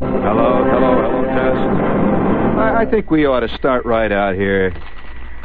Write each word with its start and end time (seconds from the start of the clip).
Hello, 0.00 0.62
hello, 0.62 1.02
hello, 1.02 1.26
test. 1.26 1.58
I, 2.56 2.82
I 2.82 2.86
think 2.86 3.10
we 3.10 3.26
ought 3.26 3.40
to 3.40 3.48
start 3.56 3.84
right 3.84 4.12
out 4.12 4.36
here 4.36 4.72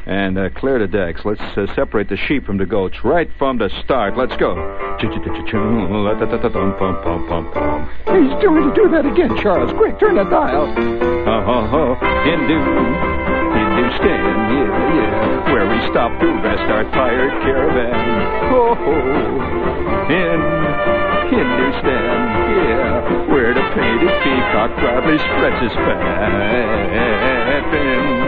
and 0.05 0.37
uh, 0.37 0.51
clear 0.51 0.77
the 0.77 0.85
decks. 0.85 1.25
Let's 1.25 1.41
uh, 1.57 1.65
separate 1.73 2.09
the 2.09 2.17
sheep 2.17 2.45
from 2.45 2.59
the 2.59 2.67
goats 2.67 3.03
right 3.03 3.31
from 3.39 3.57
the 3.57 3.71
start. 3.83 4.15
Let's 4.15 4.37
go. 4.37 4.53
He's 5.01 5.09
doing 5.09 5.23
to 8.69 8.75
do 8.75 8.89
that 8.93 9.07
again, 9.09 9.35
Charles. 9.41 9.73
Quick, 9.73 9.97
turn 9.99 10.13
the 10.15 10.25
dial. 10.25 10.67
Oh, 10.69 11.49
oh, 11.49 11.65
oh. 11.73 11.95
Hindu. 12.21 12.59
Hindustan, 13.57 14.53
yeah, 14.53 14.69
yeah. 14.93 15.49
Where 15.51 15.65
we 15.67 15.81
stop 15.89 16.13
to 16.21 16.27
rest 16.45 16.69
our 16.69 16.83
tired 16.91 17.41
caravan. 17.41 17.97
Oh, 18.53 18.77
oh. 18.77 20.13
in 20.13 20.37
Hindustan, 21.29 22.19
yeah, 22.63 23.27
where 23.31 23.53
the 23.53 23.61
painted 23.75 24.13
peacock 24.23 24.71
proudly 24.79 25.17
spreads 25.17 25.61
his 25.61 25.73
fat 25.73 28.22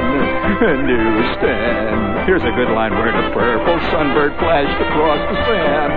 Hindustan. 0.59 2.25
Here's 2.25 2.43
a 2.43 2.51
good 2.55 2.71
line 2.71 2.93
where 2.93 3.11
the 3.11 3.29
purple 3.33 3.77
sunbird 3.91 4.37
flashed 4.39 4.81
across 4.81 5.19
the 5.29 5.35
sand. 5.45 5.93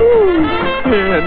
Ooh, 0.00 0.46
in, 0.86 1.24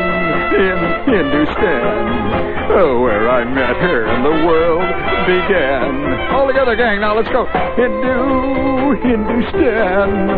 in 0.56 0.80
Hindustan, 1.06 2.72
oh, 2.72 3.02
where 3.02 3.30
I 3.30 3.44
met 3.44 3.76
her 3.76 4.06
and 4.06 4.24
the 4.24 4.46
world 4.48 4.88
began. 5.28 6.32
All 6.32 6.48
together, 6.48 6.76
gang, 6.76 7.02
now 7.02 7.16
let's 7.16 7.30
go. 7.30 7.46
Hindu, 7.76 8.96
Hindustan, 9.04 10.30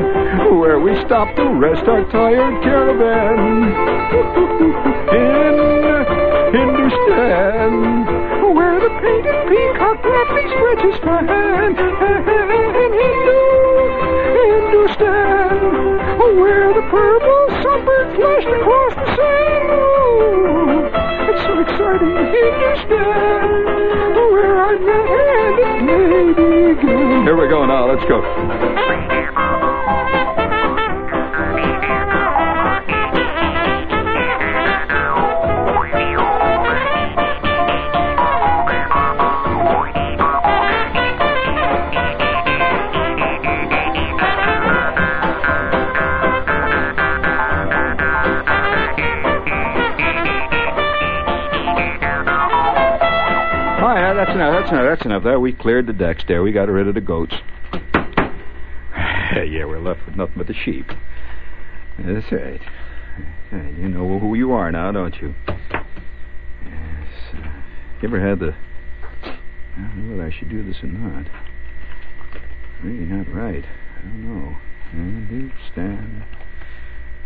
where 0.59 0.79
we 0.79 0.95
stop 1.05 1.35
to 1.35 1.45
rest 1.45 1.87
our 1.87 2.03
tired 2.11 2.63
caravan 2.63 3.37
in 5.13 5.55
Hindustan, 6.53 8.30
where 8.53 8.79
the 8.79 8.89
painted 9.01 9.41
his 10.81 10.97
fan. 10.99 11.27
In 11.27 11.75
Hindu, 12.99 13.39
Hindustan, 14.35 15.57
where 16.39 16.73
the 16.73 16.81
purple 16.89 17.43
sunbird 17.61 18.07
flashed 18.15 18.47
across 18.47 18.93
the 18.95 19.05
sand. 19.15 19.69
Oh, 19.71 20.89
it's 21.29 21.41
so 21.43 21.53
exciting, 21.59 22.15
Hindustan, 22.33 23.47
where 24.31 24.55
I 24.57 24.73
and 25.39 25.57
it 25.59 25.79
may. 25.85 27.23
Here 27.23 27.37
we 27.37 27.47
go 27.47 27.65
now, 27.65 27.83
let's 27.91 28.05
go. 28.05 29.10
That's 55.11 55.23
enough. 55.23 55.29
There, 55.29 55.39
we 55.41 55.51
cleared 55.51 55.87
the 55.87 55.93
decks. 55.93 56.23
There, 56.25 56.41
we 56.41 56.53
got 56.53 56.69
rid 56.69 56.87
of 56.87 56.93
the 56.93 57.01
goats. 57.01 57.33
yeah, 57.73 59.65
we're 59.65 59.81
left 59.81 60.05
with 60.05 60.15
nothing 60.15 60.35
but 60.37 60.47
the 60.47 60.53
sheep. 60.53 60.85
That's 61.99 62.31
right. 62.31 62.61
You 63.51 63.89
know 63.89 64.19
who 64.19 64.35
you 64.35 64.53
are 64.53 64.71
now, 64.71 64.89
don't 64.93 65.13
you? 65.21 65.35
Yes. 65.49 65.57
Uh, 67.33 67.61
you 68.01 68.07
ever 68.07 68.25
had 68.25 68.39
the? 68.39 68.55
I 69.21 69.81
don't 69.81 69.97
know 69.97 70.15
whether 70.15 70.29
I 70.29 70.31
should 70.33 70.49
do 70.49 70.63
this 70.63 70.77
or 70.81 70.87
not. 70.87 71.25
Really 72.81 73.05
not 73.05 73.27
right. 73.35 73.65
I 73.65 74.01
don't 74.03 74.23
know. 74.23 74.55
Understand? 74.93 76.23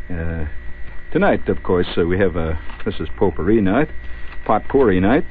Uh, 0.09 0.45
tonight, 1.13 1.47
of 1.47 1.61
course, 1.61 1.87
uh, 1.97 2.05
we 2.05 2.17
have 2.17 2.35
a. 2.35 2.59
This 2.83 2.95
is 2.99 3.09
potpourri 3.15 3.61
night, 3.61 3.89
potpourri 4.43 4.99
night 4.99 5.25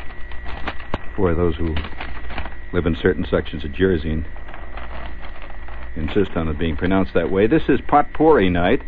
for 1.16 1.34
those 1.34 1.56
who 1.56 1.74
live 2.74 2.86
in 2.86 2.96
certain 2.96 3.24
sections 3.30 3.64
of 3.64 3.72
Jersey 3.72 4.10
and 4.10 4.26
insist 5.96 6.32
on 6.36 6.48
it 6.48 6.58
being 6.58 6.76
pronounced 6.76 7.14
that 7.14 7.30
way. 7.30 7.46
This 7.46 7.62
is 7.68 7.80
potpourri 7.86 8.50
night, 8.50 8.82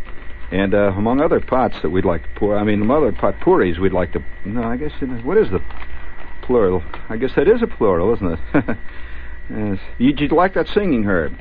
and 0.51 0.75
uh, 0.75 0.93
among 0.97 1.21
other 1.21 1.41
pots 1.41 1.77
that 1.83 1.91
we'd 1.91 2.05
like 2.05 2.23
to 2.23 2.29
pour, 2.37 2.59
I 2.59 2.65
mean, 2.65 2.83
among 2.83 2.99
other 2.99 3.13
potpourris 3.13 3.79
we'd 3.79 3.93
like 3.93 4.13
to. 4.13 4.25
No, 4.45 4.65
I 4.65 4.77
guess 4.77 4.93
what 5.23 5.39
is 5.39 5.51
the 5.51 5.61
plural? 6.43 6.83
I 7.09 7.17
guess 7.17 7.31
that 7.37 7.49
is 7.49 7.63
a 7.63 7.67
plural, 7.67 8.13
isn't 8.15 8.33
it? 8.33 8.39
yes. 9.51 9.79
You'd, 9.99 10.21
you'd 10.21 10.33
like 10.33 10.55
that 10.55 10.69
singing, 10.69 11.05
Herb? 11.05 11.33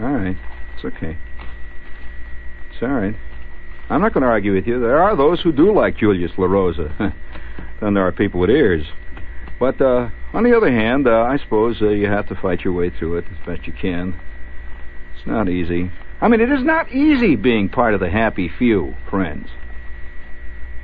All 0.00 0.12
right, 0.12 0.36
it's 0.74 0.84
okay. 0.84 1.18
It's 2.70 2.82
all 2.82 2.88
right. 2.88 3.14
I'm 3.90 4.00
not 4.00 4.14
going 4.14 4.22
to 4.22 4.28
argue 4.28 4.54
with 4.54 4.66
you. 4.66 4.80
There 4.80 5.02
are 5.02 5.16
those 5.16 5.40
who 5.40 5.52
do 5.52 5.72
like 5.74 5.98
Julius 5.98 6.32
LaRosa. 6.32 6.96
then 7.80 7.94
there 7.94 8.06
are 8.06 8.12
people 8.12 8.40
with 8.40 8.48
ears. 8.48 8.86
But 9.62 9.80
uh, 9.80 10.10
on 10.32 10.42
the 10.42 10.56
other 10.56 10.72
hand, 10.72 11.06
uh, 11.06 11.22
I 11.22 11.38
suppose 11.38 11.80
uh, 11.80 11.90
you 11.90 12.08
have 12.08 12.26
to 12.30 12.34
fight 12.34 12.62
your 12.62 12.72
way 12.72 12.90
through 12.90 13.18
it 13.18 13.24
as 13.30 13.46
best 13.46 13.64
you 13.64 13.72
can. 13.72 14.20
It's 15.16 15.24
not 15.24 15.48
easy. 15.48 15.88
I 16.20 16.26
mean, 16.26 16.40
it 16.40 16.50
is 16.50 16.64
not 16.64 16.90
easy 16.90 17.36
being 17.36 17.68
part 17.68 17.94
of 17.94 18.00
the 18.00 18.10
happy 18.10 18.50
few, 18.58 18.96
friends. 19.08 19.46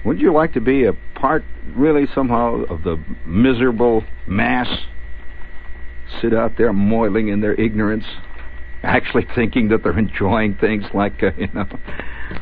Wouldn't 0.05 0.23
you 0.23 0.33
like 0.33 0.53
to 0.53 0.61
be 0.61 0.85
a 0.85 0.93
part, 1.17 1.43
really, 1.75 2.07
somehow, 2.15 2.67
of 2.67 2.85
the 2.85 3.03
miserable 3.27 4.05
mass? 4.29 4.69
Sit 6.23 6.33
out 6.33 6.53
there 6.57 6.73
moiling 6.73 7.27
in 7.27 7.41
their 7.41 7.55
ignorance, 7.55 8.05
actually 8.85 9.27
thinking 9.35 9.71
that 9.71 9.83
they're 9.83 9.99
enjoying 9.99 10.55
things 10.55 10.85
like, 10.95 11.21
uh, 11.21 11.33
you 11.37 11.49
know, 11.53 11.67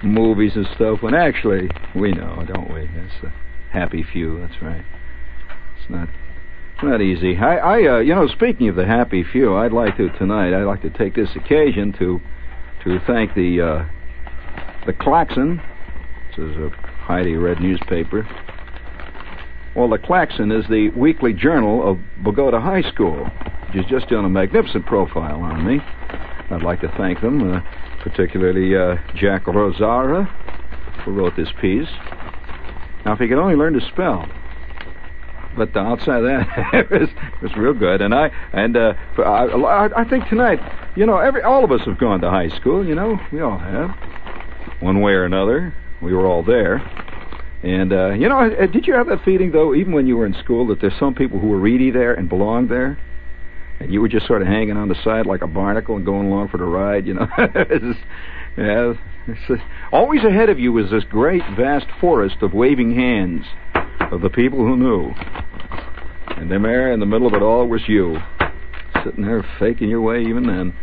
movies 0.03 0.53
and 0.55 0.67
stuff, 0.75 1.01
when 1.01 1.15
actually, 1.15 1.71
we 1.95 2.13
know, 2.13 2.45
don't 2.47 2.71
we? 2.75 2.91
That's 2.95 3.23
the 3.23 3.33
happy 3.71 4.05
few, 4.13 4.39
that's 4.39 4.61
right. 4.61 4.85
It's 5.81 5.89
not 5.89 6.11
not 6.83 7.01
easy. 7.01 7.37
I, 7.39 7.57
I 7.57 7.97
uh, 7.97 7.99
you 7.99 8.15
know, 8.15 8.27
speaking 8.27 8.69
of 8.69 8.77
the 8.77 8.85
happy 8.85 9.25
few, 9.25 9.57
I'd 9.57 9.73
like 9.73 9.97
to 9.97 10.11
tonight. 10.19 10.53
I'd 10.53 10.65
like 10.65 10.83
to 10.83 10.91
take 10.91 11.15
this 11.15 11.31
occasion 11.35 11.93
to 11.99 12.21
to 12.85 13.01
thank 13.07 13.35
the 13.35 13.61
uh, 13.61 13.89
the 14.85 14.93
Klaxon. 14.93 15.61
This 16.37 16.51
is 16.51 16.57
a 16.57 16.71
Heidi 17.01 17.37
Red 17.37 17.61
newspaper. 17.61 18.29
Well, 19.75 19.89
the 19.89 19.99
Klaxon 19.99 20.53
is 20.53 20.67
the 20.69 20.91
weekly 20.91 21.33
journal 21.33 21.89
of 21.89 21.99
Bogota 22.23 22.61
High 22.61 22.83
School, 22.83 23.25
which 23.67 23.85
is 23.85 23.91
just 23.91 24.09
doing 24.09 24.25
a 24.25 24.29
magnificent 24.29 24.87
profile 24.87 25.41
on 25.41 25.67
me. 25.67 25.81
I'd 26.51 26.63
like 26.63 26.81
to 26.83 26.93
thank 26.97 27.21
them, 27.21 27.53
uh, 27.53 27.61
particularly 28.03 28.77
uh, 28.77 28.97
Jack 29.15 29.45
Rosara, 29.45 30.25
who 31.05 31.13
wrote 31.13 31.37
this 31.37 31.49
piece. 31.61 31.89
Now, 33.05 33.13
if 33.15 33.19
he 33.19 33.29
could 33.29 33.39
only 33.39 33.55
learn 33.55 33.73
to 33.75 33.81
spell 33.93 34.27
but 35.57 35.77
outside 35.77 36.21
that, 36.21 36.71
it 36.75 36.91
was 36.91 37.09
it 37.09 37.43
was 37.43 37.57
real 37.57 37.75
good. 37.75 38.01
And 38.01 38.15
I 38.15 38.31
and 38.53 38.77
uh, 38.77 38.95
I, 39.19 39.89
I 39.97 40.05
think 40.09 40.29
tonight, 40.29 40.61
you 40.97 41.07
know, 41.07 41.19
every 41.19 41.43
all 41.43 41.65
of 41.65 41.73
us 41.73 41.81
have 41.87 41.99
gone 41.99 42.21
to 42.21 42.31
high 42.31 42.49
school. 42.49 42.87
You 42.87 42.95
know, 42.95 43.19
we 43.33 43.41
all 43.41 43.59
have, 43.59 43.91
one 44.81 45.01
way 45.01 45.13
or 45.13 45.25
another. 45.25 45.75
We 46.03 46.13
were 46.13 46.27
all 46.27 46.43
there. 46.43 46.77
And 47.63 47.93
uh, 47.93 48.11
you 48.11 48.29
know, 48.29 48.39
uh, 48.39 48.67
did 48.67 48.87
you 48.87 48.95
have 48.95 49.07
that 49.09 49.25
feeling 49.25 49.51
though, 49.51 49.75
even 49.75 49.93
when 49.93 50.07
you 50.07 50.17
were 50.17 50.27
in 50.27 50.35
school, 50.35 50.67
that 50.69 50.81
there's 50.81 50.99
some 50.99 51.15
people 51.15 51.39
who 51.39 51.49
were 51.49 51.59
really 51.59 51.91
there 51.91 52.15
and 52.15 52.29
belonged 52.29 52.69
there, 52.69 52.99
and 53.81 53.93
you 53.93 54.01
were 54.01 54.09
just 54.09 54.27
sort 54.27 54.43
of 54.43 54.49
hanging 54.49 54.77
on 54.77 54.89
the 54.89 54.97
side 55.03 55.27
like 55.27 55.43
a 55.43 55.47
barnacle 55.47 55.97
and 55.97 56.05
going 56.05 56.27
along 56.29 56.49
for 56.49 56.59
the 56.59 56.65
ride? 56.65 57.07
You 57.07 57.15
know, 57.15 57.29
it's, 57.39 57.99
yeah. 58.57 58.93
It's, 59.27 59.63
always 59.91 60.23
ahead 60.23 60.51
of 60.51 60.61
you 60.61 60.73
was 60.73 60.91
this 60.91 61.03
great, 61.03 61.43
vast 61.57 61.87
forest 62.01 62.37
of 62.43 62.55
waving 62.55 62.95
hands 62.95 63.45
of 64.13 64.21
the 64.21 64.31
people 64.31 64.59
who 64.59 64.77
knew. 64.77 65.13
And 66.37 66.51
there 66.51 66.93
in 66.93 67.01
the 67.01 67.07
middle 67.07 67.27
of 67.27 67.35
it 67.35 67.43
all 67.43 67.67
was 67.67 67.83
you, 67.89 68.19
sitting 69.05 69.25
there 69.25 69.45
faking 69.59 69.89
your 69.89 70.01
way 70.01 70.23
even 70.23 70.47
then. 70.47 70.75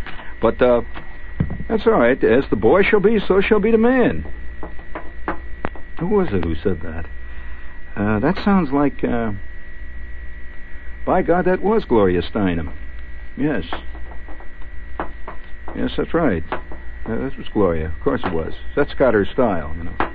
But 0.42 0.62
uh, 0.62 0.81
that's 1.70 1.84
all 1.86 1.94
right. 1.94 2.22
As 2.24 2.44
the 2.50 2.56
boy 2.56 2.84
shall 2.84 3.00
be, 3.00 3.20
so 3.28 3.42
shall 3.42 3.60
be 3.60 3.72
the 3.72 3.78
man. 3.78 4.25
Who 6.00 6.08
was 6.08 6.28
it 6.31 6.44
who 6.44 6.56
said 6.56 6.81
that? 6.81 7.06
Uh, 7.96 8.20
that 8.20 8.36
sounds 8.44 8.72
like. 8.72 9.04
Uh, 9.04 9.34
by 11.06 11.22
God, 11.22 11.46
that 11.46 11.62
was 11.62 11.84
Gloria 11.86 12.22
Steinem. 12.22 12.74
Yes. 13.38 13.64
Yes, 15.76 15.92
that's 15.98 16.14
right. 16.14 16.44
Uh, 16.52 16.60
that 17.06 17.38
was 17.38 17.48
Gloria. 17.54 17.88
Of 17.88 18.04
course 18.04 18.22
it 18.24 18.34
was. 18.34 18.54
That's 18.76 18.94
got 18.94 19.14
her 19.14 19.26
style, 19.26 19.74
you 19.78 19.84
know. 19.84 20.14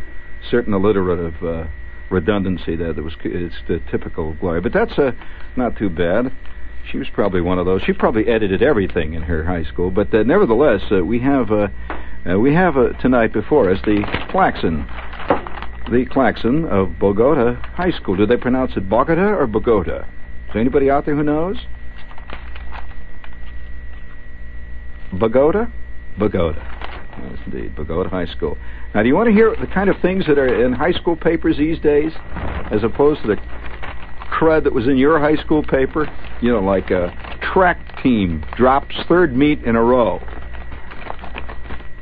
Certain 0.50 0.72
alliterative 0.72 1.34
uh, 1.42 1.64
redundancy 2.10 2.76
there 2.76 2.92
that 2.92 3.02
was 3.02 3.14
it's 3.24 3.56
the 3.68 3.80
typical 3.90 4.30
of 4.30 4.40
Gloria. 4.40 4.62
But 4.62 4.72
that's 4.72 4.98
uh, 4.98 5.12
not 5.56 5.76
too 5.76 5.90
bad. 5.90 6.32
She 6.90 6.98
was 6.98 7.08
probably 7.12 7.40
one 7.40 7.58
of 7.58 7.66
those. 7.66 7.82
She 7.82 7.92
probably 7.92 8.28
edited 8.28 8.62
everything 8.62 9.12
in 9.12 9.22
her 9.22 9.44
high 9.44 9.64
school. 9.64 9.90
But 9.90 10.12
uh, 10.14 10.22
nevertheless, 10.22 10.82
uh, 10.90 11.04
we 11.04 11.20
have 11.20 11.50
uh, 11.50 11.68
uh, 12.28 12.38
we 12.38 12.54
have 12.54 12.76
uh, 12.76 12.90
tonight 13.00 13.32
before 13.32 13.70
us 13.70 13.80
the 13.84 14.02
Klaxon. 14.30 14.86
the 15.90 16.06
klaxon 16.10 16.64
of 16.66 16.98
Bogota 16.98 17.54
High 17.74 17.90
School. 17.90 18.16
Do 18.16 18.26
they 18.26 18.36
pronounce 18.36 18.72
it 18.76 18.88
Bogota 18.88 19.34
or 19.34 19.46
Bogota? 19.46 20.00
Is 20.00 20.52
there 20.52 20.60
anybody 20.60 20.90
out 20.90 21.04
there 21.06 21.14
who 21.14 21.22
knows? 21.22 21.56
Bogota? 25.12 25.66
Bogota. 26.18 26.60
Yes, 27.22 27.38
indeed. 27.46 27.74
Bogota 27.74 28.10
High 28.10 28.26
School. 28.26 28.56
Now, 28.94 29.02
do 29.02 29.08
you 29.08 29.14
want 29.14 29.28
to 29.28 29.32
hear 29.32 29.54
the 29.60 29.66
kind 29.66 29.90
of 29.90 29.96
things 30.00 30.26
that 30.26 30.38
are 30.38 30.64
in 30.64 30.72
high 30.72 30.92
school 30.92 31.14
papers 31.14 31.58
these 31.58 31.78
days, 31.78 32.12
as 32.70 32.82
opposed 32.82 33.20
to 33.22 33.28
the 33.28 33.36
crud 34.32 34.64
that 34.64 34.72
was 34.72 34.86
in 34.86 34.96
your 34.96 35.18
high 35.20 35.36
school 35.36 35.62
paper? 35.62 36.08
You 36.40 36.52
know, 36.52 36.60
like 36.60 36.90
a 36.90 37.12
track 37.52 38.02
team 38.02 38.44
drops 38.56 38.94
third 39.08 39.36
meet 39.36 39.62
in 39.64 39.76
a 39.76 39.82
row. 39.82 40.20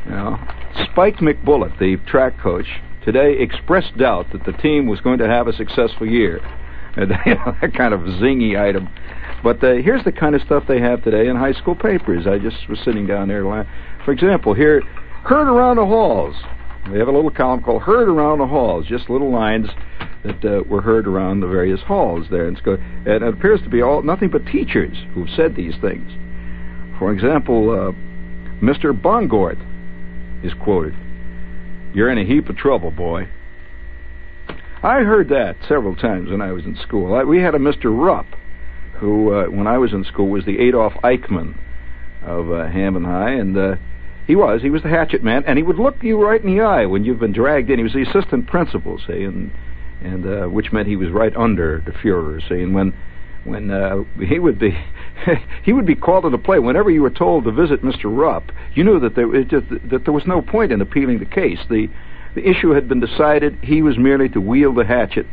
You 0.05 0.13
know, 0.13 0.39
Spike 0.93 1.17
McBullet, 1.17 1.77
the 1.81 1.97
track 2.09 2.39
coach, 2.41 2.67
today 3.05 3.37
expressed 3.39 3.97
doubt 3.99 4.27
that 4.33 4.45
the 4.45 4.53
team 4.53 4.87
was 4.87 5.01
going 5.01 5.19
to 5.19 5.27
have 5.27 5.49
a 5.49 5.53
successful 5.53 6.07
year. 6.07 6.41
That 6.97 7.75
kind 7.77 7.93
of 7.93 8.01
zingy 8.01 8.59
item. 8.59 8.89
But 9.43 9.63
uh, 9.63 9.75
here's 9.75 10.03
the 10.05 10.13
kind 10.13 10.35
of 10.35 10.41
stuff 10.41 10.65
they 10.67 10.81
have 10.81 11.05
today 11.05 11.29
in 11.29 11.37
high 11.37 11.53
school 11.53 11.75
papers. 11.75 12.27
I 12.27 12.39
just 12.39 12.67
was 12.71 12.79
sitting 12.87 13.07
down 13.07 13.29
there. 13.29 13.43
For 14.07 14.13
example, 14.13 14.55
here, 14.55 14.81
heard 15.25 15.47
around 15.47 15.77
the 15.77 15.85
halls. 15.85 16.35
They 16.91 16.99
have 16.99 17.09
a 17.09 17.13
little 17.13 17.31
column 17.31 17.63
called 17.63 17.83
"Heard 17.83 18.09
Around 18.09 18.39
the 18.39 18.47
Halls," 18.47 18.87
just 18.87 19.11
little 19.11 19.31
lines 19.31 19.69
that 20.25 20.45
uh, 20.45 20.63
were 20.69 20.83
heard 20.83 21.07
around 21.07 21.41
the 21.41 21.47
various 21.47 21.81
halls 21.83 22.27
there. 22.31 22.47
And, 22.47 22.59
and 22.59 23.07
it 23.07 23.23
appears 23.23 23.61
to 23.63 23.69
be 23.69 23.83
all 23.83 24.03
nothing 24.03 24.31
but 24.31 24.47
teachers 24.47 24.97
who've 25.15 25.31
said 25.31 25.55
these 25.55 25.75
things. 25.81 26.11
For 26.99 27.13
example, 27.13 27.71
uh, 27.71 27.93
Mr. 28.63 28.99
Bongort 28.99 29.59
is 30.45 30.53
quoted. 30.55 30.95
You're 31.95 32.11
in 32.11 32.19
a 32.19 32.25
heap 32.25 32.49
of 32.49 32.57
trouble, 32.57 32.91
boy. 32.91 33.29
I 34.83 35.01
heard 35.01 35.29
that 35.31 35.57
several 35.69 35.97
times 35.97 36.31
when 36.31 36.41
I 36.41 36.53
was 36.53 36.65
in 36.65 36.77
school. 36.77 37.15
I, 37.15 37.25
we 37.25 37.43
had 37.43 37.55
a 37.55 37.59
Mr. 37.59 37.87
Rupp, 37.87 38.27
who, 38.99 39.33
uh, 39.33 39.47
when 39.47 39.67
I 39.67 39.79
was 39.79 39.93
in 39.93 40.05
school, 40.05 40.29
was 40.29 40.45
the 40.45 40.59
Adolf 40.59 40.93
Eichmann 41.03 41.59
of 42.23 42.51
uh, 42.51 42.67
Hammond 42.69 43.07
High, 43.07 43.33
and 43.33 43.57
uh, 43.57 43.77
he 44.27 44.35
was. 44.35 44.63
He 44.63 44.71
was 44.71 44.83
the 44.83 44.89
hatchet 44.89 45.23
man, 45.23 45.45
and 45.47 45.57
he 45.57 45.63
would 45.63 45.79
look 45.79 46.03
you 46.03 46.21
right 46.23 46.43
in 46.43 46.55
the 46.55 46.63
eye 46.63 46.87
when 46.87 47.05
you've 47.05 47.21
been 47.21 47.33
dragged 47.33 47.71
in. 47.71 47.79
He 47.79 47.85
was 47.85 47.93
the 47.93 48.03
assistant 48.03 48.47
principal, 48.49 48.99
see, 48.99 49.23
and 49.23 49.53
and 50.03 50.27
uh, 50.27 50.47
which 50.47 50.73
meant 50.73 50.89
he 50.89 50.97
was 50.97 51.11
right 51.11 51.35
under 51.37 51.83
the 51.87 51.93
Fuhrer, 51.93 52.47
see, 52.49 52.61
and 52.61 52.75
when 52.75 52.93
when 53.45 53.71
uh, 53.71 54.03
he 54.27 54.39
would 54.39 54.59
be 54.59 54.77
he 55.63 55.73
would 55.73 55.87
be 55.87 55.95
called 55.95 56.25
into 56.25 56.39
play 56.39 56.59
whenever 56.59 56.91
you 56.91 57.03
were 57.03 57.11
told 57.11 57.45
to 57.45 57.53
visit 57.53 57.83
Mr. 57.83 58.05
Rupp. 58.05 58.51
You 58.75 58.83
knew 58.83 58.99
that 59.01 59.15
there 59.15 59.45
just, 59.45 59.69
that 59.91 60.05
there 60.05 60.13
was 60.13 60.27
no 60.27 60.43
point 60.43 60.73
in 60.73 60.81
appealing 60.81 61.21
the 61.21 61.27
case. 61.27 61.61
The 61.71 61.89
the 62.35 62.49
issue 62.49 62.71
had 62.71 62.89
been 62.89 63.01
decided. 63.01 63.59
He 63.63 63.81
was 63.81 63.97
merely 63.97 64.29
to 64.31 64.41
wield 64.41 64.77
the 64.77 64.85
hatchet, 64.85 65.27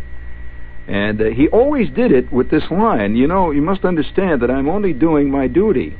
and 0.87 1.19
uh, 1.19 1.25
he 1.25 1.47
always 1.47 1.89
did 1.89 2.11
it 2.11 2.31
with 2.31 2.51
this 2.51 2.63
line. 2.69 3.15
You 3.15 3.27
know, 3.27 3.49
you 3.49 3.63
must 3.63 3.83
understand 3.83 4.41
that 4.43 4.51
I'm 4.51 4.69
only 4.69 4.93
doing 4.93 5.31
my 5.31 5.47
duty. 5.47 5.97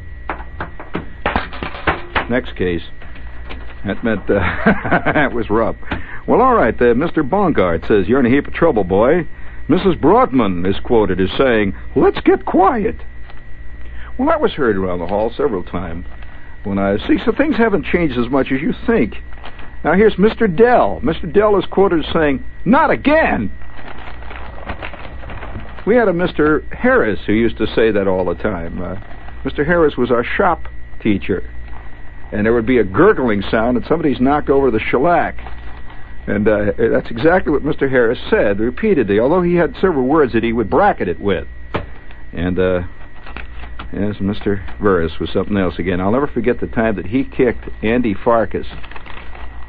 Next 2.30 2.56
case. 2.56 2.84
That 3.86 4.04
meant 4.04 4.30
uh, 4.30 4.40
that 5.14 5.34
was 5.34 5.50
rough. 5.50 5.76
Well, 6.28 6.42
all 6.42 6.56
right. 6.56 6.76
Uh, 6.76 6.94
Mr. 6.94 7.28
Bongard 7.28 7.88
says 7.88 8.08
you're 8.08 8.20
in 8.20 8.26
a 8.26 8.30
heap 8.30 8.48
of 8.48 8.54
trouble, 8.54 8.84
boy. 8.84 9.28
Mrs. 9.68 10.00
Broadman 10.00 10.66
is 10.66 10.80
quoted 10.80 11.20
as 11.20 11.30
saying, 11.38 11.74
Let's 11.96 12.20
get 12.22 12.46
quiet. 12.46 12.96
Well, 14.18 14.28
that 14.28 14.42
was 14.42 14.54
heard 14.54 14.78
around 14.78 15.00
the 15.00 15.08
hall 15.08 15.34
several 15.36 15.64
times. 15.64 16.06
When 16.64 16.78
I 16.78 16.98
see, 17.08 17.18
so 17.26 17.32
things 17.32 17.58
haven't 17.58 17.86
changed 17.86 18.18
as 18.18 18.30
much 18.30 18.52
as 18.52 18.62
you 18.62 18.74
think. 18.86 19.16
Now 19.84 19.94
here's 19.94 20.16
Mr. 20.16 20.54
Dell. 20.54 21.02
Mr. 21.04 21.32
Dell 21.32 21.58
is 21.58 21.66
quoted 21.66 22.06
as 22.06 22.14
saying, 22.14 22.44
Not 22.64 22.90
again! 22.90 23.52
We 25.86 25.98
had 25.98 26.08
a 26.08 26.14
Mr. 26.14 26.64
Harris 26.74 27.20
who 27.26 27.34
used 27.34 27.58
to 27.58 27.68
say 27.68 27.92
that 27.92 28.08
all 28.08 28.24
the 28.24 28.36
time. 28.36 28.82
Uh, 28.82 28.96
Mr. 29.44 29.66
Harris 29.66 29.98
was 29.98 30.12
our 30.12 30.24
shop 30.24 30.62
teacher. 31.02 31.44
And 32.34 32.44
there 32.44 32.54
would 32.54 32.66
be 32.66 32.80
a 32.80 32.84
gurgling 32.84 33.44
sound, 33.52 33.78
and 33.78 33.86
somebody's 33.86 34.20
knocked 34.20 34.50
over 34.50 34.72
the 34.72 34.80
shellac. 34.80 35.36
And 36.26 36.48
uh, 36.48 36.72
that's 36.78 37.12
exactly 37.12 37.52
what 37.52 37.62
Mr. 37.62 37.88
Harris 37.88 38.18
said 38.32 38.60
repeatedly, 38.60 39.20
although 39.20 39.44
he 39.44 39.54
had 39.54 39.76
several 39.76 40.08
words 40.08 40.34
that 40.34 40.44
he 40.44 40.52
would 40.52 40.68
bracket 40.68 41.08
it 41.08 41.20
with. 41.20 41.48
And, 42.32 42.58
uh, 42.58 42.82
yes, 43.94 44.16
Mr. 44.16 44.80
Burris 44.80 45.12
was 45.20 45.30
something 45.32 45.56
else 45.58 45.76
again. 45.78 46.02
I'll 46.02 46.12
never 46.12 46.26
forget 46.26 46.60
the 46.60 46.66
time 46.66 46.96
that 46.96 47.06
he 47.06 47.24
kicked 47.24 47.70
Andy 47.84 48.16
Farkas 48.16 48.66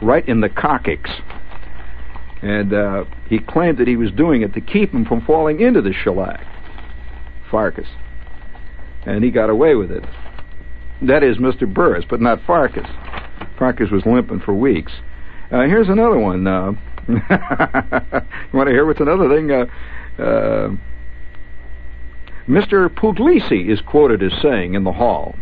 right 0.01 0.27
in 0.27 0.41
the 0.41 0.49
coccyx. 0.49 1.11
And 2.41 2.73
uh, 2.73 3.05
he 3.29 3.41
claimed 3.41 3.77
that 3.77 3.89
he 3.89 3.97
was 3.97 4.11
doing 4.13 4.41
it 4.41 4.55
to 4.55 4.63
keep 4.63 4.93
him 4.93 5.05
from 5.05 5.21
falling 5.27 5.61
into 5.61 5.83
the 5.83 5.93
shellac. 5.93 6.47
Farkas. 7.51 7.89
And 9.05 9.23
he 9.23 9.31
got 9.31 9.51
away 9.51 9.75
with 9.75 9.91
it. 9.91 10.05
That 11.03 11.23
is 11.23 11.39
Mr. 11.39 11.73
Burris, 11.73 12.05
but 12.09 12.21
not 12.21 12.41
Farkas. 12.47 12.89
Farkas 13.59 13.91
was 13.91 14.07
limping 14.07 14.41
for 14.41 14.55
weeks. 14.55 14.93
Uh, 15.51 15.63
here's 15.63 15.89
another 15.89 16.19
one. 16.19 16.47
Uh, 16.47 16.73
you 17.09 17.17
want 18.53 18.69
to 18.69 18.73
hear 18.73 18.87
what's 18.87 19.01
another 19.01 19.29
thing? 19.29 19.51
Uh, 19.51 20.23
uh, 20.23 20.71
Mr. 22.49 22.89
Puglisi 22.89 23.71
is 23.71 23.81
quoted 23.81 24.23
as 24.23 24.33
saying 24.43 24.75
in 24.75 24.85
the 24.85 24.93
hall, 24.93 25.35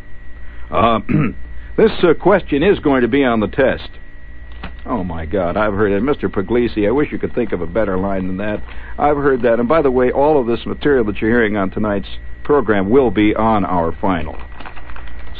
uh, 0.70 1.00
"This 1.76 1.92
uh, 2.02 2.14
question 2.14 2.62
is 2.62 2.78
going 2.78 3.02
to 3.02 3.08
be 3.08 3.24
on 3.24 3.40
the 3.40 3.48
test." 3.48 3.90
Oh 4.84 5.04
my 5.04 5.26
God, 5.26 5.56
I've 5.56 5.74
heard 5.74 5.92
it, 5.92 6.02
Mr. 6.02 6.28
Puglisi. 6.28 6.86
I 6.86 6.90
wish 6.90 7.12
you 7.12 7.18
could 7.18 7.34
think 7.34 7.52
of 7.52 7.60
a 7.60 7.66
better 7.66 7.96
line 7.96 8.26
than 8.26 8.38
that. 8.38 8.62
I've 8.98 9.16
heard 9.16 9.42
that, 9.42 9.60
and 9.60 9.68
by 9.68 9.82
the 9.82 9.90
way, 9.90 10.10
all 10.10 10.40
of 10.40 10.46
this 10.46 10.66
material 10.66 11.04
that 11.04 11.20
you're 11.20 11.30
hearing 11.30 11.56
on 11.56 11.70
tonight's 11.70 12.08
program 12.42 12.90
will 12.90 13.10
be 13.10 13.34
on 13.34 13.64
our 13.64 13.92
final. 13.92 14.36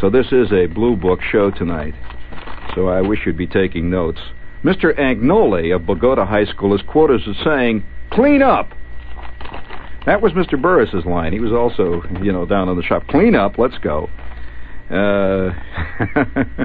So 0.02 0.10
this 0.10 0.32
is 0.32 0.50
a 0.50 0.66
blue 0.66 0.96
book 0.96 1.20
show 1.22 1.52
tonight. 1.52 1.94
So 2.74 2.88
I 2.88 3.00
wish 3.00 3.20
you'd 3.24 3.36
be 3.36 3.46
taking 3.46 3.88
notes. 3.88 4.18
Mr. 4.64 4.92
Agnoli 4.98 5.72
of 5.72 5.86
Bogota 5.86 6.26
High 6.26 6.44
School 6.44 6.74
is 6.74 6.82
quoted 6.82 7.20
as 7.28 7.36
saying, 7.44 7.84
clean 8.10 8.42
up. 8.42 8.68
That 10.04 10.20
was 10.20 10.32
Mr. 10.32 10.60
Burris's 10.60 11.06
line. 11.06 11.32
He 11.32 11.38
was 11.38 11.52
also, 11.52 12.02
you 12.20 12.32
know, 12.32 12.44
down 12.44 12.68
in 12.68 12.76
the 12.76 12.82
shop. 12.82 13.06
Clean 13.06 13.36
up, 13.36 13.58
let's 13.58 13.78
go. 13.78 14.10
Uh, 14.90 15.50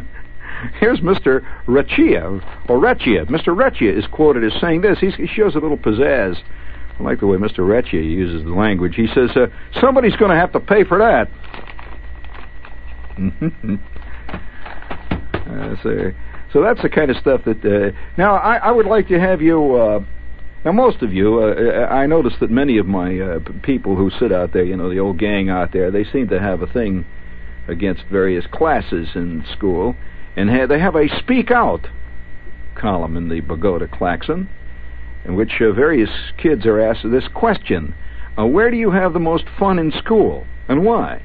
here's 0.79 1.01
Mr. 1.01 1.45
Recchia, 1.67 2.43
or 2.67 2.79
Recchia. 2.79 3.27
Mr. 3.27 3.55
Recchia 3.55 3.95
is 3.95 4.07
quoted 4.11 4.51
as 4.51 4.59
saying 4.59 4.81
this. 4.81 4.97
He's, 4.97 5.13
he 5.13 5.27
shows 5.27 5.53
a 5.53 5.59
little 5.59 5.77
pizzazz. 5.77 6.41
I 6.99 7.03
like 7.03 7.19
the 7.19 7.27
way 7.27 7.37
Mr. 7.37 7.59
Recchia 7.59 8.03
uses 8.03 8.43
the 8.45 8.55
language. 8.55 8.95
He 8.95 9.05
says, 9.05 9.29
uh, 9.35 9.45
somebody's 9.79 10.15
going 10.15 10.31
to 10.31 10.37
have 10.37 10.53
to 10.53 10.59
pay 10.59 10.83
for 10.83 10.97
that. 10.97 11.29
uh, 15.47 15.75
so, 15.81 16.11
so 16.53 16.61
that's 16.61 16.81
the 16.81 16.89
kind 16.89 17.09
of 17.09 17.17
stuff 17.17 17.41
that. 17.45 17.65
Uh, 17.65 17.91
now, 18.17 18.35
I, 18.35 18.57
I 18.57 18.71
would 18.71 18.85
like 18.85 19.07
to 19.07 19.19
have 19.19 19.41
you. 19.41 19.75
Uh, 19.75 19.99
now, 20.63 20.71
most 20.71 21.01
of 21.01 21.13
you, 21.13 21.39
uh, 21.39 21.85
I 21.85 22.05
notice 22.07 22.33
that 22.41 22.51
many 22.51 22.77
of 22.77 22.85
my 22.85 23.19
uh, 23.19 23.39
people 23.63 23.95
who 23.95 24.11
sit 24.19 24.31
out 24.31 24.53
there, 24.53 24.63
you 24.63 24.75
know, 24.75 24.89
the 24.89 24.99
old 24.99 25.17
gang 25.17 25.49
out 25.49 25.71
there, 25.71 25.91
they 25.91 26.03
seem 26.03 26.27
to 26.29 26.39
have 26.39 26.61
a 26.61 26.67
thing 26.67 27.05
against 27.67 28.03
various 28.11 28.45
classes 28.51 29.09
in 29.15 29.45
school, 29.51 29.95
and 30.35 30.49
ha- 30.49 30.67
they 30.67 30.79
have 30.79 30.95
a 30.95 31.07
speak 31.19 31.51
out 31.51 31.87
column 32.75 33.17
in 33.17 33.29
the 33.29 33.39
Bogota 33.41 33.87
Klaxon, 33.87 34.49
in 35.25 35.35
which 35.35 35.53
uh, 35.61 35.71
various 35.71 36.09
kids 36.37 36.65
are 36.65 36.79
asked 36.79 37.09
this 37.09 37.27
question: 37.33 37.95
uh, 38.37 38.45
Where 38.45 38.69
do 38.69 38.77
you 38.77 38.91
have 38.91 39.13
the 39.13 39.19
most 39.19 39.45
fun 39.57 39.79
in 39.79 39.91
school, 39.91 40.45
and 40.67 40.85
why? 40.85 41.23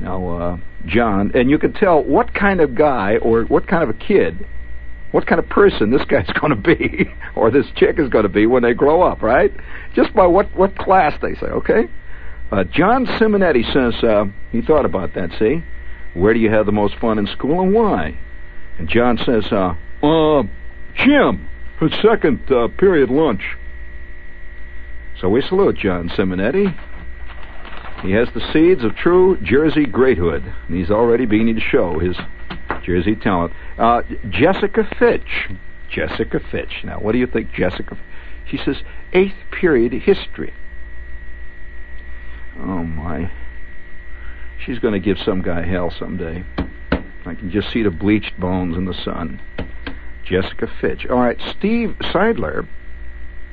Now, 0.00 0.28
uh, 0.28 0.56
John, 0.86 1.32
and 1.34 1.50
you 1.50 1.58
can 1.58 1.72
tell 1.72 2.02
what 2.02 2.32
kind 2.32 2.60
of 2.60 2.74
guy 2.74 3.18
or 3.18 3.42
what 3.44 3.68
kind 3.68 3.82
of 3.82 3.90
a 3.90 3.94
kid, 3.94 4.46
what 5.12 5.26
kind 5.26 5.38
of 5.38 5.48
person 5.48 5.90
this 5.90 6.04
guy's 6.04 6.26
going 6.40 6.54
to 6.54 6.76
be 6.76 7.10
or 7.36 7.50
this 7.50 7.66
chick 7.76 7.98
is 7.98 8.08
going 8.08 8.22
to 8.22 8.30
be 8.30 8.46
when 8.46 8.62
they 8.62 8.72
grow 8.72 9.02
up, 9.02 9.22
right? 9.22 9.52
Just 9.94 10.14
by 10.14 10.26
what, 10.26 10.54
what 10.56 10.76
class 10.76 11.12
they 11.20 11.34
say, 11.34 11.46
okay? 11.46 11.88
Uh, 12.50 12.64
John 12.64 13.06
Simonetti 13.06 13.62
says 13.72 14.02
uh, 14.02 14.24
he 14.50 14.62
thought 14.62 14.84
about 14.84 15.14
that, 15.14 15.30
see? 15.38 15.62
Where 16.14 16.34
do 16.34 16.40
you 16.40 16.50
have 16.50 16.66
the 16.66 16.72
most 16.72 16.94
fun 16.98 17.18
in 17.18 17.26
school 17.26 17.60
and 17.60 17.72
why? 17.72 18.18
And 18.78 18.88
John 18.88 19.18
says, 19.18 19.44
uh, 19.52 19.74
uh, 20.02 20.42
gym, 20.96 21.48
for 21.78 21.88
second 22.02 22.40
uh, 22.50 22.68
period 22.78 23.10
lunch. 23.10 23.42
So 25.20 25.28
we 25.28 25.42
salute 25.42 25.76
John 25.76 26.08
Simonetti. 26.08 26.74
He 28.02 28.12
has 28.12 28.28
the 28.32 28.52
seeds 28.52 28.82
of 28.82 28.96
true 28.96 29.36
Jersey 29.42 29.84
greathood, 29.84 30.42
and 30.68 30.76
he's 30.76 30.90
already 30.90 31.26
beginning 31.26 31.56
to 31.56 31.60
show 31.60 31.98
his 31.98 32.16
Jersey 32.82 33.14
talent. 33.14 33.52
Uh, 33.78 34.02
Jessica 34.30 34.88
Fitch. 34.98 35.50
Jessica 35.90 36.40
Fitch. 36.50 36.82
Now, 36.84 36.98
what 36.98 37.12
do 37.12 37.18
you 37.18 37.26
think, 37.26 37.52
Jessica? 37.52 37.98
She 38.48 38.56
says, 38.56 38.82
eighth 39.12 39.36
period 39.50 39.92
history. 39.92 40.54
Oh, 42.58 42.84
my. 42.84 43.30
She's 44.64 44.78
going 44.78 44.94
to 44.94 45.00
give 45.00 45.18
some 45.18 45.42
guy 45.42 45.62
hell 45.62 45.90
someday. 45.90 46.44
I 47.26 47.34
can 47.34 47.50
just 47.50 47.70
see 47.70 47.82
the 47.82 47.90
bleached 47.90 48.38
bones 48.40 48.76
in 48.76 48.86
the 48.86 48.94
sun. 48.94 49.40
Jessica 50.24 50.68
Fitch. 50.80 51.06
All 51.06 51.20
right, 51.20 51.38
Steve 51.40 51.96
Seidler 52.00 52.66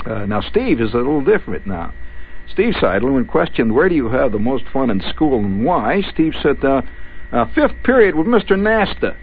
Uh, 0.06 0.26
now, 0.26 0.42
Steve 0.42 0.80
is 0.80 0.94
a 0.94 0.98
little 0.98 1.22
different 1.22 1.66
now. 1.68 1.94
Steve 2.52 2.74
Seidel, 2.80 3.12
when 3.12 3.26
questioned 3.26 3.74
where 3.74 3.90
do 3.90 3.96
you 3.96 4.10
have 4.10 4.32
the 4.32 4.40
most 4.40 4.66
fun 4.72 4.90
in 4.90 5.02
school 5.02 5.40
and 5.40 5.66
why, 5.66 6.02
Steve 6.14 6.34
said, 6.42 6.64
uh, 6.64 6.82
uh, 7.32 7.46
fifth 7.54 7.84
period 7.84 8.16
with 8.16 8.28
Mr. 8.28 8.58
Nasta, 8.58 9.16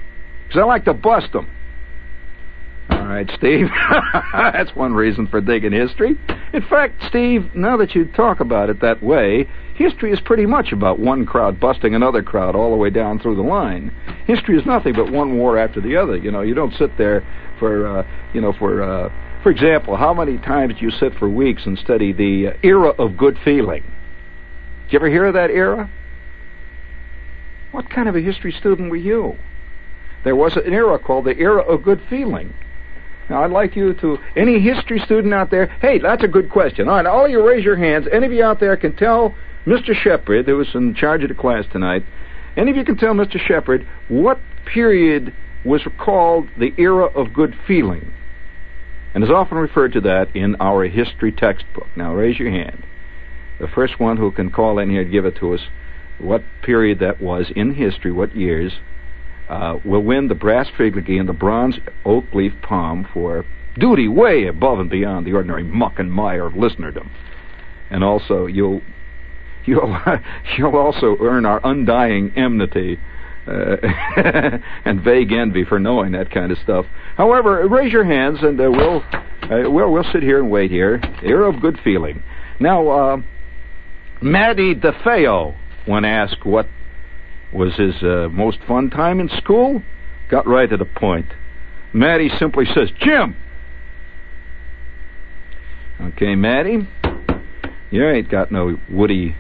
because 0.47 0.61
I 0.61 0.65
like 0.65 0.85
to 0.85 0.95
bust 0.95 1.35
him. 1.35 1.49
All 2.91 3.07
right, 3.07 3.31
Steve. 3.37 3.69
That's 4.33 4.75
one 4.77 4.93
reason 4.93 5.27
for 5.27 5.41
digging 5.41 5.73
history. 5.73 6.17
In 6.53 6.63
fact, 6.63 7.03
Steve, 7.09 7.55
now 7.55 7.77
that 7.79 7.95
you 7.95 8.05
talk 8.05 8.41
about 8.41 8.69
it 8.69 8.81
that 8.83 9.03
way, 9.03 9.49
history 9.75 10.13
is 10.13 10.21
pretty 10.21 10.45
much 10.45 10.73
about 10.73 10.99
one 10.99 11.25
crowd 11.25 11.59
busting 11.59 11.95
another 11.95 12.23
crowd 12.23 12.55
all 12.55 12.71
the 12.71 12.77
way 12.77 12.91
down 12.91 13.19
through 13.19 13.37
the 13.37 13.43
line. 13.43 13.95
History 14.27 14.59
is 14.59 14.67
nothing 14.67 14.95
but 14.95 15.11
one 15.11 15.39
war 15.39 15.59
after 15.59 15.81
the 15.81 15.97
other. 15.97 16.17
You 16.17 16.31
know, 16.31 16.43
you 16.43 16.55
don't 16.55 16.75
sit 16.75 16.97
there 16.99 17.27
for, 17.59 17.87
uh, 17.87 18.07
you 18.35 18.41
know, 18.41 18.53
for, 18.53 18.83
uh, 18.83 19.09
for 19.45 19.51
example, 19.51 19.95
how 19.95 20.15
many 20.15 20.39
times 20.39 20.77
do 20.77 20.81
you 20.81 20.91
sit 20.91 21.13
for 21.19 21.29
weeks 21.29 21.67
and 21.67 21.79
study 21.79 22.15
the 22.15 22.55
era 22.63 22.89
of 22.89 23.19
good 23.19 23.39
feeling? 23.45 23.83
Did 24.85 24.93
you 24.95 24.99
ever 24.99 25.09
hear 25.09 25.27
of 25.27 25.35
that 25.35 25.51
era? 25.51 25.91
What 27.71 27.91
kind 27.91 28.09
of 28.09 28.17
a 28.17 28.23
history 28.23 28.53
student 28.53 28.91
were 28.91 28.97
you? 28.97 29.37
There 30.25 30.35
was 30.35 30.57
an 30.57 30.73
era 30.73 30.99
called 30.99 31.27
the 31.27 31.37
era 31.37 31.61
of 31.61 31.83
good 31.83 32.01
feeling. 32.09 32.55
Now, 33.29 33.45
I'd 33.45 33.51
like 33.51 33.77
you 33.77 33.93
to, 33.93 34.17
any 34.35 34.61
history 34.61 34.99
student 35.01 35.35
out 35.35 35.51
there, 35.51 35.67
hey, 35.67 35.99
that's 35.99 36.25
a 36.25 36.29
good 36.29 36.49
question. 36.49 36.89
All 36.89 36.97
right, 36.97 37.05
all 37.05 37.27
of 37.27 37.31
you 37.31 37.47
raise 37.47 37.67
your 37.67 37.77
hands. 37.77 38.07
Any 38.11 38.25
of 38.25 38.33
you 38.33 38.43
out 38.43 38.61
there 38.61 38.79
can 38.79 38.97
tell 38.97 39.35
Mr. 39.67 39.95
Shepherd, 39.95 40.47
who 40.47 40.57
was 40.57 40.75
in 40.75 40.95
charge 40.95 41.23
of 41.23 41.29
the 41.29 41.35
class 41.35 41.67
tonight, 41.71 42.03
any 42.57 42.71
of 42.71 42.79
you 42.79 42.85
can 42.85 42.97
tell 42.97 43.13
Mr. 43.13 43.39
Shepherd 43.39 43.87
what 44.09 44.39
period 44.65 45.35
was 45.67 45.83
called 45.99 46.49
the 46.59 46.73
era 46.79 47.05
of 47.05 47.35
good 47.35 47.55
feeling, 47.67 48.11
and 49.15 49.23
is 49.23 49.31
often 49.31 49.59
referred 49.59 49.93
to 49.93 50.01
that 50.03 50.35
in 50.35 50.57
our 50.57 50.85
history 50.85 51.33
textbook. 51.33 51.87
Now, 51.97 52.13
raise 52.13 52.39
your 52.39 52.51
hand. 52.51 52.85
The 53.61 53.69
first 53.69 54.01
one 54.01 54.17
who 54.17 54.33
can 54.33 54.51
call 54.51 54.79
in 54.81 54.91
here 54.91 55.03
and 55.03 55.13
give 55.13 55.25
it 55.25 55.37
to 55.37 55.55
us, 55.55 55.61
what 56.19 56.43
period 56.63 56.99
that 56.99 57.23
was 57.23 57.51
in 57.55 57.75
history, 57.75 58.11
what 58.11 58.37
years, 58.37 58.73
uh, 59.49 59.79
will 59.85 60.03
win 60.03 60.29
the 60.29 60.35
brass 60.35 60.69
figurine 60.77 61.21
and 61.21 61.29
the 61.29 61.33
bronze 61.33 61.79
oak 62.05 62.25
leaf 62.33 62.53
palm 62.63 63.07
for 63.13 63.45
duty 63.79 64.09
way 64.09 64.47
above 64.47 64.79
and 64.81 64.91
beyond 64.91 65.27
the 65.27 65.33
ordinary 65.33 65.63
muck 65.63 65.99
and 65.99 66.13
mire 66.13 66.47
of 66.47 66.55
listenerdom. 66.55 67.11
And 67.91 68.03
also, 68.03 68.47
you'll 68.47 68.83
you'll 69.67 69.99
you'll 70.59 70.77
also 70.77 71.17
earn 71.21 71.47
our 71.47 71.61
undying 71.65 72.33
enmity. 72.37 72.99
Uh, 73.47 73.77
and 74.87 75.03
vague 75.03 75.31
envy 75.33 75.65
for 75.65 75.79
knowing 75.79 76.13
that 76.13 76.31
kind 76.31 76.51
of 76.51 76.59
stuff. 76.59 76.87
However, 77.17 77.69
raise 77.69 77.93
your 77.93 78.05
hands 78.05 78.39
and 78.41 78.59
uh, 78.59 78.71
we'll 78.71 79.05
uh, 79.43 79.71
we'll 79.71 79.93
we'll 79.93 80.11
sit 80.13 80.23
here 80.23 80.39
and 80.39 80.51
wait 80.51 80.71
here. 80.71 81.03
Era 81.23 81.53
of 81.53 81.61
good 81.61 81.79
feeling. 81.85 82.23
Now, 82.59 82.89
uh, 82.89 83.17
Maddie 84.23 84.75
DeFeo, 84.75 85.55
when 85.85 86.07
asked 86.07 86.47
what 86.47 86.67
was 87.53 87.75
his 87.77 87.95
uh, 88.03 88.29
most 88.31 88.59
fun 88.67 88.89
time 88.89 89.21
in 89.21 89.29
school? 89.29 89.83
Got 90.31 90.47
right 90.47 90.69
to 90.71 90.77
the 90.77 90.87
point. 90.87 91.27
Maddie 91.93 92.31
simply 92.39 92.65
says, 92.75 92.91
gym! 92.99 93.37
Okay, 96.01 96.35
Maddie, 96.35 96.89
you 97.91 98.09
ain't 98.09 98.29
got 98.29 98.51
no 98.51 98.77
Woody, 98.91 99.37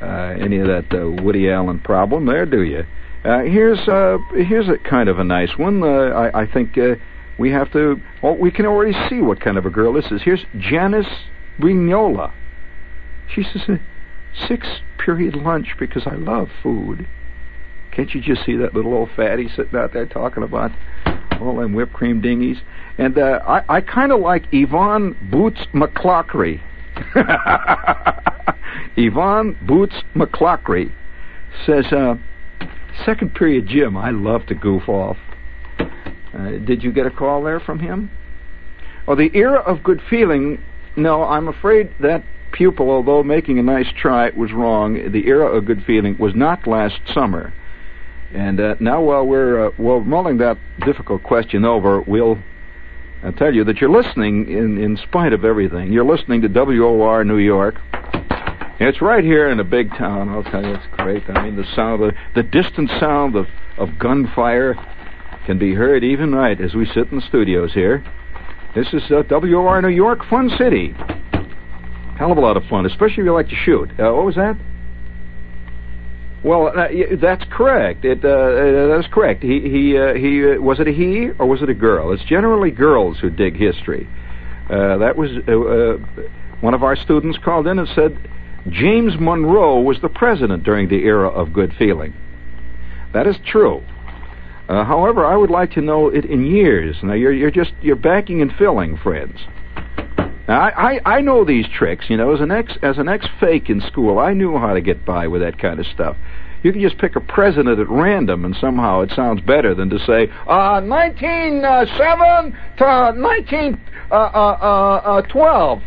uh, 0.00 0.34
any 0.40 0.58
of 0.58 0.66
that 0.66 0.86
uh, 0.92 1.22
Woody 1.22 1.50
Allen 1.50 1.78
problem 1.78 2.24
there, 2.24 2.46
do 2.46 2.62
you? 2.62 2.84
Uh, 3.24 3.40
here's 3.40 3.80
uh, 3.86 4.18
here's 4.34 4.68
a 4.68 4.78
kind 4.78 5.08
of 5.08 5.18
a 5.18 5.24
nice 5.24 5.58
one. 5.58 5.82
Uh, 5.82 5.86
I, 5.86 6.42
I 6.42 6.46
think 6.50 6.78
uh, 6.78 6.94
we 7.38 7.50
have 7.50 7.70
to. 7.72 8.00
Well, 8.22 8.36
we 8.36 8.50
can 8.50 8.66
already 8.66 8.94
see 9.08 9.20
what 9.20 9.40
kind 9.40 9.58
of 9.58 9.66
a 9.66 9.70
girl 9.70 9.92
this 9.92 10.06
is. 10.10 10.22
Here's 10.22 10.44
Janice 10.58 11.06
Brignola. 11.58 12.32
She 13.34 13.42
says, 13.42 13.78
six 14.48 14.66
period 14.98 15.36
lunch 15.36 15.74
because 15.78 16.06
I 16.06 16.14
love 16.14 16.48
food. 16.62 17.06
Can't 17.92 18.12
you 18.14 18.20
just 18.20 18.44
see 18.46 18.56
that 18.56 18.74
little 18.74 18.94
old 18.94 19.10
fatty 19.16 19.48
sitting 19.48 19.76
out 19.76 19.92
there 19.92 20.06
talking 20.06 20.42
about 20.42 20.70
all 21.40 21.56
them 21.56 21.74
whipped 21.74 21.92
cream 21.92 22.22
dingies? 22.22 22.60
And 22.98 23.18
uh, 23.18 23.40
I, 23.46 23.76
I 23.76 23.80
kind 23.80 24.12
of 24.12 24.20
like 24.20 24.44
Yvonne 24.52 25.16
Boots 25.30 25.60
McClockery. 25.74 26.60
Yvonne 28.96 29.58
Boots 29.66 29.96
McClockery 30.14 30.92
says, 31.66 31.86
uh, 31.92 32.14
second 33.04 33.34
period 33.34 33.66
gym, 33.66 33.96
I 33.96 34.10
love 34.10 34.46
to 34.46 34.54
goof 34.54 34.88
off. 34.88 35.16
Uh, 35.78 36.50
did 36.64 36.82
you 36.82 36.92
get 36.92 37.06
a 37.06 37.10
call 37.10 37.42
there 37.42 37.60
from 37.60 37.78
him? 37.78 38.10
Well, 39.06 39.16
the 39.16 39.30
era 39.34 39.58
of 39.60 39.82
good 39.82 40.00
feeling, 40.08 40.62
no, 40.96 41.24
I'm 41.24 41.48
afraid 41.48 41.92
that 42.00 42.22
pupil, 42.52 42.90
although 42.90 43.22
making 43.22 43.58
a 43.58 43.62
nice 43.62 43.88
try, 43.96 44.30
was 44.30 44.52
wrong. 44.52 45.12
The 45.12 45.26
era 45.26 45.46
of 45.46 45.64
good 45.64 45.84
feeling 45.84 46.16
was 46.18 46.34
not 46.34 46.66
last 46.66 47.00
summer. 47.12 47.52
And 48.32 48.60
uh, 48.60 48.76
now, 48.78 49.02
while 49.02 49.26
we're 49.26 49.66
uh, 49.66 49.70
while 49.76 50.00
mulling 50.00 50.38
that 50.38 50.58
difficult 50.84 51.22
question 51.24 51.64
over, 51.64 52.00
we'll 52.02 52.38
uh, 53.24 53.32
tell 53.32 53.52
you 53.52 53.64
that 53.64 53.80
you're 53.80 53.90
listening 53.90 54.48
in 54.48 54.78
in 54.78 54.96
spite 54.96 55.32
of 55.32 55.44
everything. 55.44 55.92
You're 55.92 56.04
listening 56.04 56.42
to 56.42 56.48
WOR 56.48 57.24
New 57.24 57.38
York. 57.38 57.80
It's 58.82 59.02
right 59.02 59.22
here 59.22 59.50
in 59.50 59.60
a 59.60 59.64
big 59.64 59.90
town. 59.90 60.30
I'll 60.30 60.42
tell 60.42 60.64
you, 60.64 60.72
it's 60.72 60.86
great. 60.92 61.22
I 61.28 61.44
mean, 61.44 61.56
the 61.56 61.66
sound, 61.76 62.02
the, 62.02 62.12
the 62.34 62.42
distant 62.42 62.90
sound 62.98 63.36
of 63.36 63.46
of 63.76 63.98
gunfire 63.98 64.74
can 65.44 65.58
be 65.58 65.74
heard 65.74 66.02
even 66.02 66.34
right 66.34 66.58
as 66.60 66.74
we 66.74 66.86
sit 66.86 67.10
in 67.10 67.16
the 67.16 67.26
studios 67.28 67.72
here. 67.74 68.02
This 68.74 68.86
is 68.92 69.02
uh, 69.10 69.22
WOR 69.28 69.82
New 69.82 69.88
York, 69.88 70.20
Fun 70.30 70.50
City. 70.56 70.94
Hell 72.18 72.32
of 72.32 72.38
a 72.38 72.40
lot 72.40 72.56
of 72.56 72.62
fun, 72.70 72.86
especially 72.86 73.22
if 73.22 73.24
you 73.24 73.32
like 73.34 73.48
to 73.48 73.54
shoot. 73.54 73.90
Uh, 73.98 74.12
what 74.12 74.24
was 74.24 74.36
that? 74.36 74.56
Well, 76.42 76.68
uh, 76.68 76.88
that's 77.20 77.44
correct. 77.50 78.04
It 78.06 78.24
uh, 78.24 78.96
that's 78.96 79.12
correct. 79.12 79.42
He 79.42 79.60
he 79.60 79.98
uh, 79.98 80.14
he 80.14 80.54
uh, 80.54 80.60
was 80.60 80.80
it 80.80 80.88
a 80.88 80.92
he 80.92 81.30
or 81.38 81.46
was 81.46 81.60
it 81.60 81.68
a 81.68 81.74
girl? 81.74 82.12
It's 82.12 82.24
generally 82.24 82.70
girls 82.70 83.18
who 83.18 83.28
dig 83.28 83.56
history. 83.56 84.08
Uh, 84.70 84.96
that 84.98 85.16
was 85.16 85.30
uh, 85.48 86.22
one 86.62 86.72
of 86.72 86.82
our 86.82 86.96
students 86.96 87.36
called 87.44 87.66
in 87.66 87.78
and 87.78 87.88
said 87.94 88.16
James 88.68 89.14
Monroe 89.18 89.80
was 89.80 89.98
the 90.02 90.08
president 90.08 90.64
during 90.64 90.88
the 90.88 91.04
era 91.04 91.28
of 91.28 91.52
good 91.52 91.72
feeling. 91.78 92.14
That 93.12 93.26
is 93.26 93.36
true. 93.46 93.82
however, 94.68 95.24
I 95.24 95.36
would 95.36 95.50
like 95.50 95.72
to 95.72 95.80
know 95.80 96.08
it 96.08 96.24
in 96.24 96.46
years. 96.46 96.96
Now 97.02 97.14
you're 97.14 97.32
you're 97.32 97.50
just 97.50 97.72
you're 97.80 97.96
backing 97.96 98.42
and 98.42 98.52
filling, 98.56 98.96
friends. 98.98 99.38
Now, 100.46 100.60
I, 100.62 100.94
I, 100.94 101.00
I 101.16 101.20
know 101.20 101.44
these 101.44 101.66
tricks. 101.68 102.06
You 102.08 102.16
know, 102.16 102.34
as 102.34 102.40
an 102.40 102.50
ex 102.50 102.76
as 102.82 102.98
an 102.98 103.08
ex 103.08 103.26
fake 103.38 103.70
in 103.70 103.80
school, 103.80 104.18
I 104.18 104.34
knew 104.34 104.58
how 104.58 104.74
to 104.74 104.80
get 104.80 105.04
by 105.04 105.26
with 105.26 105.42
that 105.42 105.58
kind 105.58 105.80
of 105.80 105.86
stuff. 105.86 106.16
You 106.62 106.72
can 106.72 106.82
just 106.82 106.98
pick 106.98 107.16
a 107.16 107.20
president 107.20 107.78
at 107.80 107.88
random, 107.88 108.44
and 108.44 108.54
somehow 108.60 109.00
it 109.00 109.10
sounds 109.16 109.40
better 109.40 109.74
than 109.74 109.88
to 109.90 109.98
say, 110.00 110.28
uh, 110.46 110.82
1907 110.82 112.52
to 112.76 112.84
1912. 112.84 113.78
Uh, 114.10 114.14
uh, 114.14 115.22
uh, 115.22 115.80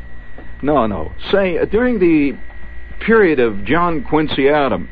no, 0.63 0.87
no. 0.87 1.11
Say, 1.31 1.57
uh, 1.59 1.65
during 1.65 1.99
the 1.99 2.37
period 3.05 3.39
of 3.39 3.65
John 3.65 4.03
Quincy 4.03 4.49
Adams. 4.49 4.89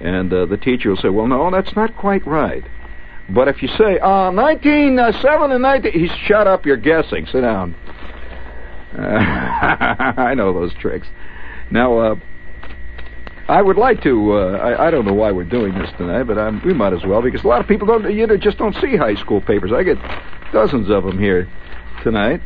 And 0.00 0.32
uh, 0.32 0.46
the 0.46 0.56
teacher 0.56 0.90
will 0.90 0.96
say, 0.96 1.08
well, 1.08 1.26
no, 1.26 1.50
that's 1.50 1.74
not 1.76 1.96
quite 1.96 2.26
right. 2.26 2.64
But 3.30 3.48
if 3.48 3.62
you 3.62 3.68
say, 3.68 3.98
uh, 3.98 4.30
1907 4.32 5.50
and 5.50 5.62
19... 5.62 5.92
He's, 5.92 6.10
shut 6.26 6.46
up, 6.46 6.66
you're 6.66 6.76
guessing. 6.76 7.26
Sit 7.26 7.40
down. 7.40 7.74
Uh, 8.96 9.00
I 9.00 10.34
know 10.34 10.52
those 10.52 10.74
tricks. 10.74 11.06
Now, 11.70 11.98
uh, 11.98 12.14
I 13.48 13.62
would 13.62 13.76
like 13.76 14.02
to. 14.02 14.32
Uh, 14.32 14.58
I, 14.58 14.88
I 14.88 14.90
don't 14.90 15.06
know 15.06 15.14
why 15.14 15.32
we're 15.32 15.44
doing 15.44 15.74
this 15.74 15.90
tonight, 15.96 16.24
but 16.24 16.38
I'm, 16.38 16.62
we 16.64 16.74
might 16.74 16.92
as 16.92 17.04
well 17.06 17.22
because 17.22 17.44
a 17.44 17.46
lot 17.46 17.60
of 17.60 17.66
people 17.66 17.86
don't. 17.86 18.14
You 18.14 18.26
know, 18.26 18.36
just 18.36 18.58
don't 18.58 18.74
see 18.76 18.96
high 18.96 19.14
school 19.16 19.40
papers. 19.40 19.70
I 19.72 19.82
get 19.82 19.98
dozens 20.52 20.90
of 20.90 21.04
them 21.04 21.18
here 21.18 21.48
tonight 22.02 22.40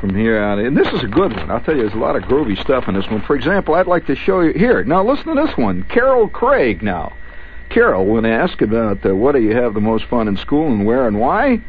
from 0.00 0.14
here 0.14 0.42
on. 0.42 0.58
And 0.58 0.76
this 0.76 0.88
is 0.88 1.02
a 1.02 1.08
good 1.08 1.34
one. 1.34 1.50
I'll 1.50 1.60
tell 1.60 1.74
you, 1.74 1.82
there's 1.82 1.94
a 1.94 1.98
lot 1.98 2.16
of 2.16 2.22
groovy 2.24 2.60
stuff 2.60 2.88
in 2.88 2.94
this 2.94 3.06
one. 3.06 3.22
For 3.22 3.36
example, 3.36 3.74
I'd 3.74 3.86
like 3.86 4.06
to 4.06 4.14
show 4.14 4.40
you 4.40 4.52
here. 4.52 4.82
Now, 4.84 5.04
listen 5.04 5.34
to 5.34 5.46
this 5.46 5.56
one. 5.56 5.84
Carol 5.84 6.28
Craig. 6.28 6.82
Now, 6.82 7.16
Carol, 7.70 8.06
when 8.06 8.24
asked 8.24 8.62
about 8.62 9.04
uh, 9.04 9.14
what 9.14 9.34
do 9.34 9.40
you 9.40 9.54
have 9.54 9.74
the 9.74 9.80
most 9.80 10.04
fun 10.06 10.28
in 10.28 10.36
school 10.36 10.66
and 10.68 10.86
where 10.86 11.06
and 11.06 11.18
why, 11.18 11.62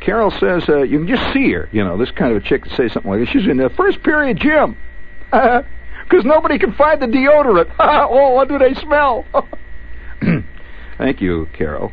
Carol 0.00 0.30
says 0.30 0.68
uh, 0.68 0.82
you 0.82 0.98
can 0.98 1.08
just 1.08 1.32
see 1.32 1.52
her. 1.52 1.68
You 1.72 1.84
know, 1.84 1.96
this 1.96 2.10
kind 2.10 2.34
of 2.34 2.42
a 2.42 2.46
chick 2.46 2.64
to 2.64 2.70
say 2.70 2.88
something 2.88 3.10
like 3.10 3.20
this. 3.20 3.28
She's 3.30 3.48
in 3.48 3.56
the 3.56 3.70
first 3.70 4.02
period 4.02 4.38
gym 4.40 4.76
because 5.30 6.24
nobody 6.24 6.58
can 6.58 6.72
find 6.74 7.00
the 7.00 7.06
deodorant. 7.06 7.72
oh, 7.78 8.34
what 8.34 8.48
do 8.48 8.58
they 8.58 8.74
smell? 8.74 9.26
Thank 10.98 11.20
you, 11.20 11.48
Carol. 11.52 11.92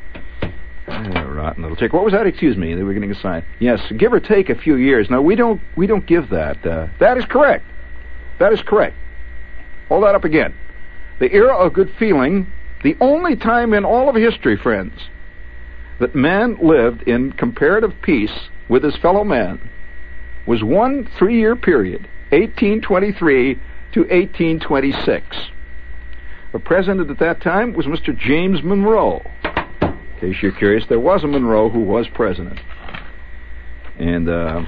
Uh, 0.88 1.26
rotten 1.28 1.64
little 1.64 1.76
chick. 1.76 1.94
What 1.94 2.04
was 2.04 2.14
that? 2.14 2.28
Excuse 2.28 2.58
me. 2.58 2.76
They 2.76 2.84
were 2.84 2.94
getting 2.94 3.12
a 3.12 3.20
sign. 3.20 3.44
Yes, 3.60 3.82
give 3.98 4.14
or 4.14 4.20
take 4.20 4.50
a 4.50 4.56
few 4.56 4.76
years. 4.76 5.10
Now 5.10 5.22
we 5.22 5.36
don't 5.36 5.60
we 5.76 5.88
don't 5.88 6.06
give 6.06 6.30
that. 6.30 6.66
Uh, 6.66 6.88
that 7.00 7.18
is 7.18 7.26
correct. 7.26 7.66
That 8.40 8.54
is 8.54 8.62
correct. 8.62 8.96
Hold 9.90 10.04
that 10.04 10.16
up 10.16 10.24
again. 10.24 10.54
The 11.20 11.34
era 11.34 11.56
of 11.56 11.74
good 11.74 11.92
feeling. 11.98 12.48
The 12.84 12.96
only 13.02 13.36
time 13.36 13.74
in 13.74 13.84
all 13.84 14.10
of 14.10 14.16
history, 14.16 14.58
friends, 14.58 14.94
that 16.00 16.14
man 16.14 16.58
lived 16.62 17.02
in 17.04 17.32
comparative 17.32 17.94
peace 18.04 18.50
with 18.70 18.84
his 18.84 18.96
fellow 18.98 19.24
man 19.24 19.60
was 20.46 20.64
one 20.64 21.10
three-year 21.18 21.56
period, 21.56 22.02
1823 22.30 23.56
to 23.94 24.00
1826. 24.02 25.38
The 26.52 26.60
president 26.60 27.10
at 27.10 27.20
that 27.20 27.42
time 27.42 27.74
was 27.74 27.86
Mr. 27.86 28.16
James 28.16 28.62
Monroe. 28.62 29.24
Case 30.26 30.42
you're 30.42 30.52
curious, 30.54 30.84
there 30.90 31.00
was 31.00 31.24
a 31.24 31.28
Monroe 31.28 31.70
who 31.70 31.82
was 31.82 32.08
president. 32.08 32.60
And 34.00 34.28
uh, 34.28 34.66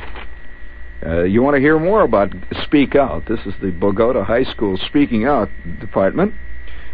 uh, 1.04 1.24
you 1.24 1.42
want 1.42 1.56
to 1.56 1.60
hear 1.60 1.80
more 1.80 2.04
about 2.04 2.32
Speak 2.64 2.96
Out? 2.96 3.26
This 3.26 3.40
is 3.48 3.56
the 3.60 3.72
Bogota 3.72 4.24
High 4.24 4.44
School 4.44 4.78
Speaking 4.78 5.26
Out 5.26 5.50
department. 5.80 6.36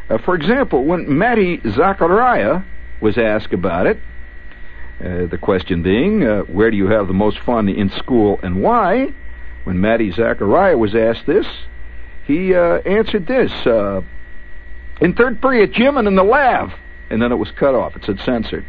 Uh, 0.10 0.17
for 0.17 0.34
example, 0.36 0.86
when 0.86 1.17
Matty 1.17 1.60
Zachariah 1.70 2.62
was 3.01 3.17
asked 3.17 3.51
about 3.51 3.86
it, 3.86 3.98
uh, 5.01 5.25
the 5.25 5.38
question 5.38 5.84
being, 5.84 6.24
uh, 6.24 6.43
where 6.43 6.72
do 6.72 6.77
you 6.77 6.88
have 6.88 7.08
the 7.08 7.13
most 7.13 7.39
fun 7.39 7.67
in 7.67 7.89
school 7.89 8.39
and 8.43 8.62
why? 8.62 9.13
When 9.65 9.82
Matty 9.82 10.12
Zachariah 10.12 10.77
was 10.77 10.96
asked 10.96 11.25
this, 11.25 11.48
he 12.25 12.55
uh, 12.55 12.77
answered 12.86 13.27
this 13.27 13.51
in 15.01 15.15
third 15.15 15.41
period, 15.41 15.74
gym 15.74 15.98
and 15.98 16.08
in 16.08 16.15
the 16.15 16.24
lab. 16.24 16.72
And 17.13 17.22
then 17.22 17.32
it 17.32 17.36
was 17.36 17.51
cut 17.51 17.75
off. 17.75 17.96
It 17.96 18.03
said 18.05 18.20
censored. 18.25 18.65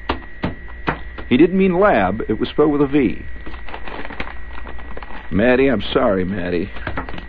He 1.31 1.39
didn't 1.39 1.57
mean 1.57 1.81
lab, 1.81 2.21
it 2.29 2.39
was 2.39 2.51
spelled 2.51 2.73
with 2.73 2.83
a 2.83 2.87
V. 2.87 3.25
Maddie, 5.31 5.69
I'm 5.69 5.81
sorry, 5.81 6.27
Maddie. 6.27 6.71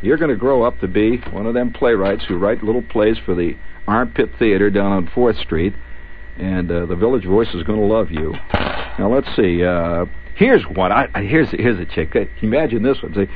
You're 0.02 0.18
going 0.18 0.32
to 0.32 0.36
grow 0.36 0.64
up 0.64 0.82
to 0.82 0.90
be 0.90 1.20
one 1.32 1.46
of 1.46 1.54
them 1.54 1.72
playwrights 1.72 2.26
who 2.26 2.38
write 2.38 2.64
little 2.64 2.82
plays 2.82 3.18
for 3.18 3.34
the 3.34 3.56
Armpit 3.88 4.32
Theater 4.38 4.70
down 4.70 4.92
on 4.92 5.08
4th 5.08 5.42
Street, 5.42 5.74
and 6.36 6.70
uh, 6.70 6.86
the 6.86 6.98
Village 6.98 7.24
Voice 7.24 7.54
is 7.54 7.64
going 7.64 7.80
to 7.80 7.86
love 7.86 8.12
you. 8.12 8.34
Now, 9.00 9.10
let's 9.10 9.34
see. 9.38 9.64
Uh, 9.64 10.08
here's 10.36 10.68
one. 10.68 10.92
I, 10.92 11.08
I, 11.16 11.24
here's, 11.24 11.50
here's 11.52 11.80
a 11.80 11.86
chick. 11.86 12.12
Can 12.12 12.28
you 12.42 12.50
imagine 12.50 12.84
this 12.84 13.02
one. 13.02 13.14
Say, 13.14 13.30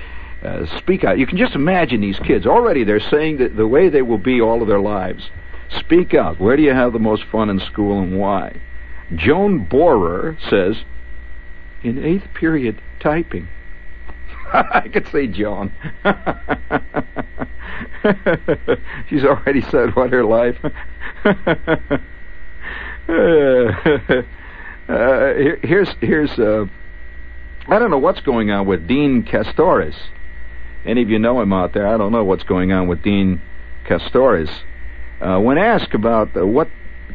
uh, 0.44 0.66
speak 0.78 1.06
out. 1.06 1.18
You 1.18 1.26
can 1.26 1.38
just 1.38 1.56
imagine 1.56 2.02
these 2.02 2.20
kids. 2.20 2.46
Already 2.46 2.84
they're 2.84 3.00
saying 3.00 3.38
that 3.38 3.56
the 3.56 3.68
way 3.68 3.88
they 3.88 4.02
will 4.02 4.18
be 4.18 4.42
all 4.42 4.62
of 4.62 4.68
their 4.68 4.82
lives. 4.82 5.30
Speak 5.70 6.14
out. 6.14 6.40
Where 6.40 6.58
do 6.58 6.64
you 6.64 6.74
have 6.74 6.94
the 6.94 7.00
most 7.00 7.24
fun 7.32 7.50
in 7.50 7.60
school 7.60 8.02
and 8.02 8.20
why? 8.20 8.62
Joan 9.16 9.66
Borer 9.66 10.38
says, 10.50 10.84
in 11.84 12.04
eighth 12.04 12.34
period 12.34 12.82
typing. 13.00 13.48
I 14.54 14.88
could 14.92 15.08
see 15.08 15.28
Joan. 15.28 15.72
She's 19.10 19.24
already 19.24 19.62
said 19.62 19.96
what 19.96 20.12
her 20.12 20.24
life. 20.24 20.58
uh, 21.24 21.34
here, 24.88 25.60
here's 25.62 25.90
here's 26.02 26.40
uh, 26.40 26.66
I 27.68 27.80
don't 27.80 27.92
know 27.92 28.00
what's 28.00 28.22
going 28.22 28.52
on 28.52 28.66
with 28.66 28.88
Dean 28.88 29.24
Castores. 29.24 29.96
Any 30.86 31.04
of 31.04 31.10
you 31.10 31.20
know 31.20 31.42
him 31.42 31.54
out 31.54 31.74
there? 31.74 31.88
I 31.88 31.98
don't 31.98 32.12
know 32.12 32.24
what's 32.24 32.44
going 32.44 32.72
on 32.72 32.88
with 32.88 33.04
Dean 33.04 33.42
Castores. 33.86 34.50
Uh, 35.22 35.40
when 35.40 35.58
asked 35.58 35.94
about 35.94 36.36
uh, 36.36 36.46
what 36.46 36.70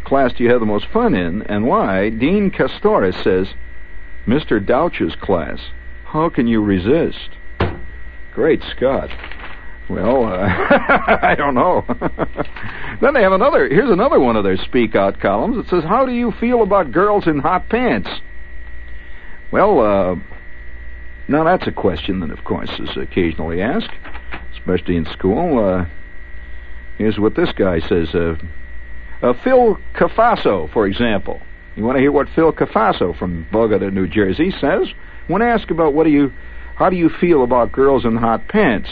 class 0.04 0.32
do 0.34 0.44
you 0.44 0.50
have 0.50 0.60
the 0.60 0.66
most 0.66 0.86
fun 0.92 1.14
in 1.14 1.42
and 1.42 1.66
why, 1.66 2.10
Dean 2.10 2.50
Castores 2.50 3.22
says, 3.22 3.54
Mr. 4.26 4.64
Douch's 4.64 5.14
class. 5.16 5.60
How 6.04 6.28
can 6.28 6.46
you 6.46 6.62
resist? 6.62 7.30
Great 8.34 8.62
Scott. 8.76 9.10
Well, 9.88 10.24
uh, 10.24 10.46
I 11.22 11.34
don't 11.36 11.54
know. 11.54 11.84
then 13.00 13.14
they 13.14 13.22
have 13.22 13.32
another. 13.32 13.68
Here's 13.68 13.90
another 13.90 14.18
one 14.18 14.36
of 14.36 14.44
their 14.44 14.56
speak 14.56 14.94
out 14.94 15.20
columns. 15.20 15.58
It 15.58 15.68
says, 15.68 15.84
"How 15.84 16.06
do 16.06 16.12
you 16.12 16.32
feel 16.32 16.62
about 16.62 16.90
girls 16.90 17.26
in 17.26 17.38
hot 17.38 17.68
pants?" 17.68 18.08
Well, 19.52 19.80
uh, 19.80 20.16
now 21.28 21.44
that's 21.44 21.66
a 21.66 21.72
question 21.72 22.20
that, 22.20 22.30
of 22.30 22.44
course, 22.44 22.70
is 22.78 22.96
occasionally 22.96 23.60
asked, 23.60 23.92
especially 24.54 24.96
in 24.96 25.04
school. 25.06 25.58
Uh, 25.58 25.86
here's 26.98 27.18
what 27.18 27.34
this 27.34 27.52
guy 27.52 27.80
says: 27.80 28.14
uh, 28.14 28.36
uh, 29.22 29.32
Phil 29.42 29.78
Cafaso, 29.94 30.72
for 30.72 30.86
example. 30.86 31.40
You 31.76 31.84
want 31.84 31.96
to 31.96 32.00
hear 32.00 32.12
what 32.12 32.28
Phil 32.34 32.52
Cafaso 32.52 33.18
from 33.18 33.46
Bogota, 33.50 33.90
New 33.90 34.06
Jersey, 34.06 34.52
says? 34.60 34.88
When 35.26 35.42
asked 35.42 35.70
about 35.70 35.92
what 35.92 36.04
do 36.04 36.10
you, 36.10 36.32
how 36.76 36.88
do 36.88 36.96
you 36.96 37.08
feel 37.08 37.42
about 37.42 37.72
girls 37.72 38.04
in 38.04 38.16
hot 38.16 38.46
pants? 38.48 38.88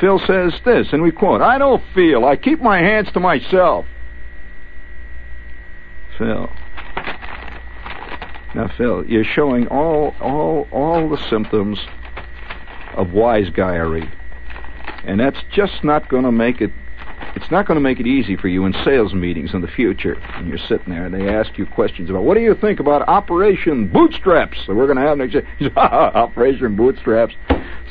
Phil 0.00 0.18
says 0.18 0.54
this, 0.64 0.88
and 0.92 1.02
we 1.02 1.12
quote, 1.12 1.42
I 1.42 1.58
don't 1.58 1.82
feel. 1.94 2.24
I 2.24 2.36
keep 2.36 2.60
my 2.60 2.78
hands 2.78 3.12
to 3.12 3.20
myself. 3.20 3.84
Phil. 6.16 6.50
Now, 8.54 8.70
Phil, 8.76 9.04
you're 9.06 9.24
showing 9.24 9.66
all, 9.68 10.14
all, 10.20 10.68
all 10.70 11.08
the 11.08 11.16
symptoms 11.28 11.78
of 12.94 13.12
wise 13.12 13.48
guyery. 13.48 14.10
And 15.04 15.18
that's 15.20 15.38
just 15.50 15.82
not 15.82 16.08
going 16.08 16.24
to 16.24 16.32
make 16.32 16.60
it 16.60 16.70
it's 17.34 17.50
not 17.50 17.66
going 17.66 17.76
to 17.76 17.80
make 17.80 18.00
it 18.00 18.06
easy 18.06 18.36
for 18.36 18.48
you 18.48 18.66
in 18.66 18.74
sales 18.84 19.14
meetings 19.14 19.54
in 19.54 19.60
the 19.60 19.68
future. 19.68 20.14
And 20.14 20.48
you're 20.48 20.58
sitting 20.58 20.92
there 20.92 21.06
and 21.06 21.14
they 21.14 21.28
ask 21.28 21.56
you 21.56 21.66
questions 21.66 22.10
about 22.10 22.24
what 22.24 22.34
do 22.34 22.40
you 22.40 22.54
think 22.54 22.80
about 22.80 23.08
Operation 23.08 23.88
Bootstraps 23.88 24.66
that 24.66 24.74
we're 24.74 24.86
going 24.86 24.98
to 24.98 25.02
have 25.02 25.18
next 25.18 25.34
year. 25.34 25.46
Operation 25.76 26.76
Bootstraps. 26.76 27.34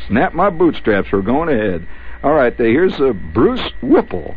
Snap 0.08 0.34
my 0.34 0.50
bootstraps. 0.50 1.12
We're 1.12 1.22
going 1.22 1.50
ahead. 1.50 1.88
All 2.24 2.34
right, 2.34 2.56
here's 2.56 3.00
uh, 3.00 3.14
Bruce 3.14 3.68
Whipple. 3.82 4.36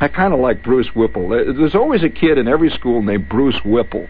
I 0.00 0.08
kind 0.08 0.32
of 0.32 0.40
like 0.40 0.62
Bruce 0.62 0.94
Whipple. 0.94 1.28
There's 1.28 1.74
always 1.74 2.02
a 2.02 2.08
kid 2.08 2.38
in 2.38 2.48
every 2.48 2.70
school 2.70 3.02
named 3.02 3.28
Bruce 3.28 3.60
Whipple. 3.64 4.08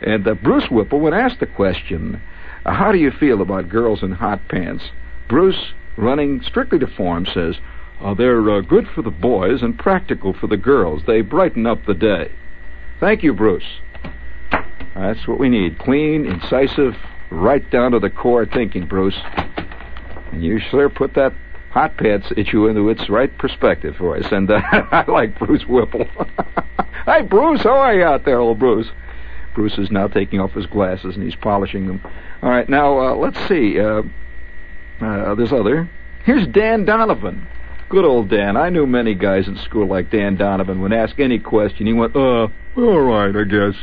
And 0.00 0.26
uh, 0.26 0.34
Bruce 0.34 0.70
Whipple, 0.70 1.00
when 1.00 1.12
asked 1.12 1.40
the 1.40 1.46
question, 1.46 2.22
how 2.64 2.92
do 2.92 2.98
you 2.98 3.10
feel 3.10 3.42
about 3.42 3.68
girls 3.68 4.02
in 4.02 4.12
hot 4.12 4.48
pants? 4.48 4.84
Bruce, 5.28 5.72
running 5.96 6.42
strictly 6.42 6.78
to 6.78 6.86
form, 6.86 7.26
says, 7.26 7.56
uh, 8.00 8.14
they're 8.14 8.50
uh, 8.50 8.60
good 8.60 8.86
for 8.94 9.02
the 9.02 9.10
boys 9.10 9.62
and 9.62 9.78
practical 9.78 10.32
for 10.32 10.46
the 10.46 10.56
girls. 10.56 11.02
They 11.06 11.20
brighten 11.20 11.66
up 11.66 11.84
the 11.86 11.94
day. 11.94 12.30
Thank 13.00 13.22
you, 13.22 13.32
Bruce. 13.32 13.80
That's 14.94 15.26
what 15.26 15.38
we 15.38 15.48
need. 15.48 15.78
Clean, 15.78 16.26
incisive, 16.26 16.94
right 17.30 17.68
down 17.70 17.92
to 17.92 17.98
the 17.98 18.10
core 18.10 18.46
thinking, 18.46 18.86
Bruce. 18.86 19.18
And 20.32 20.42
you, 20.42 20.58
sure 20.58 20.88
put 20.88 21.14
that 21.14 21.32
hot 21.70 21.96
pants 21.96 22.32
issue 22.36 22.66
into 22.66 22.88
its 22.88 23.08
right 23.08 23.36
perspective 23.38 23.94
for 23.96 24.16
us. 24.16 24.30
And 24.32 24.50
uh, 24.50 24.60
I 24.72 25.04
like 25.10 25.38
Bruce 25.38 25.66
Whipple. 25.66 26.06
Hi, 27.06 27.22
Bruce. 27.22 27.62
How 27.62 27.78
are 27.78 27.94
you 27.94 28.04
out 28.04 28.24
there, 28.24 28.40
old 28.40 28.58
Bruce? 28.58 28.88
Bruce 29.54 29.78
is 29.78 29.90
now 29.90 30.06
taking 30.06 30.40
off 30.40 30.52
his 30.52 30.66
glasses 30.66 31.14
and 31.14 31.24
he's 31.24 31.34
polishing 31.34 31.86
them. 31.86 32.00
All 32.42 32.50
right, 32.50 32.68
now 32.68 32.98
uh, 32.98 33.14
let's 33.14 33.38
see. 33.48 33.78
Uh, 33.80 34.02
uh, 35.00 35.34
there's 35.34 35.52
other. 35.52 35.88
Here's 36.24 36.46
Dan 36.46 36.84
Donovan. 36.84 37.46
Good 37.88 38.04
old 38.04 38.28
Dan. 38.28 38.56
I 38.56 38.68
knew 38.68 38.86
many 38.86 39.14
guys 39.14 39.48
in 39.48 39.56
school 39.56 39.86
like 39.86 40.10
Dan 40.10 40.36
Donovan. 40.36 40.80
When 40.82 40.92
asked 40.92 41.18
any 41.18 41.38
question, 41.38 41.86
he 41.86 41.94
went, 41.94 42.14
"Uh, 42.14 42.48
all 42.76 43.00
right, 43.00 43.34
I 43.34 43.44
guess." 43.44 43.74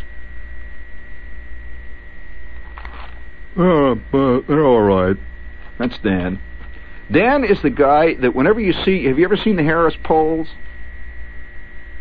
Uh, 3.58 3.96
but 4.12 4.41
they're 4.48 4.65
all 4.65 4.82
right. 4.82 5.18
That's 5.80 5.98
Dan. 6.00 6.39
Dan 7.12 7.44
is 7.44 7.62
the 7.62 7.70
guy 7.70 8.15
that 8.15 8.36
whenever 8.36 8.60
you 8.60 8.74
see, 8.74 9.06
have 9.06 9.18
you 9.18 9.26
ever 9.26 9.38
seen 9.38 9.56
the 9.56 9.63
Harris 9.63 9.96
polls? 10.04 10.50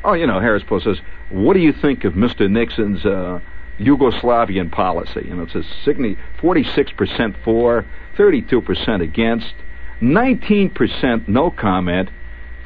Oh, 0.03 0.13
you 0.13 0.27
know, 0.27 0.41
Harris 0.41 0.63
poll 0.67 0.81
says, 0.81 1.01
"What 1.31 1.55
do 1.55 1.61
you 1.61 1.73
think 1.73 2.05
of 2.05 2.13
Mr. 2.13 2.51
Nixon's 2.51 3.07
uh, 3.07 3.41
Yugoslavian 3.79 4.71
policy?" 4.71 5.23
Know, 5.31 5.45
it 5.45 5.53
says 5.53 5.65
46% 5.87 7.35
for, 7.43 7.87
32% 8.19 9.01
against. 9.01 9.55
19% 10.01 11.29
no 11.29 11.51
comment, 11.51 12.11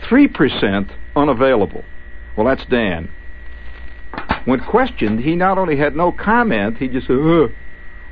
3% 0.09 0.91
unavailable. 1.17 1.85
Well, 2.37 2.47
that's 2.47 2.64
Dan. 2.67 3.11
When 4.45 4.61
questioned, 4.61 5.21
he 5.21 5.37
not 5.37 5.59
only 5.59 5.77
had 5.77 5.95
no 5.95 6.12
comment, 6.12 6.79
he 6.79 6.88
just 6.88 7.07
said, 7.07 7.17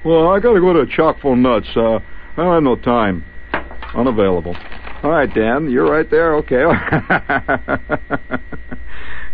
Well, 0.04 0.28
I 0.28 0.40
got 0.40 0.52
to 0.52 0.60
go 0.60 0.72
to 0.72 0.84
Chockfull 0.86 1.38
Nuts. 1.38 1.68
Uh, 1.74 1.96
I 2.36 2.36
don't 2.36 2.54
have 2.54 2.62
no 2.62 2.76
time. 2.76 3.24
Unavailable. 3.94 4.56
All 5.02 5.10
right, 5.10 5.32
Dan, 5.32 5.70
you're 5.70 5.90
right 5.90 6.10
there. 6.10 6.34
Okay. 6.36 6.64
uh, 6.64 6.68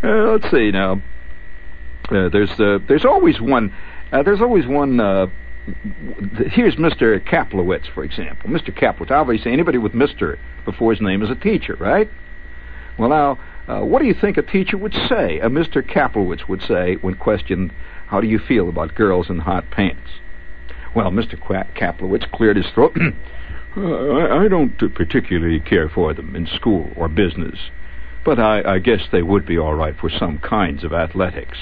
let's 0.03 0.51
see 0.51 0.71
now. 0.71 1.03
Uh, 2.11 2.29
there's 2.29 2.51
uh, 2.61 2.79
there's 2.87 3.05
always 3.05 3.40
one. 3.40 3.73
Uh, 4.12 4.23
there's 4.23 4.40
always 4.40 4.66
one 4.66 5.01
uh, 5.01 5.27
here's 6.51 6.77
Mr. 6.77 7.20
Kaplowitz, 7.25 7.92
for 7.92 8.05
example. 8.05 8.51
Mr. 8.51 8.77
Kaplowitz, 8.77 9.11
obviously 9.11 9.53
anybody 9.53 9.79
with 9.79 9.92
Mr. 9.92 10.38
before 10.64 10.92
his 10.92 11.01
name 11.01 11.22
is 11.22 11.31
a 11.31 11.35
teacher, 11.35 11.77
right? 11.79 12.09
Well, 12.98 13.11
now, 13.11 13.38
uh, 13.68 13.85
what 13.85 14.01
do 14.01 14.07
you 14.07 14.14
think 14.14 14.37
a 14.37 14.42
teacher 14.42 14.77
would 14.77 14.92
say, 14.92 15.38
a 15.38 15.48
Mr. 15.48 15.83
Kaplowitz 15.83 16.48
would 16.48 16.62
say 16.62 16.96
when 16.96 17.14
questioned, 17.14 17.72
how 18.09 18.20
do 18.20 18.27
you 18.27 18.38
feel 18.38 18.68
about 18.68 18.94
girls 18.94 19.31
in 19.31 19.38
hot 19.38 19.70
pants? 19.70 20.20
Well, 20.94 21.11
Mr. 21.11 21.38
Kaplowitz 21.75 22.31
cleared 22.33 22.57
his 22.57 22.66
throat. 22.75 22.96
uh, 23.77 23.81
I 23.81 24.48
don't 24.48 24.77
particularly 24.94 25.61
care 25.61 25.88
for 25.88 26.12
them 26.12 26.37
in 26.37 26.46
school 26.46 26.90
or 26.96 27.09
business, 27.09 27.70
but 28.25 28.38
I, 28.38 28.75
I 28.75 28.79
guess 28.79 29.01
they 29.11 29.22
would 29.22 29.46
be 29.46 29.59
all 29.59 29.75
right 29.75 29.94
for 29.98 30.11
some 30.11 30.38
kinds 30.38 30.85
of 30.85 30.92
athletics. 30.92 31.57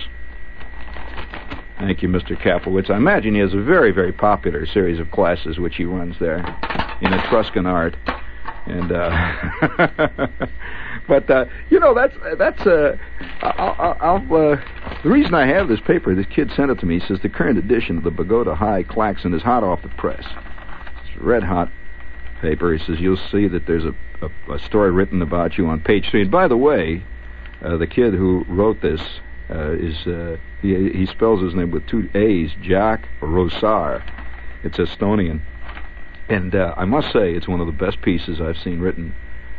Thank 1.81 2.03
you, 2.03 2.09
Mr. 2.09 2.39
Kaplowitz. 2.39 2.91
I 2.91 2.97
imagine 2.97 3.35
he 3.35 3.41
has 3.41 3.55
a 3.55 3.61
very, 3.61 3.91
very 3.91 4.13
popular 4.13 4.67
series 4.67 5.01
of 5.01 5.11
classes 5.11 5.59
which 5.59 5.77
he 5.77 5.85
runs 5.85 6.19
there. 6.21 6.39
in 7.01 7.13
Etruscan 7.13 7.67
art. 7.67 7.97
And 8.67 8.93
uh, 8.93 10.27
but 11.09 11.31
uh, 11.31 11.47
you 11.71 11.81
know 11.81 11.95
that's 11.95 12.15
that's 12.39 12.61
uh, 12.67 12.97
I'll, 13.41 13.97
I'll 14.01 14.37
uh, 14.37 14.57
the 15.03 15.09
reason 15.09 15.35
I 15.35 15.47
have 15.47 15.69
this 15.69 15.81
paper. 15.81 16.15
This 16.15 16.27
kid 16.27 16.51
sent 16.55 16.71
it 16.71 16.79
to 16.81 16.87
me. 16.87 17.01
He 17.01 17.07
says 17.07 17.21
the 17.23 17.31
current 17.31 17.59
edition 17.59 17.97
of 17.97 18.05
the 18.05 18.11
Bogota 18.11 18.55
High 18.55 18.83
Klaxon 18.83 19.33
is 19.33 19.43
hot 19.43 19.65
off 19.65 19.83
the 19.83 19.89
press. 19.89 20.25
It's 21.03 21.23
red 21.23 21.43
hot 21.43 21.71
paper. 22.43 22.73
He 22.75 22.85
says 22.85 23.01
you'll 23.01 23.17
see 23.33 23.49
that 23.49 23.67
there's 23.67 23.85
a, 23.85 23.95
a, 24.21 24.55
a 24.55 24.59
story 24.59 24.91
written 24.91 25.23
about 25.23 25.57
you 25.57 25.67
on 25.67 25.81
page 25.81 26.11
three. 26.11 26.23
And 26.23 26.31
by 26.31 26.47
the 26.47 26.57
way, 26.59 27.03
uh, 27.65 27.79
the 27.79 27.87
kid 27.87 28.13
who 28.13 28.45
wrote 28.47 28.83
this 28.83 29.01
uh, 29.51 29.73
is 29.73 30.07
uh, 30.07 30.37
he, 30.63 30.91
he 30.91 31.07
spells 31.07 31.43
his 31.43 31.55
name 31.55 31.71
with 31.71 31.87
two 31.87 32.09
A's, 32.15 32.51
Jack 32.63 33.09
Rosar. 33.21 34.03
It's 34.63 34.79
Estonian. 34.79 35.41
And 36.29 36.55
uh, 36.55 36.75
I 36.77 36.85
must 36.85 37.13
say, 37.13 37.35
it's 37.35 37.49
one 37.49 37.61
of 37.61 37.67
the 37.67 37.73
best 37.73 38.01
pieces 38.03 38.41
I've 38.41 38.59
seen 38.59 38.81
written 38.81 39.15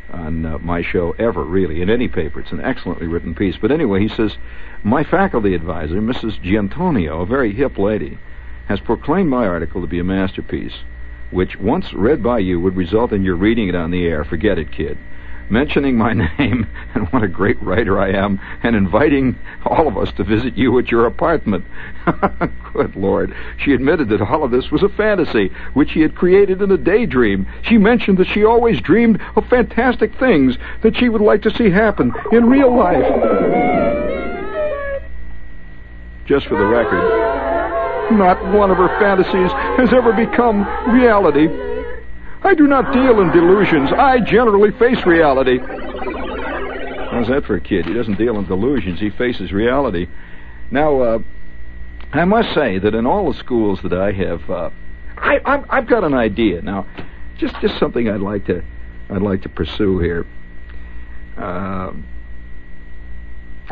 on 0.10 0.46
uh, 0.46 0.58
my 0.60 0.82
show 0.82 1.12
ever, 1.20 1.44
really, 1.44 1.82
in 1.82 1.90
any 1.90 2.08
paper. 2.08 2.40
It's 2.40 2.52
an 2.52 2.62
excellently 2.62 3.08
written 3.08 3.36
piece. 3.36 3.58
But 3.60 3.72
anyway, 3.72 4.02
he 4.02 4.08
says, 4.08 4.38
My 4.84 5.04
faculty 5.04 5.54
advisor, 5.54 6.02
Mrs. 6.02 6.42
Giantonio, 6.42 7.22
a 7.22 7.26
very 7.26 7.54
hip 7.54 7.78
lady, 7.78 8.18
has 8.68 8.80
proclaimed 8.80 9.30
my 9.30 9.46
article 9.48 9.82
to 9.82 9.88
be 9.88 10.00
a 10.00 10.04
masterpiece, 10.04 10.76
which, 11.32 11.60
once 11.60 11.94
read 11.94 12.24
by 12.24 12.40
you, 12.40 12.60
would 12.60 12.76
result 12.76 13.12
in 13.12 13.24
your 13.24 13.36
reading 13.36 13.68
it 13.68 13.76
on 13.76 13.92
the 13.92 14.06
air. 14.06 14.24
Forget 14.24 14.58
it, 14.58 14.72
kid 14.72 14.98
mentioning 15.50 15.98
my 15.98 16.14
name 16.38 16.68
and 16.94 17.08
what 17.10 17.24
a 17.24 17.28
great 17.28 17.62
writer 17.62 18.00
I 18.00 18.12
am, 18.12 18.40
and 18.64 18.76
inviting 18.76 19.38
all 19.66 19.88
of 19.88 19.98
us 19.98 20.12
to 20.14 20.24
visit 20.24 20.58
you 20.58 20.78
at 20.80 20.92
your 20.92 21.06
apartment. 21.06 21.66
Good 22.74 22.96
Lord. 22.96 23.36
She 23.58 23.74
admitted 23.74 24.10
that 24.10 24.22
all 24.22 24.44
of 24.44 24.52
this 24.52 24.72
was 24.72 24.84
a 24.84 24.90
fantasy, 24.90 25.52
which 25.74 25.92
she 25.92 26.02
had 26.02 26.16
created 26.16 26.62
in 26.62 26.72
a 26.72 26.78
daydream. 26.78 27.48
She 27.64 27.78
mentioned 27.78 28.18
that 28.18 28.28
she 28.28 28.44
always 28.44 28.82
dreamed 28.82 29.22
of 29.36 29.48
fantastic 29.48 30.18
things 30.20 30.58
that 30.84 30.98
she 30.98 31.10
would 31.10 31.22
like 31.22 31.42
to 31.44 31.56
see 31.56 31.70
happen 31.70 32.14
in 32.32 32.46
real 32.46 32.76
life. 32.76 33.06
Just 36.26 36.48
for 36.48 36.58
the 36.58 36.66
record, 36.66 37.32
not 38.12 38.42
one 38.54 38.72
of 38.72 38.78
her 38.78 38.88
fantasies 39.00 39.52
has 39.78 39.94
ever 39.94 40.14
become 40.14 40.66
reality. 40.94 41.48
I 42.44 42.54
do 42.56 42.68
not 42.68 42.92
deal 42.92 43.22
in 43.22 43.32
delusions. 43.32 43.92
I 43.92 44.20
generally 44.20 44.72
face 44.72 45.06
reality. 45.06 45.60
How's 45.60 47.28
that 47.28 47.44
for 47.46 47.56
a 47.56 47.62
kid? 47.62 47.86
He 47.86 47.94
doesn't 47.94 48.18
deal 48.18 48.38
in 48.38 48.46
delusions. 48.46 49.00
He 49.00 49.10
faces 49.10 49.52
reality. 49.52 50.08
Now, 50.72 51.02
uh, 51.02 51.20
I 52.14 52.26
must 52.26 52.54
say 52.54 52.80
that 52.80 52.96
in 52.96 53.06
all 53.06 53.32
the 53.32 53.38
schools 53.38 53.82
that 53.84 53.94
I 53.94 54.12
have, 54.14 54.50
uh, 54.50 54.70
I, 55.18 55.40
I've, 55.46 55.66
I've 55.70 55.88
got 55.88 56.04
an 56.04 56.14
idea 56.14 56.62
now. 56.62 56.88
Just, 57.38 57.60
just 57.62 57.78
something 57.80 58.10
I'd 58.10 58.22
like 58.22 58.46
to, 58.48 58.64
I'd 59.10 59.22
like 59.22 59.44
to 59.44 59.50
pursue 59.50 60.00
here. 60.00 60.26
Uh, 61.38 61.92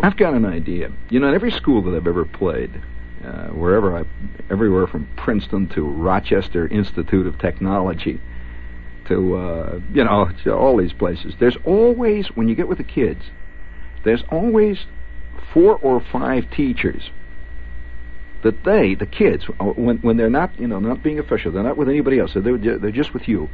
I've 0.02 0.18
got 0.18 0.34
an 0.34 0.46
idea. 0.46 0.92
You 1.10 1.20
know, 1.20 1.30
in 1.30 1.36
every 1.36 1.52
school 1.52 1.82
that 1.84 1.96
I've 1.96 2.08
ever 2.08 2.26
played, 2.26 2.72
uh, 3.26 3.48
wherever 3.48 3.98
I, 3.98 4.06
everywhere 4.50 4.88
from 4.88 5.08
Princeton 5.18 5.68
to 5.70 5.82
Rochester 5.84 6.68
Institute 6.68 7.28
of 7.28 7.38
Technology, 7.40 8.20
to 9.10 9.36
uh, 9.36 9.80
you 9.94 10.04
know 10.04 10.30
to 10.44 10.54
all 10.54 10.78
these 10.78 10.94
places. 10.94 11.34
There's 11.40 11.58
always 11.66 12.28
when 12.36 12.48
you 12.48 12.56
get 12.56 12.68
with 12.68 12.78
the 12.78 12.84
kids, 12.84 13.22
there's 14.06 14.24
always 14.32 14.86
four 15.54 15.78
or 15.78 16.02
five 16.12 16.50
teachers 16.52 17.10
that 18.44 18.64
they, 18.64 18.96
the 18.96 19.06
kids, 19.06 19.44
uh, 19.60 19.66
when 19.66 19.98
when 19.98 20.18
they're 20.18 20.30
not 20.30 20.58
you 20.60 20.68
know 20.68 20.80
not 20.80 21.04
being 21.04 21.20
official, 21.20 21.52
they're 21.52 21.64
not 21.64 21.78
with 21.78 21.90
anybody 21.90 22.20
else. 22.20 22.32
They're 22.34 22.58
they're 22.58 22.92
just 22.92 23.14
with 23.14 23.28
you, 23.28 23.50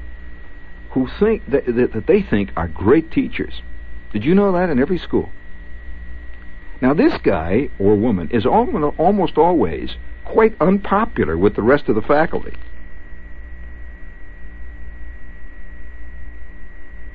who 0.91 1.07
think 1.19 1.43
that, 1.49 1.65
that, 1.65 1.93
that 1.93 2.07
they 2.07 2.21
think 2.21 2.51
are 2.55 2.67
great 2.67 3.11
teachers. 3.11 3.61
Did 4.13 4.23
you 4.23 4.35
know 4.35 4.51
that 4.53 4.69
in 4.69 4.79
every 4.79 4.99
school? 4.99 5.29
Now 6.81 6.93
this 6.93 7.13
guy 7.23 7.69
or 7.79 7.95
woman 7.95 8.29
is 8.31 8.45
almost 8.45 9.37
always 9.37 9.95
quite 10.23 10.55
unpopular 10.59 11.37
with 11.37 11.55
the 11.55 11.61
rest 11.61 11.87
of 11.87 11.95
the 11.95 12.01
faculty. 12.01 12.53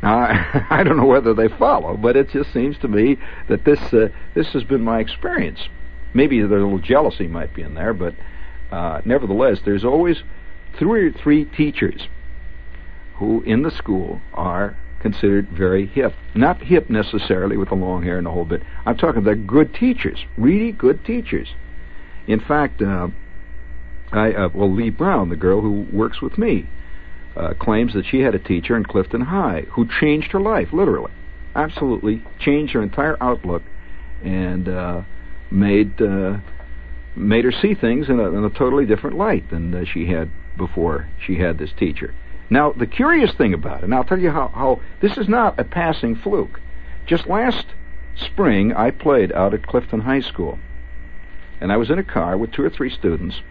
Now, 0.02 0.66
I, 0.70 0.82
don't 0.82 0.96
know 0.96 1.06
whether 1.06 1.34
they 1.34 1.48
follow, 1.48 1.96
but 1.96 2.16
it 2.16 2.30
just 2.30 2.52
seems 2.52 2.78
to 2.78 2.88
me 2.88 3.18
that 3.48 3.64
this 3.64 3.80
uh, 3.92 4.08
this 4.34 4.48
has 4.52 4.64
been 4.64 4.82
my 4.82 5.00
experience. 5.00 5.68
Maybe 6.14 6.40
a 6.40 6.46
little 6.46 6.78
jealousy 6.78 7.28
might 7.28 7.54
be 7.54 7.62
in 7.62 7.74
there, 7.74 7.94
but 7.94 8.14
uh, 8.72 9.00
nevertheless, 9.04 9.58
there's 9.64 9.84
always 9.84 10.22
three 10.78 11.08
or 11.08 11.12
three 11.12 11.44
teachers 11.44 12.08
who 13.16 13.42
in 13.42 13.62
the 13.62 13.70
school 13.70 14.20
are 14.34 14.76
considered 15.00 15.48
very 15.48 15.86
hip. 15.86 16.14
Not 16.34 16.62
hip 16.62 16.90
necessarily 16.90 17.56
with 17.56 17.68
the 17.68 17.74
long 17.74 18.02
hair 18.02 18.18
and 18.18 18.26
the 18.26 18.30
whole 18.30 18.44
bit. 18.44 18.62
I'm 18.86 18.96
talking 18.96 19.24
they're 19.24 19.34
good 19.34 19.74
teachers, 19.74 20.24
really 20.36 20.72
good 20.72 21.04
teachers. 21.04 21.48
In 22.26 22.40
fact, 22.40 22.82
uh, 22.82 23.08
I 24.12 24.32
uh, 24.32 24.48
well 24.54 24.72
Lee 24.72 24.90
Brown, 24.90 25.28
the 25.28 25.36
girl 25.36 25.60
who 25.60 25.86
works 25.92 26.20
with 26.20 26.38
me, 26.38 26.68
uh, 27.36 27.54
claims 27.54 27.92
that 27.94 28.06
she 28.06 28.20
had 28.20 28.34
a 28.34 28.38
teacher 28.38 28.76
in 28.76 28.84
Clifton 28.84 29.20
High 29.22 29.66
who 29.70 29.86
changed 30.00 30.32
her 30.32 30.40
life, 30.40 30.72
literally. 30.72 31.12
Absolutely 31.54 32.22
changed 32.38 32.72
her 32.74 32.82
entire 32.82 33.16
outlook 33.20 33.62
and 34.22 34.68
uh, 34.68 35.02
made 35.50 36.00
uh, 36.00 36.38
made 37.16 37.44
her 37.44 37.52
see 37.52 37.74
things 37.74 38.08
in 38.08 38.20
a, 38.20 38.28
in 38.28 38.44
a 38.44 38.50
totally 38.50 38.86
different 38.86 39.16
light 39.16 39.50
than 39.50 39.74
uh, 39.74 39.84
she 39.84 40.06
had 40.06 40.30
before 40.56 41.08
she 41.24 41.36
had 41.36 41.58
this 41.58 41.70
teacher. 41.78 42.14
Now, 42.48 42.72
the 42.72 42.86
curious 42.86 43.32
thing 43.34 43.54
about 43.54 43.78
it, 43.78 43.84
and 43.84 43.94
I'll 43.94 44.04
tell 44.04 44.18
you 44.18 44.30
how, 44.30 44.48
how 44.48 44.80
this 45.00 45.16
is 45.16 45.28
not 45.28 45.58
a 45.58 45.64
passing 45.64 46.16
fluke. 46.16 46.60
Just 47.06 47.28
last 47.28 47.66
spring, 48.16 48.72
I 48.72 48.90
played 48.90 49.32
out 49.32 49.54
at 49.54 49.66
Clifton 49.66 50.00
High 50.00 50.20
School. 50.20 50.58
And 51.60 51.70
I 51.70 51.76
was 51.76 51.90
in 51.90 51.98
a 51.98 52.04
car 52.04 52.36
with 52.36 52.52
two 52.52 52.62
or 52.62 52.70
three 52.70 52.90
students, 52.90 53.42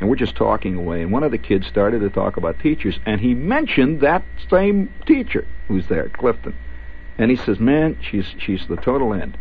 and 0.00 0.08
we're 0.08 0.16
just 0.16 0.34
talking 0.34 0.74
away. 0.74 1.02
And 1.02 1.12
one 1.12 1.22
of 1.22 1.30
the 1.30 1.38
kids 1.38 1.66
started 1.66 2.00
to 2.00 2.10
talk 2.10 2.36
about 2.36 2.58
teachers, 2.58 2.98
and 3.06 3.20
he 3.20 3.34
mentioned 3.34 4.00
that 4.00 4.24
same 4.50 4.92
teacher 5.06 5.46
who's 5.68 5.86
there 5.88 6.08
Clifton. 6.08 6.54
And 7.18 7.30
he 7.30 7.36
says, 7.36 7.60
"Man, 7.60 7.98
she's 8.00 8.34
she's 8.38 8.66
the 8.66 8.76
total 8.76 9.12
end." 9.12 9.36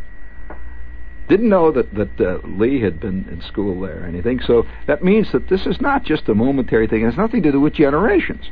Didn't 1.29 1.47
know 1.47 1.71
that 1.71 1.93
that 1.93 2.19
uh, 2.19 2.39
Lee 2.45 2.81
had 2.81 2.99
been 2.99 3.27
in 3.31 3.41
school 3.41 3.79
there 3.81 4.03
or 4.03 4.05
anything. 4.05 4.41
So 4.41 4.67
that 4.85 5.03
means 5.03 5.31
that 5.31 5.47
this 5.47 5.65
is 5.65 5.79
not 5.79 6.03
just 6.03 6.27
a 6.27 6.35
momentary 6.35 6.87
thing. 6.87 7.03
It 7.03 7.05
has 7.05 7.17
nothing 7.17 7.41
to 7.43 7.51
do 7.51 7.61
with 7.61 7.73
generations. 7.73 8.49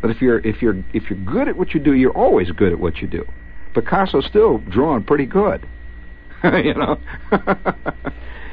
But 0.00 0.10
if 0.10 0.22
you're 0.22 0.38
if 0.38 0.62
you're 0.62 0.84
if 0.92 1.10
you're 1.10 1.18
good 1.18 1.48
at 1.48 1.56
what 1.56 1.74
you 1.74 1.80
do, 1.80 1.92
you're 1.94 2.16
always 2.16 2.52
good 2.52 2.72
at 2.72 2.78
what 2.78 2.98
you 2.98 3.08
do. 3.08 3.26
Picasso's 3.74 4.26
still 4.26 4.58
drawing 4.58 5.02
pretty 5.02 5.26
good, 5.26 5.66
you 6.44 6.74
know. 6.74 7.00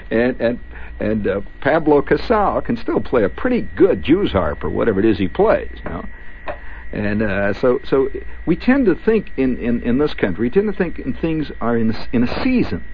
and 0.10 0.42
and 0.42 0.60
and 1.00 1.28
uh, 1.28 1.42
Pablo 1.62 2.02
Casal 2.02 2.62
can 2.62 2.78
still 2.78 3.02
play 3.02 3.24
a 3.24 3.30
pretty 3.30 3.62
good 3.62 4.04
Jew's 4.04 4.32
harp 4.32 4.64
or 4.64 4.70
whatever 4.70 5.00
it 5.00 5.06
is 5.06 5.18
he 5.18 5.28
plays, 5.28 5.72
you 5.84 5.90
know. 5.90 6.06
And 6.92 7.22
uh, 7.22 7.54
so, 7.54 7.82
so 7.84 8.10
we 8.46 8.56
tend 8.56 8.86
to 8.86 8.96
think 8.96 9.32
in, 9.36 9.58
in, 9.58 9.82
in 9.84 9.98
this 9.98 10.14
country, 10.14 10.44
we 10.44 10.50
tend 10.50 10.72
to 10.72 10.78
think 10.78 11.00
in 11.00 11.14
things 11.14 11.52
are 11.60 11.78
in 11.78 11.96
in 12.14 12.24
a 12.24 12.44
season. 12.44 12.86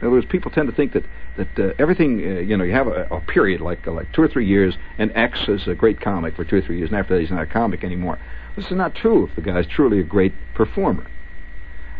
In 0.00 0.06
other 0.06 0.16
words, 0.16 0.26
people 0.26 0.50
tend 0.50 0.68
to 0.68 0.74
think 0.74 0.92
that 0.92 1.04
that 1.36 1.58
uh, 1.58 1.72
everything, 1.78 2.20
uh, 2.20 2.40
you 2.40 2.56
know, 2.56 2.64
you 2.64 2.72
have 2.72 2.86
a, 2.86 3.08
a 3.10 3.20
period 3.20 3.60
like 3.60 3.86
uh, 3.86 3.92
like 3.92 4.12
two 4.12 4.22
or 4.22 4.28
three 4.28 4.46
years, 4.46 4.76
and 4.98 5.10
X 5.16 5.48
is 5.48 5.66
a 5.66 5.74
great 5.74 6.00
comic 6.00 6.36
for 6.36 6.44
two 6.44 6.56
or 6.56 6.60
three 6.60 6.78
years, 6.78 6.90
and 6.90 6.98
after 6.98 7.14
that 7.14 7.20
he's 7.20 7.30
not 7.30 7.42
a 7.42 7.46
comic 7.46 7.82
anymore. 7.82 8.18
This 8.54 8.66
is 8.66 8.72
not 8.72 8.94
true 8.94 9.26
if 9.26 9.34
the 9.34 9.40
guy's 9.40 9.66
truly 9.66 9.98
a 10.00 10.04
great 10.04 10.34
performer. 10.54 11.06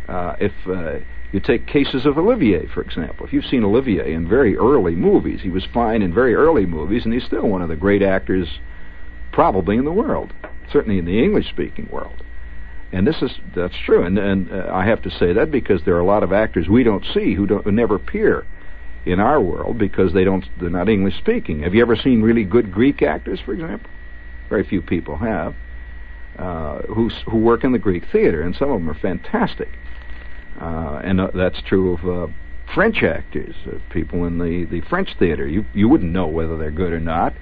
Uh, 0.07 0.37
if 0.39 0.53
uh, 0.67 0.99
you 1.33 1.41
take 1.41 1.67
cases 1.67 2.05
of 2.05 2.19
Olivier, 2.19 2.67
for 2.67 2.83
example. 2.83 3.27
If 3.27 3.33
you've 3.33 3.47
seen 3.47 3.65
Olivier 3.65 4.13
in 4.13 4.29
very 4.29 4.57
early 4.57 4.95
movies, 4.95 5.41
he 5.43 5.49
was 5.49 5.65
fine 5.73 6.03
in 6.03 6.13
very 6.13 6.35
early 6.35 6.67
movies, 6.67 7.05
and 7.05 7.13
he's 7.13 7.25
still 7.25 7.49
one 7.49 7.63
of 7.63 7.69
the 7.69 7.77
great 7.77 8.03
actors 8.03 8.61
probably 9.33 9.79
in 9.79 9.87
the 9.87 9.93
world, 9.93 10.33
certainly 10.71 10.99
in 10.99 11.07
the 11.07 11.19
English-speaking 11.23 11.89
world. 11.91 12.23
And 12.93 13.07
this 13.07 13.23
is 13.23 13.31
that's 13.57 13.75
true, 13.87 14.05
and 14.05 14.19
and 14.19 14.53
uh, 14.53 14.71
I 14.71 14.85
have 14.85 15.01
to 15.03 15.11
say 15.11 15.33
that 15.33 15.51
because 15.51 15.81
there 15.85 15.97
are 15.97 16.01
a 16.01 16.05
lot 16.05 16.23
of 16.23 16.31
actors 16.31 16.69
we 16.69 16.83
don't 16.83 17.05
see 17.15 17.35
who 17.35 17.47
don't 17.47 17.65
who 17.65 17.73
never 17.73 17.95
appear 17.95 18.45
in 19.07 19.19
our 19.19 19.41
world 19.41 19.79
because 19.79 20.13
they 20.13 20.25
don't 20.25 20.45
they're 20.61 20.69
not 20.69 20.91
English 20.91 21.17
speaking. 21.17 21.63
Have 21.63 21.75
you 21.75 21.81
ever 21.81 21.97
seen 21.97 22.21
really 22.21 22.45
good 22.45 22.71
Greek 22.71 23.01
actors, 23.01 23.41
for 23.41 23.55
example? 23.55 23.91
Very 24.51 24.65
few 24.65 24.83
people 24.83 25.17
have. 25.17 25.55
Uh, 26.39 26.83
who 26.83 27.09
who 27.31 27.39
work 27.39 27.65
in 27.65 27.73
the 27.73 27.79
Greek 27.79 28.05
theater, 28.13 28.43
and 28.43 28.55
some 28.57 28.71
of 28.71 28.79
them 28.79 28.91
are 28.91 29.01
fantastic. 29.01 29.69
Uh, 30.61 31.01
and 31.03 31.21
uh, 31.21 31.31
that's 31.35 31.61
true 31.63 31.95
of 31.95 32.09
uh, 32.09 32.33
French 32.75 33.03
actors, 33.03 33.55
uh, 33.67 33.79
people 33.91 34.25
in 34.25 34.39
the, 34.39 34.67
the 34.71 34.81
French 34.89 35.11
theater. 35.19 35.47
You 35.47 35.65
you 35.75 35.89
wouldn't 35.89 36.13
know 36.13 36.27
whether 36.27 36.57
they're 36.57 36.71
good 36.71 36.93
or 36.93 37.01
not, 37.01 37.35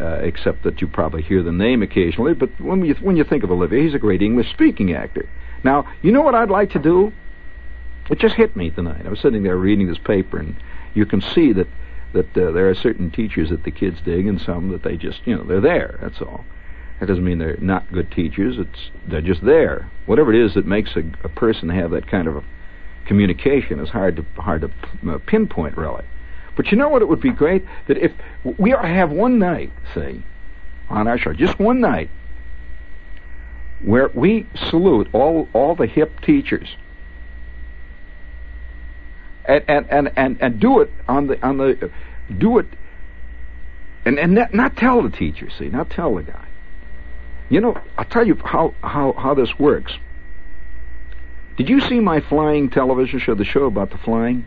uh, 0.00 0.18
except 0.22 0.64
that 0.64 0.80
you 0.80 0.86
probably 0.86 1.22
hear 1.22 1.42
the 1.42 1.52
name 1.52 1.82
occasionally. 1.82 2.34
But 2.34 2.60
when 2.60 2.84
you 2.84 2.94
when 2.94 3.16
you 3.16 3.24
think 3.24 3.44
of 3.44 3.50
Olivier, 3.50 3.84
he's 3.84 3.94
a 3.94 3.98
great 3.98 4.22
English 4.22 4.50
speaking 4.50 4.92
actor. 4.92 5.28
Now, 5.64 5.90
you 6.02 6.12
know 6.12 6.22
what 6.22 6.34
I'd 6.34 6.50
like 6.50 6.70
to 6.72 6.78
do? 6.78 7.12
It 8.10 8.18
just 8.18 8.36
hit 8.36 8.54
me 8.54 8.70
tonight. 8.70 9.04
I 9.04 9.08
was 9.08 9.20
sitting 9.20 9.42
there 9.42 9.56
reading 9.56 9.88
this 9.88 9.98
paper, 9.98 10.38
and 10.38 10.56
you 10.94 11.06
can 11.06 11.20
see 11.20 11.52
that 11.52 11.68
that 12.12 12.36
uh, 12.36 12.52
there 12.52 12.68
are 12.68 12.74
certain 12.74 13.10
teachers 13.10 13.50
that 13.50 13.64
the 13.64 13.70
kids 13.70 13.98
dig, 14.04 14.26
and 14.26 14.40
some 14.40 14.70
that 14.70 14.82
they 14.82 14.96
just 14.96 15.20
you 15.24 15.36
know 15.36 15.44
they're 15.44 15.60
there. 15.60 15.98
That's 16.00 16.20
all. 16.20 16.44
That 17.00 17.06
doesn't 17.06 17.24
mean 17.24 17.38
they're 17.38 17.58
not 17.58 17.92
good 17.92 18.10
teachers. 18.10 18.56
It's 18.58 18.90
they're 19.06 19.20
just 19.20 19.44
there. 19.44 19.90
Whatever 20.06 20.32
it 20.32 20.44
is 20.44 20.54
that 20.54 20.66
makes 20.66 20.96
a, 20.96 21.02
a 21.24 21.28
person 21.28 21.68
have 21.68 21.90
that 21.90 22.06
kind 22.06 22.26
of 22.26 22.42
communication 23.06 23.78
is 23.78 23.90
hard 23.90 24.16
to 24.16 24.24
hard 24.40 24.62
to 24.62 25.10
uh, 25.10 25.18
pinpoint 25.26 25.76
really. 25.76 26.04
But 26.56 26.68
you 26.68 26.78
know 26.78 26.88
what? 26.88 27.02
It 27.02 27.08
would 27.08 27.20
be 27.20 27.30
great 27.30 27.64
that 27.86 27.98
if 27.98 28.12
we 28.58 28.70
have 28.70 29.10
one 29.10 29.38
night, 29.38 29.70
say, 29.94 30.22
on 30.88 31.06
our 31.06 31.18
show, 31.18 31.34
just 31.34 31.58
one 31.58 31.80
night, 31.80 32.08
where 33.84 34.08
we 34.14 34.46
salute 34.70 35.08
all 35.12 35.48
all 35.52 35.74
the 35.74 35.86
hip 35.86 36.20
teachers. 36.22 36.76
And 39.44 39.64
and 39.68 39.86
and 39.90 40.12
and, 40.16 40.38
and 40.40 40.60
do 40.60 40.80
it 40.80 40.90
on 41.06 41.26
the 41.26 41.46
on 41.46 41.58
the 41.58 41.90
do 42.38 42.58
it 42.58 42.66
and 44.06 44.18
and 44.18 44.34
not, 44.34 44.54
not 44.54 44.76
tell 44.76 45.02
the 45.02 45.10
teacher, 45.10 45.50
see, 45.50 45.68
not 45.68 45.90
tell 45.90 46.14
the 46.14 46.22
guy. 46.22 46.46
You 47.48 47.60
know, 47.60 47.80
I'll 47.96 48.04
tell 48.04 48.26
you 48.26 48.36
how 48.44 48.74
how 48.82 49.12
how 49.12 49.34
this 49.34 49.58
works. 49.58 49.92
Did 51.56 51.68
you 51.68 51.80
see 51.80 52.00
my 52.00 52.20
flying 52.20 52.68
television 52.68 53.18
show, 53.18 53.34
the 53.34 53.44
show 53.44 53.64
about 53.64 53.90
the 53.90 53.98
flying? 53.98 54.44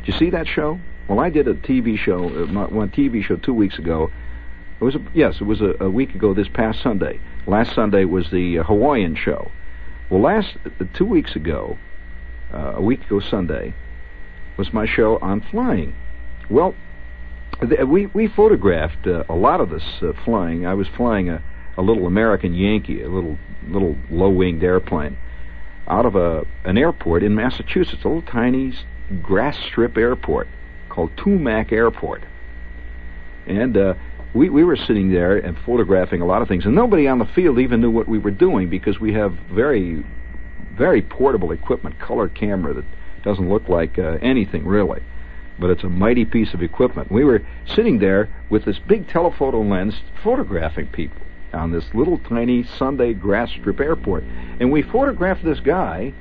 Did 0.00 0.12
you 0.12 0.18
see 0.18 0.30
that 0.30 0.46
show? 0.46 0.78
Well, 1.08 1.18
I 1.18 1.30
did 1.30 1.48
a 1.48 1.54
TV 1.54 1.98
show, 1.98 2.28
uh, 2.28 2.68
one 2.68 2.90
TV 2.90 3.24
show 3.24 3.36
two 3.36 3.54
weeks 3.54 3.78
ago. 3.78 4.10
It 4.80 4.84
was 4.84 4.94
a, 4.94 5.00
yes, 5.12 5.40
it 5.40 5.44
was 5.44 5.60
a, 5.60 5.74
a 5.80 5.90
week 5.90 6.14
ago 6.14 6.32
this 6.32 6.46
past 6.48 6.80
Sunday. 6.82 7.20
Last 7.46 7.74
Sunday 7.74 8.04
was 8.04 8.30
the 8.30 8.60
uh, 8.60 8.62
Hawaiian 8.62 9.16
show. 9.16 9.50
Well, 10.08 10.20
last 10.20 10.56
uh, 10.64 10.84
two 10.94 11.04
weeks 11.04 11.34
ago, 11.34 11.76
uh, 12.54 12.74
a 12.76 12.80
week 12.80 13.04
ago 13.06 13.18
Sunday, 13.18 13.74
was 14.56 14.72
my 14.72 14.86
show 14.86 15.18
on 15.18 15.40
flying. 15.40 15.94
Well, 16.48 16.74
th- 17.60 17.80
we 17.86 18.06
we 18.06 18.28
photographed 18.28 19.06
uh, 19.06 19.24
a 19.28 19.34
lot 19.34 19.60
of 19.60 19.70
this 19.70 19.84
uh, 20.02 20.12
flying. 20.24 20.66
I 20.66 20.74
was 20.74 20.86
flying 20.86 21.28
a, 21.28 21.42
a 21.80 21.82
little 21.82 22.06
American 22.06 22.54
Yankee, 22.54 23.02
a 23.02 23.08
little 23.08 23.38
little 23.68 23.96
low 24.10 24.28
winged 24.28 24.62
airplane 24.62 25.16
out 25.88 26.04
of 26.04 26.14
a 26.14 26.46
an 26.64 26.76
airport 26.76 27.22
in 27.22 27.34
Massachusetts, 27.34 28.04
a 28.04 28.08
little 28.08 28.22
tiny 28.22 28.74
grass 29.22 29.58
strip 29.58 29.96
airport 29.96 30.46
called 30.88 31.16
Tumac 31.16 31.72
Airport. 31.72 32.22
And 33.46 33.76
uh, 33.76 33.94
we 34.34 34.50
we 34.50 34.62
were 34.62 34.76
sitting 34.76 35.10
there 35.10 35.38
and 35.38 35.56
photographing 35.64 36.20
a 36.20 36.26
lot 36.26 36.42
of 36.42 36.48
things, 36.48 36.66
and 36.66 36.74
nobody 36.74 37.08
on 37.08 37.18
the 37.18 37.24
field 37.24 37.58
even 37.58 37.80
knew 37.80 37.90
what 37.90 38.06
we 38.06 38.18
were 38.18 38.30
doing 38.30 38.68
because 38.68 39.00
we 39.00 39.14
have 39.14 39.32
very 39.50 40.04
very 40.76 41.00
portable 41.02 41.50
equipment, 41.50 41.98
color 41.98 42.28
camera 42.28 42.74
that 42.74 42.84
doesn't 43.22 43.48
look 43.48 43.68
like 43.68 43.98
uh, 43.98 44.18
anything 44.22 44.66
really, 44.66 45.02
but 45.58 45.70
it's 45.70 45.82
a 45.82 45.88
mighty 45.88 46.26
piece 46.26 46.52
of 46.52 46.62
equipment. 46.62 47.10
We 47.10 47.24
were 47.24 47.42
sitting 47.66 47.98
there 47.98 48.28
with 48.50 48.66
this 48.66 48.78
big 48.78 49.08
telephoto 49.08 49.62
lens 49.62 49.94
photographing 50.22 50.86
people 50.88 51.20
on 51.52 51.72
this 51.72 51.84
little 51.94 52.18
tiny 52.18 52.64
Sunday 52.64 53.12
grass 53.12 53.50
strip 53.50 53.80
airport. 53.80 54.24
And 54.58 54.70
we 54.70 54.82
photographed 54.82 55.44
this 55.44 55.60
guy 55.60 56.12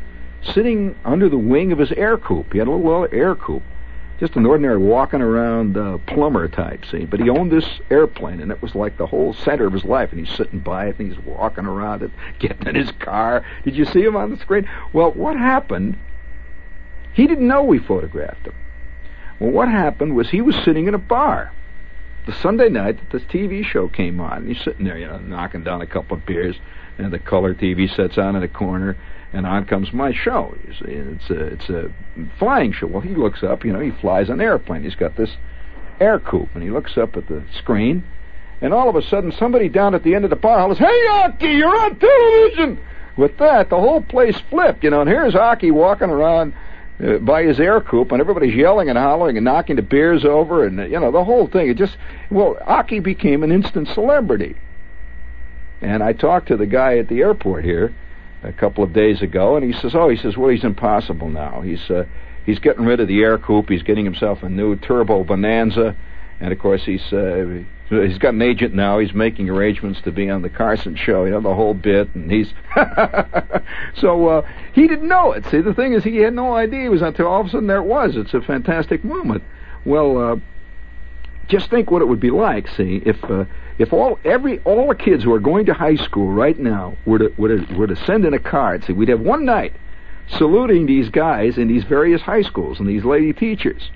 sitting 0.41 0.95
under 1.03 1.29
the 1.29 1.37
wing 1.37 1.71
of 1.71 1.79
his 1.79 1.89
Ercoupe. 1.89 2.51
He 2.51 2.59
had 2.59 2.67
a 2.67 2.71
little 2.71 3.07
Ercoupe. 3.07 3.63
Just 4.19 4.35
an 4.35 4.45
ordinary 4.45 4.77
walking 4.77 5.21
around 5.21 5.77
uh, 5.77 5.97
plumber 6.05 6.49
type, 6.49 6.83
see. 6.91 7.05
But 7.05 7.21
he 7.21 7.29
owned 7.29 7.51
this 7.51 7.79
airplane, 7.89 8.41
and 8.41 8.51
it 8.51 8.61
was 8.61 8.75
like 8.75 8.97
the 8.97 9.07
whole 9.07 9.33
center 9.33 9.65
of 9.65 9.71
his 9.71 9.85
life. 9.85 10.11
And 10.11 10.25
he's 10.25 10.35
sitting 10.35 10.59
by 10.59 10.87
it, 10.87 10.99
and 10.99 11.09
he's 11.09 11.25
walking 11.25 11.65
around 11.65 12.03
it, 12.03 12.11
getting 12.39 12.67
in 12.67 12.75
his 12.75 12.91
car. 12.99 13.45
Did 13.63 13.77
you 13.77 13.85
see 13.85 14.03
him 14.03 14.17
on 14.17 14.31
the 14.31 14.37
screen? 14.37 14.67
Well, 14.91 15.11
what 15.11 15.37
happened? 15.37 15.97
He 17.13 17.27
didn't 17.27 17.47
know 17.47 17.63
we 17.63 17.79
photographed 17.79 18.45
him. 18.45 18.55
Well, 19.39 19.51
what 19.51 19.69
happened 19.69 20.17
was 20.17 20.29
he 20.29 20.41
was 20.41 20.55
sitting 20.65 20.87
in 20.87 20.93
a 20.93 20.99
bar 20.99 21.53
the 22.29 22.41
Sunday 22.41 22.69
night 22.69 22.99
that 22.99 23.09
this 23.09 23.27
TV 23.27 23.65
show 23.65 23.87
came 23.87 24.19
on. 24.19 24.45
He's 24.45 24.61
sitting 24.61 24.85
there, 24.85 24.99
you 24.99 25.07
know, 25.07 25.17
knocking 25.17 25.63
down 25.63 25.81
a 25.81 25.87
couple 25.87 26.15
of 26.15 26.27
beers, 26.27 26.55
and 26.99 27.11
the 27.11 27.17
color 27.17 27.55
TV 27.55 27.93
sets 27.93 28.19
on 28.19 28.35
in 28.35 28.41
the 28.41 28.47
corner, 28.47 28.95
and 29.33 29.47
on 29.47 29.65
comes 29.65 29.91
my 29.91 30.13
show. 30.13 30.55
You 30.67 30.73
see, 30.73 30.91
it's 30.91 31.29
a 31.31 31.43
it's 31.45 31.69
a 31.69 31.91
flying 32.37 32.71
show. 32.71 32.85
Well, 32.85 33.01
he 33.01 33.15
looks 33.15 33.41
up, 33.41 33.65
you 33.65 33.73
know, 33.73 33.79
he 33.79 33.89
flies 33.89 34.29
an 34.29 34.41
airplane. 34.41 34.83
He's 34.83 34.93
got 34.93 35.15
this 35.15 35.37
Ercoupe, 35.99 36.53
and 36.53 36.61
he 36.61 36.69
looks 36.69 36.97
up 36.99 37.17
at 37.17 37.27
the 37.27 37.43
screen, 37.57 38.03
and 38.61 38.73
all 38.75 38.89
of 38.89 38.95
a 38.95 39.01
sudden, 39.01 39.31
somebody 39.31 39.67
down 39.67 39.95
at 39.95 40.03
the 40.03 40.13
end 40.13 40.23
of 40.23 40.29
the 40.29 40.35
bar 40.35 40.59
hollers, 40.59 40.77
"Hey, 40.77 41.07
Aki, 41.09 41.47
you're 41.47 41.75
on 41.75 41.95
television!" 41.95 42.77
With 43.17 43.37
that, 43.39 43.69
the 43.69 43.77
whole 43.77 44.01
place 44.01 44.37
flipped, 44.51 44.83
you 44.83 44.91
know. 44.91 45.01
And 45.01 45.09
here's 45.09 45.35
Aki 45.35 45.71
walking 45.71 46.11
around 46.11 46.53
uh, 47.03 47.17
by 47.17 47.43
his 47.43 47.57
Ercoupe, 47.57 48.11
and 48.11 48.19
everybody's 48.19 48.55
yelling 48.55 48.89
and 48.89 48.97
hollering 48.97 49.37
and 49.37 49.45
knocking 49.45 49.75
the 49.75 49.81
beers 49.81 50.25
over, 50.25 50.65
and 50.65 50.79
uh, 50.79 50.83
you 50.83 50.99
know 50.99 51.11
the 51.11 51.23
whole 51.23 51.47
thing. 51.47 51.69
It 51.69 51.77
just 51.77 51.97
well, 52.29 52.57
Aki 52.65 52.99
became 52.99 53.43
an 53.43 53.51
instant 53.51 53.87
celebrity. 53.89 54.55
And 55.81 56.03
I 56.03 56.11
talked 56.11 56.49
to 56.49 56.57
the 56.57 56.65
guy 56.65 56.97
at 56.97 57.07
the 57.07 57.21
airport 57.21 57.63
here 57.63 57.93
a 58.43 58.51
couple 58.51 58.83
of 58.83 58.91
days 58.91 59.21
ago, 59.21 59.55
and 59.55 59.65
he 59.65 59.79
says, 59.79 59.95
"Oh, 59.95 60.09
he 60.09 60.17
says, 60.17 60.35
well, 60.35 60.49
he's 60.49 60.63
impossible 60.63 61.29
now. 61.29 61.61
He's 61.61 61.89
uh, 61.89 62.05
he's 62.45 62.59
getting 62.59 62.85
rid 62.85 62.99
of 62.99 63.07
the 63.07 63.19
Ercoupe. 63.19 63.69
He's 63.69 63.83
getting 63.83 64.05
himself 64.05 64.43
a 64.43 64.49
new 64.49 64.75
turbo 64.75 65.23
Bonanza, 65.23 65.95
and 66.39 66.51
of 66.51 66.59
course 66.59 66.83
he's 66.85 67.13
uh, 67.13 67.63
he's 67.89 68.19
got 68.19 68.33
an 68.35 68.41
agent 68.41 68.73
now. 68.73 68.99
He's 68.99 69.13
making 69.13 69.49
arrangements 69.49 70.01
to 70.01 70.11
be 70.11 70.29
on 70.29 70.43
the 70.43 70.49
Carson 70.49 70.95
show, 70.95 71.25
you 71.25 71.31
know, 71.31 71.41
the 71.41 71.55
whole 71.55 71.73
bit. 71.73 72.13
And 72.13 72.31
he's 72.31 72.53
so 73.95 74.27
uh, 74.27 74.47
he 74.73 74.87
didn't 74.87 75.07
know 75.07 75.31
it. 75.31 75.45
See, 75.47 75.61
the 75.61 75.73
thing 75.73 75.93
is, 75.93 76.03
he 76.03 76.17
had 76.17 76.33
no 76.33 76.53
idea. 76.53 76.85
It 76.85 76.89
was 76.89 77.01
until 77.01 77.27
all 77.27 77.41
of 77.41 77.47
a 77.47 77.49
sudden 77.49 77.67
there 77.67 77.77
it 77.77 77.85
was. 77.85 78.15
It's 78.15 78.33
a 78.33 78.41
fantastic 78.41 79.03
moment. 79.03 79.43
Well, 79.85 80.17
uh, 80.17 80.35
just 81.47 81.71
think 81.71 81.89
what 81.89 82.03
it 82.03 82.05
would 82.05 82.19
be 82.19 82.29
like. 82.29 82.67
See, 82.67 83.01
if 83.05 83.23
uh, 83.23 83.45
if 83.79 83.91
all 83.91 84.19
every 84.23 84.59
all 84.59 84.87
the 84.87 84.95
kids 84.95 85.23
who 85.23 85.33
are 85.33 85.39
going 85.39 85.65
to 85.65 85.73
high 85.73 85.95
school 85.95 86.31
right 86.31 86.57
now 86.57 86.95
were 87.05 87.17
to 87.17 87.33
were 87.37 87.57
to, 87.57 87.75
were 87.75 87.87
to 87.87 87.95
send 87.95 88.23
in 88.23 88.35
a 88.35 88.39
card. 88.39 88.83
See, 88.85 88.93
we'd 88.93 89.09
have 89.09 89.21
one 89.21 89.45
night 89.45 89.73
saluting 90.27 90.85
these 90.85 91.09
guys 91.09 91.57
in 91.57 91.67
these 91.67 91.85
various 91.85 92.21
high 92.21 92.43
schools 92.43 92.79
and 92.79 92.87
these 92.87 93.03
lady 93.03 93.33
teachers, 93.33 93.89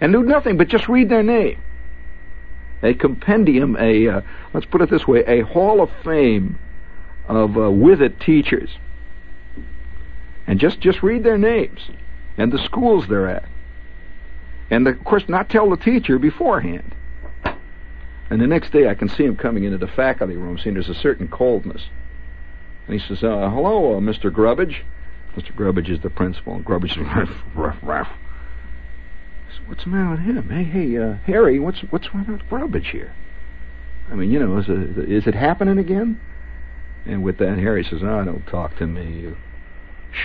and 0.00 0.14
do 0.14 0.22
nothing 0.22 0.56
but 0.56 0.68
just 0.68 0.88
read 0.88 1.10
their 1.10 1.22
name 1.22 1.60
a 2.82 2.94
compendium, 2.94 3.76
a 3.78 4.08
uh, 4.08 4.20
let's 4.54 4.66
put 4.66 4.80
it 4.80 4.90
this 4.90 5.06
way, 5.06 5.24
a 5.26 5.42
hall 5.42 5.82
of 5.82 5.90
fame 6.04 6.58
of 7.28 7.56
uh, 7.56 7.70
with 7.70 8.00
it 8.00 8.20
teachers, 8.20 8.70
and 10.46 10.58
just 10.58 10.80
just 10.80 11.02
read 11.02 11.24
their 11.24 11.38
names 11.38 11.90
and 12.36 12.52
the 12.52 12.64
schools 12.64 13.06
they're 13.08 13.28
at, 13.28 13.48
and 14.70 14.86
the, 14.86 14.90
of 14.90 15.04
course 15.04 15.24
not 15.28 15.48
tell 15.48 15.68
the 15.70 15.76
teacher 15.76 16.18
beforehand. 16.18 16.94
And 18.30 18.42
the 18.42 18.46
next 18.46 18.72
day 18.72 18.88
I 18.88 18.94
can 18.94 19.08
see 19.08 19.24
him 19.24 19.36
coming 19.36 19.64
into 19.64 19.78
the 19.78 19.86
faculty 19.86 20.36
room, 20.36 20.58
seeing 20.62 20.74
there's 20.74 20.90
a 20.90 20.94
certain 20.94 21.28
coldness, 21.28 21.88
and 22.86 23.00
he 23.00 23.06
says, 23.06 23.22
uh, 23.22 23.50
"Hello, 23.50 23.96
uh, 23.96 24.00
Mr. 24.00 24.32
Grubbage." 24.32 24.84
Mr. 25.36 25.54
Grubbage 25.54 25.88
is 25.88 26.00
the 26.00 26.10
principal, 26.10 26.54
and 26.54 26.64
Grubbage 26.64 26.92
is 26.92 26.98
"Ruff, 27.54 27.76
rough 27.82 28.08
what's 29.68 29.84
the 29.84 29.90
matter 29.90 30.10
with 30.10 30.20
him? 30.20 30.48
Hey, 30.48 30.64
hey, 30.64 30.96
uh, 30.96 31.14
Harry, 31.26 31.58
what's 31.58 31.80
what's 31.90 32.12
with 32.12 32.48
Grubbage 32.48 32.88
here? 32.88 33.12
I 34.10 34.14
mean, 34.14 34.30
you 34.30 34.38
know, 34.38 34.56
is 34.58 34.66
it, 34.68 35.10
is 35.10 35.26
it 35.26 35.34
happening 35.34 35.78
again? 35.78 36.20
And 37.04 37.22
with 37.22 37.38
that, 37.38 37.58
Harry 37.58 37.84
says, 37.84 38.00
"Oh, 38.02 38.24
don't 38.24 38.46
talk 38.46 38.76
to 38.78 38.86
me, 38.86 39.20
you 39.20 39.36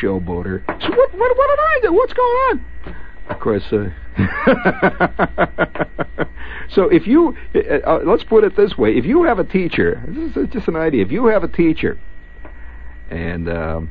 showboater." 0.01 0.63
So 0.81 0.89
what? 0.89 1.13
What, 1.13 1.37
what 1.37 1.49
did 1.49 1.59
I 1.59 1.79
do? 1.81 1.93
What's 1.93 2.13
going 2.13 2.33
on? 2.33 2.65
Of 3.29 3.39
course. 3.39 3.63
Uh, 3.71 3.89
so 6.69 6.89
if 6.89 7.07
you, 7.07 7.35
uh, 7.55 7.59
uh, 7.85 8.01
let's 8.05 8.23
put 8.23 8.43
it 8.43 8.55
this 8.55 8.77
way: 8.77 8.95
if 8.97 9.05
you 9.05 9.23
have 9.23 9.39
a 9.39 9.43
teacher, 9.43 10.03
this 10.07 10.35
is 10.35 10.49
just 10.49 10.67
an 10.67 10.75
idea. 10.75 11.03
If 11.03 11.11
you 11.11 11.25
have 11.27 11.43
a 11.43 11.47
teacher, 11.47 11.99
and 13.09 13.49
um, 13.49 13.89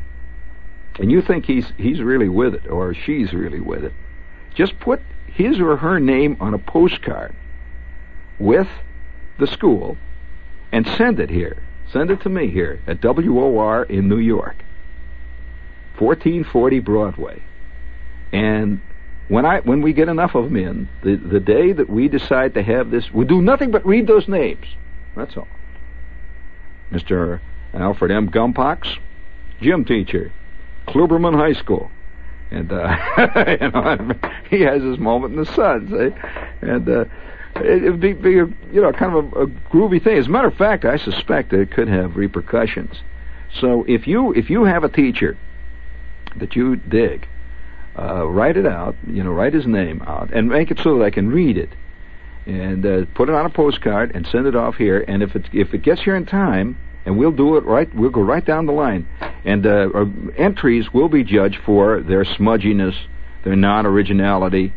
and 0.99 1.11
you 1.11 1.23
think 1.23 1.47
he's 1.47 1.73
he's 1.77 2.03
really 2.03 2.29
with 2.29 2.55
it, 2.55 2.69
or 2.69 2.95
she's 2.95 3.33
really 3.33 3.61
with 3.61 3.85
it, 3.85 3.93
just 4.55 4.79
put 4.81 5.01
his 5.35 5.59
or 5.59 5.77
her 5.77 5.99
name 5.99 6.37
on 6.41 6.55
a 6.55 6.59
postcard 6.59 7.35
with 8.39 8.69
the 9.39 9.47
school 9.47 9.97
and 10.71 10.87
send 10.87 11.21
it 11.21 11.31
here. 11.31 11.63
Send 11.91 12.11
it 12.11 12.23
to 12.23 12.29
me 12.29 12.51
here 12.51 12.81
at 12.87 13.03
WOR 13.03 13.83
in 13.85 14.09
New 14.09 14.19
York, 14.19 14.57
1440 15.99 16.81
Broadway. 16.81 17.43
And 18.33 18.81
when 19.29 19.45
I 19.45 19.61
when 19.61 19.83
we 19.83 19.93
get 19.93 20.09
enough 20.09 20.35
of 20.35 20.45
them 20.45 20.57
in, 20.57 20.89
the, 21.03 21.17
the 21.17 21.41
day 21.41 21.73
that 21.73 21.91
we 21.91 22.09
decide 22.09 22.55
to 22.55 22.63
have 22.63 22.91
this, 22.91 23.13
we 23.13 23.27
do 23.27 23.43
nothing 23.43 23.71
but 23.71 23.85
read 23.85 24.07
those 24.07 24.27
names. 24.27 24.67
That's 25.15 25.37
all. 25.37 25.49
Mr. 26.91 27.41
Alfred 27.75 28.11
M. 28.11 28.31
Gumpox, 28.31 28.97
gym 29.61 29.85
teacher, 29.85 30.33
Kluberman 30.89 31.35
High 31.35 31.59
School 31.59 31.91
and 32.53 32.73
uh, 32.73 32.97
you 33.61 33.71
know, 33.71 34.13
he 34.51 34.61
has 34.61 34.83
his 34.83 34.99
moment 34.99 35.35
in 35.35 35.41
the 35.41 35.53
sun, 35.55 35.89
see? 35.89 36.67
and 36.67 36.89
uh, 36.89 37.05
it 37.57 37.91
would 37.91 38.01
be, 38.01 38.13
be 38.13 38.39
a, 38.39 38.47
you 38.73 38.81
know 38.81 38.93
kind 38.93 39.15
of 39.15 39.33
a, 39.33 39.43
a 39.43 39.47
groovy 39.47 40.03
thing. 40.03 40.17
As 40.19 40.27
a 40.27 40.31
matter 40.31 40.49
of 40.49 40.55
fact, 40.55 40.85
I 40.85 40.97
suspect 40.97 41.51
that 41.51 41.61
it 41.61 41.71
could 41.71 41.89
have 41.89 42.17
repercussions. 42.17 43.03
So 43.61 43.85
if 43.89 44.07
you 44.07 44.33
if 44.33 44.49
you 44.51 44.65
have 44.65 44.85
a 44.85 44.89
teacher 44.89 45.37
that 46.37 46.57
you 46.57 46.77
dig, 46.77 47.27
uh, 47.99 48.27
write 48.27 48.57
it 48.57 48.67
out, 48.67 48.97
you 49.07 49.23
know, 49.23 49.31
write 49.33 49.53
his 49.53 49.67
name 49.67 50.03
out, 50.07 50.31
and 50.33 50.49
make 50.49 50.71
it 50.71 50.79
so 50.79 50.99
that 50.99 51.05
I 51.05 51.11
can 51.11 51.29
read 51.31 51.57
it. 51.59 51.71
and 52.47 52.85
uh, 52.87 53.05
put 53.15 53.29
it 53.29 53.35
on 53.35 53.47
a 53.47 53.51
postcard 53.51 54.11
and 54.15 54.27
send 54.27 54.47
it 54.47 54.57
off 54.57 54.77
here. 54.77 55.05
And 55.07 55.23
if 55.23 55.37
it 55.37 55.49
if 55.53 55.75
it 55.75 55.83
gets 55.83 56.03
here 56.03 56.17
in 56.17 56.27
time, 56.27 56.77
and 57.05 57.19
we'll 57.19 57.33
do 57.33 57.57
it 57.57 57.65
right, 57.65 57.93
we'll 57.95 58.11
go 58.11 58.21
right 58.21 58.45
down 58.45 58.67
the 58.67 58.73
line. 58.73 59.07
And 59.45 59.67
uh, 59.67 59.89
uh, 59.95 60.05
entries 60.37 60.93
will 60.93 61.09
be 61.09 61.25
judged 61.25 61.59
for 61.65 62.01
their 62.01 62.25
smudginess, 62.25 62.95
their 63.45 63.57
non-originality, 63.57 64.73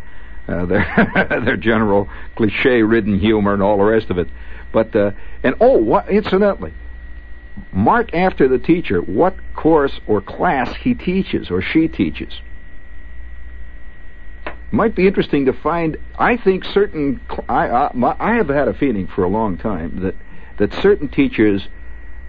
uh, 0.47 0.65
their 0.67 1.41
their 1.45 1.57
general 1.57 2.09
cliche-ridden 2.35 3.19
humor, 3.19 3.53
and 3.53 3.61
all 3.61 3.77
the 3.77 3.83
rest 3.83 4.09
of 4.09 4.17
it. 4.17 4.27
But 4.71 4.95
uh, 4.95 5.11
and 5.43 5.55
oh, 5.59 5.77
what 5.77 6.09
incidentally, 6.09 6.73
mark 7.71 8.13
after 8.13 8.47
the 8.47 8.59
teacher 8.59 8.99
what 8.99 9.35
course 9.55 9.99
or 10.07 10.21
class 10.21 10.75
he 10.75 10.93
teaches 10.93 11.49
or 11.49 11.61
she 11.61 11.87
teaches 11.87 12.41
might 14.71 14.95
be 14.95 15.07
interesting 15.07 15.45
to 15.45 15.53
find. 15.53 15.97
I 16.17 16.37
think 16.37 16.65
certain. 16.65 17.21
I, 17.47 17.67
I, 17.67 18.15
I 18.19 18.35
have 18.35 18.49
had 18.49 18.67
a 18.67 18.73
feeling 18.73 19.07
for 19.07 19.23
a 19.23 19.29
long 19.29 19.57
time 19.57 20.01
that 20.01 20.15
that 20.57 20.81
certain 20.81 21.07
teachers 21.07 21.67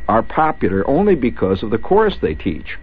are 0.08 0.22
popular 0.22 0.88
only 0.88 1.14
because 1.14 1.62
of 1.62 1.70
the 1.70 1.78
course 1.78 2.16
they 2.20 2.34
teach. 2.34 2.78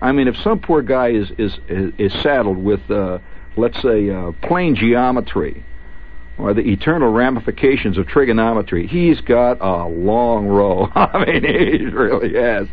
I 0.00 0.12
mean, 0.12 0.26
if 0.26 0.36
some 0.36 0.58
poor 0.58 0.82
guy 0.82 1.10
is 1.10 1.30
is 1.38 1.58
is, 1.68 2.12
saddled 2.22 2.58
with, 2.58 2.90
uh, 2.90 3.18
let's 3.56 3.80
say, 3.80 4.10
uh, 4.10 4.32
plane 4.42 4.74
geometry 4.74 5.64
or 6.38 6.52
the 6.54 6.62
eternal 6.62 7.12
ramifications 7.12 7.96
of 7.98 8.08
trigonometry, 8.08 8.88
he's 8.88 9.20
got 9.20 9.58
a 9.60 9.86
long 9.86 10.46
row. 10.46 10.90
I 10.94 11.24
mean, 11.24 11.44
he 11.44 11.84
really 11.86 12.34
has 12.34 12.66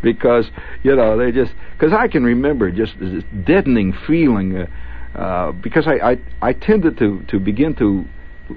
because 0.00 0.48
you 0.84 0.94
know 0.94 1.16
they 1.16 1.32
just 1.32 1.52
because 1.72 1.92
I 1.92 2.06
can 2.06 2.22
remember 2.22 2.70
just 2.70 2.98
this 3.00 3.24
deadening 3.44 3.92
feeling 4.06 4.56
uh, 4.56 5.18
uh, 5.18 5.52
because 5.52 5.88
I, 5.88 6.12
I 6.12 6.18
I 6.40 6.52
tended 6.52 6.98
to 6.98 7.24
to 7.28 7.40
begin 7.40 7.74
to 7.76 8.04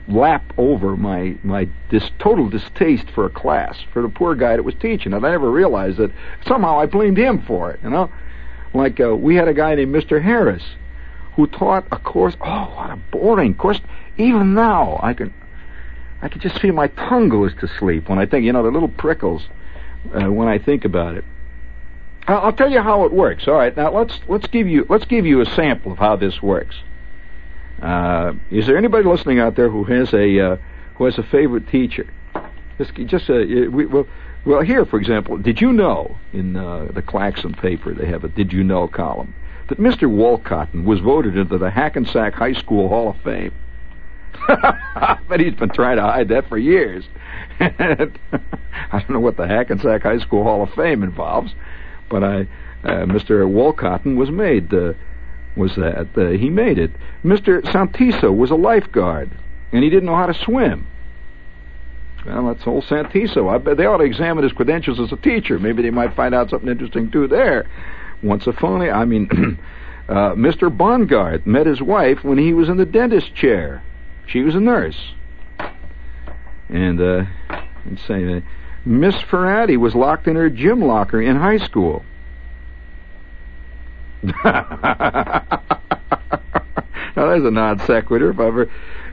lap 0.08 0.54
over 0.58 0.95
my 0.95 1.36
my 1.43 1.67
this 1.89 2.12
total 2.19 2.49
distaste 2.49 3.10
for 3.12 3.25
a 3.25 3.30
class 3.30 3.78
for 3.91 4.02
the 4.02 4.10
poor 4.10 4.36
guy 4.36 4.56
that 4.56 4.63
was 4.63 4.75
teaching 4.75 5.13
and 5.13 5.25
I 5.25 5.32
never 5.32 5.49
realized 5.49 5.97
that 5.97 6.12
somehow 6.45 6.80
I 6.80 6.86
blamed 6.86 7.17
him 7.17 7.41
for 7.41 7.71
it 7.71 7.80
you 7.84 7.89
know 7.89 8.12
like 8.73 8.99
uh, 8.99 9.15
we 9.15 9.36
had 9.36 9.47
a 9.47 9.54
guy 9.54 9.73
named 9.75 9.95
Mr. 9.95 10.21
Harris 10.21 10.63
who 11.36 11.47
taught 11.47 11.86
a 11.91 11.97
course 11.97 12.36
oh 12.41 12.73
what 12.75 12.91
a 12.91 12.97
boring 13.12 13.56
course 13.56 13.80
even 14.17 14.54
now 14.54 14.99
I 15.02 15.13
can 15.13 15.34
I 16.21 16.28
can 16.28 16.41
just 16.41 16.60
feel 16.60 16.73
my 16.73 16.88
tongue 16.88 17.30
goes 17.30 17.54
to 17.62 17.67
sleep 17.80 18.10
when 18.10 18.19
I 18.19 18.25
think 18.25 18.45
you 18.45 18.54
know 18.54 18.63
the 18.63 18.71
little 18.71 18.89
prickles 18.89 19.47
uh, 20.13 20.32
when 20.32 20.47
I 20.47 20.58
think 20.58 20.86
about 20.86 21.15
it. 21.15 21.25
I'll, 22.28 22.38
I'll 22.39 22.54
tell 22.54 22.69
you 22.69 22.82
how 22.82 23.06
it 23.06 23.12
works. 23.12 23.47
All 23.47 23.56
right, 23.56 23.75
now 23.75 23.91
let's 23.91 24.19
let's 24.28 24.47
give 24.47 24.67
you 24.67 24.86
let's 24.89 25.06
give 25.06 25.25
you 25.25 25.41
a 25.41 25.45
sample 25.45 25.91
of 25.91 25.97
how 25.97 26.15
this 26.15 26.41
works. 26.41 26.75
Uh, 27.82 28.34
is 28.52 28.68
there 28.68 28.78
anybody 28.78 29.08
listening 29.08 29.39
out 29.39 29.56
there 29.56 29.70
who 29.70 29.84
has 29.86 30.13
a 30.13 30.39
uh, 30.39 30.58
who 30.96 31.06
has 31.06 31.18
a 31.18 31.24
favorite 31.24 31.68
teacher? 31.70 32.12
Just, 32.78 32.94
just 33.06 33.30
uh, 33.30 33.34
we, 33.72 33.86
well, 33.86 34.08
well, 34.46 34.62
here, 34.62 34.86
for 34.86 35.00
example, 35.00 35.38
did 35.38 35.60
you 35.62 35.74
know 35.74 36.18
in 36.34 36.56
uh, 36.56 36.88
the 36.94 37.02
Claxon 37.02 37.54
paper 37.54 37.94
they 37.94 38.06
have 38.08 38.24
a 38.24 38.30
"Did 38.30 38.54
you 38.54 38.63
know" 38.63 38.88
column 38.88 39.34
that 39.68 39.80
Mr. 39.80 40.10
Wolcotton 40.10 40.84
was 40.84 41.00
voted 41.00 41.38
into 41.38 41.58
the 41.58 41.70
Hackensack 41.70 42.34
High 42.34 42.54
School 42.54 42.89
Hall 42.89 43.10
of 43.10 43.18
Fame? 43.22 43.54
but 45.28 45.39
he's 45.39 45.54
been 45.54 45.70
trying 45.70 45.98
to 45.98 46.04
hide 46.04 46.30
that 46.30 46.48
for 46.48 46.58
years. 46.58 47.06
I 47.60 48.10
don't 48.92 49.10
know 49.10 49.20
what 49.20 49.38
the 49.38 49.48
Hackensack 49.48 50.04
High 50.04 50.20
School 50.20 50.44
Hall 50.44 50.63
of 50.63 50.74
Fame 50.74 51.04
involves, 51.04 51.54
but 52.10 52.24
I, 52.24 52.42
uh, 52.84 53.06
Mr. 53.06 53.46
Wolcotton 53.48 54.15
was 54.15 54.32
made. 54.32 54.74
Was 55.60 55.76
that 55.76 56.08
uh, 56.17 56.30
he 56.30 56.50
made 56.50 56.80
it? 56.80 56.91
Mr. 57.22 57.62
Santiso 57.63 58.36
was 58.36 58.50
a 58.50 58.56
lifeguard, 58.56 59.30
and 59.74 59.84
he 59.84 59.89
didn't 59.89 60.06
know 60.06 60.15
how 60.15 60.28
to 60.28 60.34
swim. 60.34 60.88
Well, 62.26 62.48
that's 62.48 62.65
old 62.65 62.86
Santiso. 62.86 63.54
I 63.54 63.58
bet 63.58 63.76
they 63.76 63.86
ought 63.86 63.98
to 63.98 64.06
examine 64.06 64.45
his 64.45 64.54
credentials 64.54 65.02
as 65.02 65.12
a 65.12 65.17
teacher. 65.17 65.60
Maybe 65.60 65.82
they 65.84 65.89
might 65.89 66.15
find 66.15 66.34
out 66.34 66.50
something 66.50 66.69
interesting 66.69 67.12
too 67.12 67.28
there. 67.28 67.69
Once 68.24 68.48
a 68.48 68.54
phony. 68.54 68.89
I 68.89 69.04
mean, 69.04 69.28
uh, 70.10 70.34
Mr. 70.36 70.76
Bongard 70.76 71.45
met 71.45 71.65
his 71.65 71.82
wife 71.82 72.24
when 72.24 72.38
he 72.38 72.54
was 72.54 72.69
in 72.69 72.78
the 72.78 72.86
dentist 72.86 73.36
chair. 73.36 73.84
She 74.28 74.41
was 74.41 74.56
a 74.56 74.62
nurse. 74.62 75.13
And, 76.69 77.02
uh, 77.02 77.24
let's 77.86 78.08
say, 78.08 78.38
uh, 78.38 78.41
Miss 78.86 79.15
Ferrati 79.30 79.76
was 79.76 79.93
locked 79.93 80.28
in 80.28 80.38
her 80.38 80.50
gym 80.50 80.82
locker 80.82 81.22
in 81.22 81.36
high 81.36 81.58
school. 81.58 82.06
Now, 84.23 85.51
there's 87.15 87.45
a 87.45 87.51
non 87.51 87.79
sequitur, 87.86 88.32
if 88.32 88.39
ever. 88.39 88.69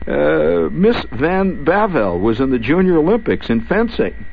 Uh, 0.07 0.69
Miss 0.69 0.97
Van 1.11 1.65
Bavel 1.65 2.19
was 2.19 2.39
in 2.39 2.49
the 2.49 2.59
Junior 2.59 2.97
Olympics 2.97 3.49
in 3.49 3.65
fencing. 3.65 4.25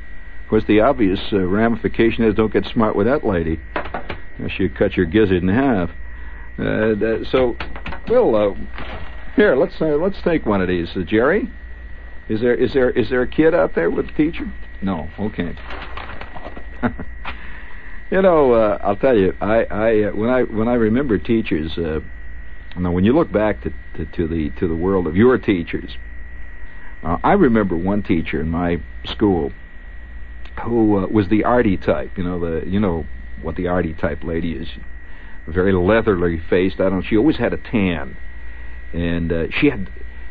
Of 0.42 0.48
course, 0.48 0.64
the 0.66 0.80
obvious 0.80 1.20
uh, 1.32 1.38
ramification 1.38 2.24
is 2.24 2.34
don't 2.34 2.52
get 2.52 2.66
smart 2.66 2.96
with 2.96 3.06
that 3.06 3.24
lady. 3.24 3.60
She'd 4.56 4.76
cut 4.76 4.96
your 4.96 5.06
gizzard 5.06 5.42
in 5.42 5.48
half. 5.48 5.90
Uh, 6.58 7.24
so, 7.24 7.56
we'll 8.08 8.36
uh, 8.36 8.54
here, 9.36 9.56
let's 9.56 9.80
uh, 9.80 9.96
let's 9.96 10.20
take 10.22 10.46
one 10.46 10.60
of 10.60 10.68
these. 10.68 10.96
Uh, 10.96 11.00
Jerry, 11.00 11.50
is 12.28 12.40
there 12.40 12.54
is 12.54 12.72
there 12.72 12.90
is 12.90 13.10
there 13.10 13.22
a 13.22 13.28
kid 13.28 13.54
out 13.54 13.74
there 13.74 13.90
with 13.90 14.08
a 14.08 14.12
teacher? 14.12 14.52
No. 14.80 15.08
Okay. 15.18 15.56
you 18.14 18.22
know, 18.22 18.52
uh, 18.52 18.78
I'll 18.80 18.94
tell 18.94 19.18
you, 19.18 19.34
I 19.40 19.64
I 19.64 20.02
uh, 20.04 20.10
when 20.12 20.30
I 20.30 20.42
when 20.44 20.68
I 20.68 20.74
remember 20.74 21.18
teachers, 21.18 21.76
uh, 21.76 21.98
now 22.78 22.92
when 22.92 23.04
you 23.04 23.12
look 23.12 23.32
back 23.32 23.60
to, 23.62 23.70
to, 23.96 24.06
to 24.06 24.28
the 24.28 24.50
to 24.60 24.68
the 24.68 24.76
world 24.76 25.08
of 25.08 25.16
your 25.16 25.36
teachers, 25.36 25.96
uh, 27.02 27.18
I 27.24 27.32
remember 27.32 27.76
one 27.76 28.04
teacher 28.04 28.40
in 28.40 28.48
my 28.48 28.80
school 29.04 29.50
who 30.64 30.98
uh, 30.98 31.06
was 31.08 31.28
the 31.28 31.42
arty 31.42 31.76
type. 31.76 32.12
You 32.16 32.22
know 32.22 32.38
the 32.38 32.64
you 32.64 32.78
know 32.78 33.04
what 33.42 33.56
the 33.56 33.66
arty 33.66 33.94
type 33.94 34.22
lady 34.22 34.52
is, 34.52 34.68
very 35.48 35.72
leatherly 35.72 36.40
faced. 36.48 36.76
I 36.78 36.90
don't. 36.90 37.02
She 37.02 37.16
always 37.16 37.38
had 37.38 37.52
a 37.52 37.58
tan 37.58 38.16
and 38.92 39.32
uh, 39.32 39.46
she 39.50 39.70
had 39.70 39.90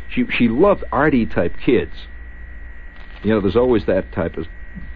she 0.10 0.26
she 0.32 0.48
loved 0.48 0.86
arty 0.89 1.26
type 1.26 1.54
kids. 1.63 1.91
You 3.24 3.32
know, 3.32 3.41
there's 3.41 3.58
always 3.58 3.86
that 3.88 4.13
type 4.13 4.38
of 4.38 4.48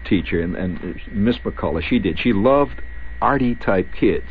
teacher, 0.04 0.40
and, 0.40 0.56
and 0.56 1.00
Miss 1.12 1.38
McCullough, 1.38 1.82
she 1.82 1.98
did. 1.98 2.18
She 2.18 2.32
loved 2.32 2.80
arty 3.20 3.54
type 3.54 3.92
kids, 3.92 4.28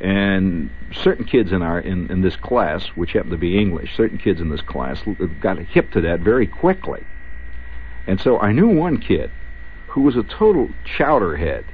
and 0.00 0.70
certain 0.92 1.24
kids 1.24 1.52
in 1.52 1.62
our 1.62 1.78
in, 1.78 2.10
in 2.10 2.22
this 2.22 2.36
class, 2.36 2.86
which 2.94 3.12
happened 3.12 3.32
to 3.32 3.38
be 3.38 3.58
English, 3.58 3.96
certain 3.96 4.18
kids 4.18 4.40
in 4.40 4.48
this 4.48 4.62
class 4.62 5.02
got 5.40 5.58
hip 5.58 5.90
to 5.92 6.00
that 6.00 6.20
very 6.20 6.46
quickly, 6.46 7.04
and 8.06 8.20
so 8.20 8.38
I 8.38 8.52
knew 8.52 8.68
one 8.68 8.98
kid 8.98 9.30
who 9.88 10.02
was 10.02 10.16
a 10.16 10.22
total 10.22 10.70
chowderhead 10.96 11.64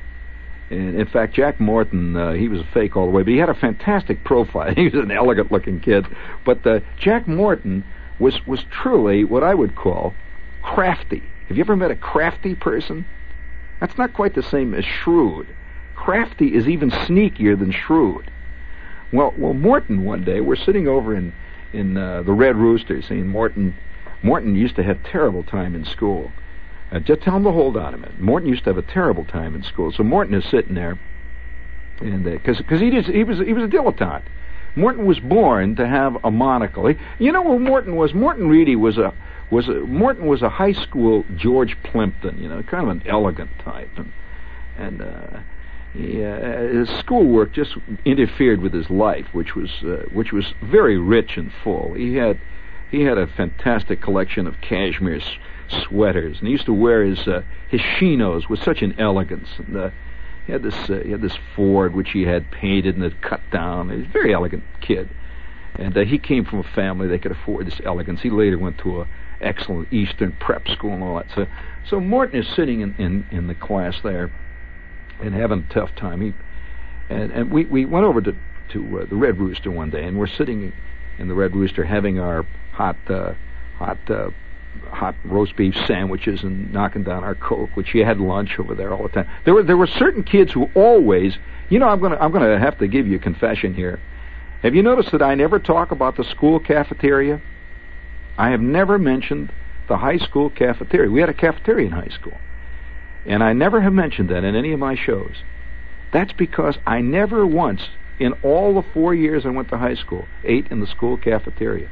and 0.71 0.97
in 0.97 1.07
fact, 1.07 1.35
Jack 1.35 1.61
Morton, 1.61 2.15
uh, 2.17 2.33
he 2.33 2.49
was 2.49 2.61
a 2.61 2.69
fake 2.75 2.97
all 2.97 3.07
the 3.07 3.11
way, 3.11 3.23
but 3.23 3.31
he 3.31 3.39
had 3.39 3.49
a 3.49 3.55
fantastic 3.55 4.23
profile. 4.25 4.75
he 4.77 4.85
was 4.85 4.95
an 4.95 5.11
elegant-looking 5.11 5.81
kid. 5.81 6.07
But 6.45 6.67
uh, 6.67 6.81
Jack 6.99 7.27
Morton 7.27 7.85
was 8.19 8.47
was 8.47 8.65
truly 8.71 9.25
what 9.25 9.43
I 9.43 9.55
would 9.55 9.77
call 9.77 10.15
crafty. 10.63 11.23
Have 11.49 11.57
you 11.57 11.63
ever 11.63 11.77
met 11.77 11.91
a 11.91 11.97
crafty 11.97 12.55
person? 12.55 13.07
That's 13.81 13.97
not 13.99 14.13
quite 14.13 14.35
the 14.35 14.43
same 14.43 14.75
as 14.75 14.85
shrewd. 14.85 15.47
Crafty 15.95 16.55
is 16.55 16.69
even 16.69 16.91
sneakier 16.91 17.59
than 17.59 17.73
shrewd. 17.73 18.31
Well, 19.13 19.35
well, 19.37 19.55
Morton 19.55 20.05
one 20.05 20.25
day 20.25 20.41
we're 20.41 20.57
sitting 20.57 20.87
over 20.87 21.15
in 21.15 21.33
in 21.73 21.97
uh, 21.97 22.23
the 22.23 22.33
Red 22.33 22.57
Rooster, 22.57 23.03
seeing 23.03 23.27
Morton. 23.27 23.77
Morton 24.23 24.55
used 24.55 24.77
to 24.77 24.83
have 24.83 25.03
terrible 25.05 25.43
time 25.43 25.75
in 25.75 25.85
school 25.85 26.33
uh, 26.91 26.99
just 27.01 27.21
tell 27.23 27.37
him 27.37 27.45
to 27.45 27.53
hold 27.53 27.77
on 27.77 27.95
a 27.95 27.99
minute. 27.99 28.19
Morton 28.19 28.49
used 28.49 28.65
to 28.65 28.71
have 28.71 28.79
a 28.79 28.83
terrible 28.83 29.25
time 29.25 29.55
in 29.55 29.63
school, 29.63 29.93
so 29.93 30.03
Morton 30.03 30.35
is 30.35 30.45
sitting 30.51 30.75
there, 30.75 30.99
and 32.01 32.25
because 32.25 32.59
uh, 32.59 32.63
because 32.63 32.81
he 32.81 32.91
he 32.91 33.25
was 33.25 33.39
he 33.39 33.53
was 33.53 33.65
a 33.65 33.69
dilettante. 33.69 34.25
Morton 34.75 35.05
was 35.05 35.19
born 35.19 35.77
to 35.77 35.87
have 35.87 36.17
a 36.25 36.31
monocle. 36.31 36.87
He, 36.87 36.97
you 37.19 37.33
know 37.33 37.43
who 37.43 37.59
Morton 37.59 37.97
was? 37.97 38.15
Morton 38.15 38.49
Reedy 38.49 38.77
was 38.77 38.97
a 38.97 39.12
was 39.51 39.68
a, 39.68 39.74
Morton 39.74 40.26
was 40.26 40.42
a 40.42 40.49
high 40.49 40.72
school 40.72 41.24
George 41.36 41.76
Plimpton. 41.82 42.42
You 42.42 42.49
know, 42.49 42.62
kind 42.62 42.84
of 42.84 42.90
an 42.90 43.03
elegant 43.07 43.51
type, 43.61 43.90
and 43.96 44.12
and. 44.76 45.03
Uh, 45.03 45.40
he, 45.94 46.22
uh, 46.22 46.61
his 46.61 46.88
schoolwork 46.99 47.53
just 47.53 47.74
interfered 48.05 48.61
with 48.61 48.74
his 48.74 48.90
life, 48.90 49.26
which 49.32 49.55
was 49.55 49.70
uh, 49.82 50.05
which 50.12 50.32
was 50.32 50.53
very 50.62 50.99
rich 50.99 51.36
and 51.36 51.51
full. 51.64 51.94
He 51.94 52.16
had 52.16 52.38
he 52.90 53.03
had 53.03 53.18
a 53.18 53.26
fantastic 53.26 54.01
collection 54.01 54.46
of 54.46 54.61
cashmere 54.61 55.20
sweaters, 55.68 56.38
and 56.38 56.46
he 56.46 56.53
used 56.53 56.66
to 56.66 56.74
wear 56.74 57.05
his 57.05 57.26
uh, 57.26 57.42
his 57.68 57.80
chinos 57.80 58.49
with 58.49 58.62
such 58.62 58.82
an 58.82 58.99
elegance. 58.99 59.49
And 59.59 59.76
uh, 59.76 59.90
he 60.46 60.53
had 60.53 60.62
this 60.62 60.90
uh, 60.90 61.01
he 61.05 61.11
had 61.11 61.22
this 61.22 61.36
Ford 61.55 61.94
which 61.94 62.11
he 62.11 62.22
had 62.22 62.51
painted 62.51 62.94
and 62.94 63.05
had 63.05 63.20
cut 63.22 63.40
down. 63.51 63.90
He 63.90 63.96
was 63.96 64.07
a 64.07 64.11
very 64.11 64.34
elegant 64.34 64.64
kid, 64.80 65.09
and 65.74 65.96
uh, 65.96 66.05
he 66.05 66.18
came 66.18 66.44
from 66.44 66.61
a 66.61 66.74
family 66.74 67.09
that 67.09 67.22
could 67.22 67.32
afford 67.32 67.66
this 67.66 67.80
elegance. 67.84 68.20
He 68.20 68.30
later 68.30 68.59
went 68.59 68.78
to 68.78 69.03
a 69.03 69.09
excellent 69.41 69.93
Eastern 69.93 70.32
prep 70.32 70.68
school 70.68 70.93
and 70.93 71.03
all 71.03 71.16
that. 71.16 71.26
So, 71.34 71.47
so 71.89 72.01
Morton 72.01 72.41
is 72.41 72.49
sitting 72.55 72.80
in 72.80 72.95
in, 72.99 73.26
in 73.30 73.47
the 73.47 73.55
class 73.55 73.97
there, 74.03 74.30
and 75.20 75.34
having 75.34 75.66
a 75.68 75.74
tough 75.74 75.95
time. 75.97 76.20
He 76.20 76.34
and 77.09 77.30
and 77.32 77.51
we 77.51 77.64
we 77.64 77.84
went 77.84 78.05
over 78.05 78.20
to 78.20 78.34
to 78.70 79.01
uh, 79.01 79.07
the 79.07 79.16
Red 79.16 79.39
Rooster 79.39 79.70
one 79.70 79.91
day, 79.91 80.05
and 80.05 80.18
we're 80.18 80.26
sitting 80.26 80.72
in 81.18 81.28
the 81.28 81.34
Red 81.34 81.55
Rooster 81.55 81.84
having 81.84 82.18
our 82.18 82.47
hot, 82.72 82.97
uh, 83.09 83.34
hot, 83.76 83.99
uh, 84.11 84.30
hot 84.91 85.14
roast 85.24 85.57
beef 85.57 85.74
sandwiches 85.86 86.43
and 86.43 86.72
knocking 86.72 87.03
down 87.03 87.24
our 87.24 87.34
coke, 87.34 87.70
which 87.74 87.95
you 87.95 88.05
had 88.05 88.18
lunch 88.18 88.59
over 88.59 88.74
there 88.74 88.95
all 88.95 89.03
the 89.03 89.09
time. 89.09 89.28
There 89.45 89.55
were 89.55 89.62
there 89.62 89.76
were 89.76 89.86
certain 89.86 90.22
kids 90.22 90.53
who 90.53 90.68
always, 90.74 91.36
you 91.68 91.78
know, 91.78 91.89
I'm 91.89 92.01
gonna 92.01 92.18
I'm 92.20 92.32
gonna 92.32 92.59
have 92.59 92.78
to 92.78 92.86
give 92.86 93.07
you 93.07 93.16
a 93.16 93.20
confession 93.20 93.74
here. 93.74 94.01
Have 94.62 94.74
you 94.74 94.82
noticed 94.82 95.12
that 95.12 95.22
I 95.22 95.34
never 95.34 95.59
talk 95.59 95.91
about 95.91 96.16
the 96.16 96.24
school 96.24 96.59
cafeteria? 96.61 97.41
I 98.39 98.51
have 98.51 98.61
never 98.61 98.99
mentioned 98.99 99.53
the 99.89 99.99
high 99.99 100.18
school 100.18 100.49
cafeteria. 100.49 101.11
We 101.11 101.20
had 101.20 101.28
a 101.28 101.34
cafeteria 101.34 101.86
in 101.86 101.93
high 101.93 102.14
school. 102.14 102.39
And 103.26 103.43
I 103.43 103.53
never 103.53 103.80
have 103.80 103.93
mentioned 103.93 104.30
that 104.30 104.45
in 104.45 104.55
any 104.55 104.72
of 104.72 104.78
my 104.78 104.95
shows. 104.95 105.43
That's 106.12 106.32
because 106.32 106.78
I 106.86 107.01
never 107.01 107.45
once, 107.45 107.82
in 108.18 108.32
all 108.45 108.74
the 108.74 108.89
four 108.95 109.12
years 109.12 109.45
I 109.45 109.51
went 109.51 109.68
to 109.70 109.76
high 109.76 109.97
school, 109.97 110.26
ate 110.45 110.68
in 110.70 110.80
the 110.80 110.86
school 110.86 111.16
cafeteria. 111.16 111.91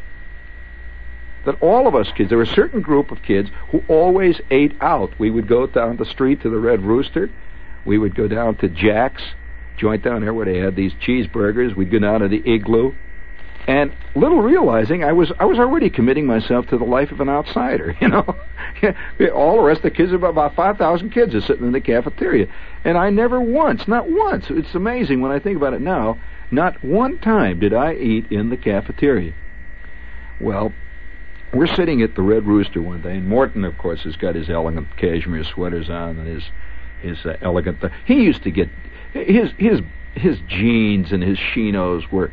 That 1.45 1.61
all 1.61 1.87
of 1.87 1.95
us 1.95 2.11
kids, 2.17 2.31
there 2.31 2.39
were 2.39 2.45
a 2.45 2.55
certain 2.55 2.81
group 2.81 3.11
of 3.11 3.23
kids 3.23 3.51
who 3.71 3.83
always 3.89 4.41
ate 4.51 4.75
out. 4.81 5.19
We 5.19 5.31
would 5.31 5.49
go 5.49 5.67
down 5.67 5.97
the 5.97 6.05
street 6.05 6.43
to 6.43 6.51
the 6.51 6.59
Red 6.59 6.83
Rooster. 6.83 7.31
We 7.85 7.99
would 7.99 8.15
go 8.15 8.29
down 8.29 8.57
to 8.57 8.69
Jack's 8.69 9.23
joint 9.77 10.03
down 10.03 10.23
there 10.23 10.33
where 10.33 10.47
they 10.47 10.59
had 10.59 10.75
these 10.75 10.93
cheeseburgers. 10.95 11.77
We'd 11.77 11.91
go 11.91 11.99
down 11.99 12.21
to 12.21 12.29
the 12.29 12.43
Igloo. 12.49 12.95
And 13.67 13.93
little 14.15 14.41
realizing 14.41 15.03
I 15.03 15.13
was 15.13 15.33
I 15.41 15.45
was 15.45 15.59
already 15.59 15.91
committing 15.91 16.25
myself 16.25 16.69
to 16.69 16.79
the 16.79 16.85
life 16.85 17.11
of 17.11 17.21
an 17.21 17.29
outsider, 17.29 17.97
you 18.01 18.09
know. 18.09 18.37
All 19.35 19.57
the 19.57 19.63
rest 19.63 19.79
of 19.79 19.83
the 19.85 19.91
kids, 19.91 20.13
about 20.13 20.55
five 20.55 20.79
thousand 20.79 21.11
kids, 21.11 21.35
are 21.35 21.41
sitting 21.41 21.67
in 21.67 21.73
the 21.73 21.81
cafeteria, 21.81 22.47
and 22.85 22.97
I 22.97 23.11
never 23.11 23.41
once, 23.41 23.89
not 23.89 24.09
once. 24.09 24.47
It's 24.51 24.75
amazing 24.75 25.21
when 25.21 25.33
I 25.33 25.41
think 25.41 25.57
about 25.57 25.75
it 25.75 25.81
now. 25.81 26.19
Not 26.51 26.83
one 26.85 27.19
time 27.19 27.59
did 27.59 27.75
I 27.75 27.95
eat 27.95 28.31
in 28.31 28.51
the 28.51 28.57
cafeteria. 28.57 29.35
Well, 30.41 30.73
we're 31.53 31.67
sitting 31.67 32.03
at 32.03 32.15
the 32.15 32.23
Red 32.23 32.47
Rooster 32.47 32.81
one 32.81 33.03
day, 33.03 33.17
and 33.17 33.27
Morton, 33.27 33.65
of 33.65 33.77
course, 33.79 34.03
has 34.05 34.15
got 34.15 34.37
his 34.37 34.49
elegant 34.49 34.97
cashmere 34.97 35.43
sweaters 35.43 35.91
on 35.91 36.19
and 36.19 36.29
his 36.29 36.45
his 37.03 37.27
uh, 37.27 37.37
elegant. 37.43 37.81
Th- 37.81 37.93
he 38.05 38.23
used 38.23 38.45
to 38.45 38.53
get 38.53 38.69
his 39.13 39.51
his 39.59 39.81
his 40.15 40.39
jeans 40.47 41.11
and 41.11 41.23
his 41.23 41.39
chinos 41.39 42.13
were. 42.13 42.31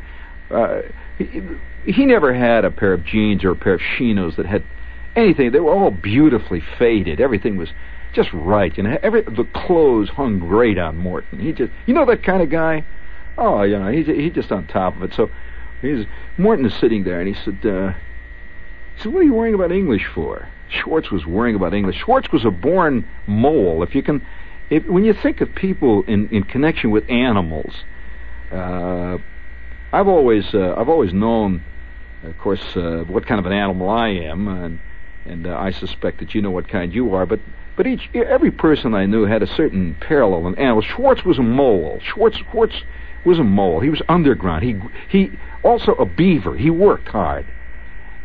Uh, 0.48 0.82
he, 1.18 2.06
never 2.06 2.34
had 2.34 2.64
a 2.64 2.70
pair 2.70 2.92
of 2.92 3.04
jeans 3.04 3.44
or 3.44 3.50
a 3.50 3.56
pair 3.56 3.74
of 3.74 3.80
chinos 3.80 4.36
that 4.36 4.46
had 4.46 4.64
anything. 5.14 5.52
They 5.52 5.60
were 5.60 5.72
all 5.72 5.90
beautifully 5.90 6.60
faded. 6.78 7.20
Everything 7.20 7.56
was 7.56 7.70
just 8.12 8.32
right. 8.32 8.76
You 8.76 8.84
know, 8.84 8.98
every 9.02 9.22
the 9.22 9.44
clothes 9.54 10.10
hung 10.10 10.38
great 10.38 10.78
on 10.78 10.96
Morton. 10.96 11.40
He 11.40 11.52
just, 11.52 11.72
you 11.86 11.94
know, 11.94 12.04
that 12.06 12.22
kind 12.22 12.42
of 12.42 12.50
guy. 12.50 12.84
Oh, 13.36 13.62
you 13.62 13.78
know, 13.78 13.88
he's 13.88 14.06
he's 14.06 14.32
just 14.32 14.52
on 14.52 14.66
top 14.66 14.96
of 14.96 15.02
it. 15.02 15.14
So, 15.14 15.30
he's 15.82 16.06
Morton 16.38 16.66
is 16.66 16.74
sitting 16.74 17.04
there, 17.04 17.20
and 17.20 17.28
he 17.28 17.34
said, 17.34 17.66
uh, 17.66 17.92
he 18.96 19.02
said, 19.02 19.12
"What 19.12 19.20
are 19.20 19.24
you 19.24 19.34
worrying 19.34 19.54
about 19.54 19.72
English 19.72 20.06
for?" 20.06 20.48
Schwartz 20.68 21.10
was 21.10 21.26
worrying 21.26 21.56
about 21.56 21.74
English. 21.74 21.96
Schwartz 21.96 22.32
was 22.32 22.44
a 22.44 22.50
born 22.50 23.06
mole. 23.26 23.82
If 23.82 23.94
you 23.94 24.02
can, 24.02 24.24
if, 24.70 24.86
when 24.86 25.04
you 25.04 25.12
think 25.12 25.40
of 25.40 25.54
people 25.54 26.02
in 26.04 26.28
in 26.30 26.44
connection 26.44 26.90
with 26.90 27.08
animals. 27.08 27.84
Uh, 28.50 29.18
I've 29.94 30.08
always 30.08 30.52
uh, 30.52 30.74
I've 30.76 30.88
always 30.88 31.12
known, 31.12 31.62
of 32.24 32.36
course, 32.38 32.76
uh, 32.76 33.04
what 33.06 33.26
kind 33.26 33.38
of 33.38 33.46
an 33.46 33.52
animal 33.52 33.88
I 33.88 34.08
am, 34.08 34.48
and 34.48 34.80
and 35.24 35.46
uh, 35.46 35.56
I 35.56 35.70
suspect 35.70 36.18
that 36.18 36.34
you 36.34 36.42
know 36.42 36.50
what 36.50 36.66
kind 36.66 36.92
you 36.92 37.14
are. 37.14 37.26
But 37.26 37.38
but 37.76 37.86
each 37.86 38.10
every 38.12 38.50
person 38.50 38.92
I 38.92 39.06
knew 39.06 39.24
had 39.24 39.44
a 39.44 39.46
certain 39.46 39.94
parallel 40.00 40.48
in 40.48 40.58
animals. 40.58 40.86
Schwartz 40.86 41.24
was 41.24 41.38
a 41.38 41.42
mole. 41.42 42.00
Schwartz 42.02 42.38
Schwartz 42.38 42.82
was 43.24 43.38
a 43.38 43.44
mole. 43.44 43.78
He 43.78 43.88
was 43.88 44.02
underground. 44.08 44.64
He 44.64 44.80
he 45.08 45.38
also 45.62 45.92
a 45.92 46.04
beaver. 46.04 46.56
He 46.56 46.70
worked 46.70 47.08
hard. 47.08 47.46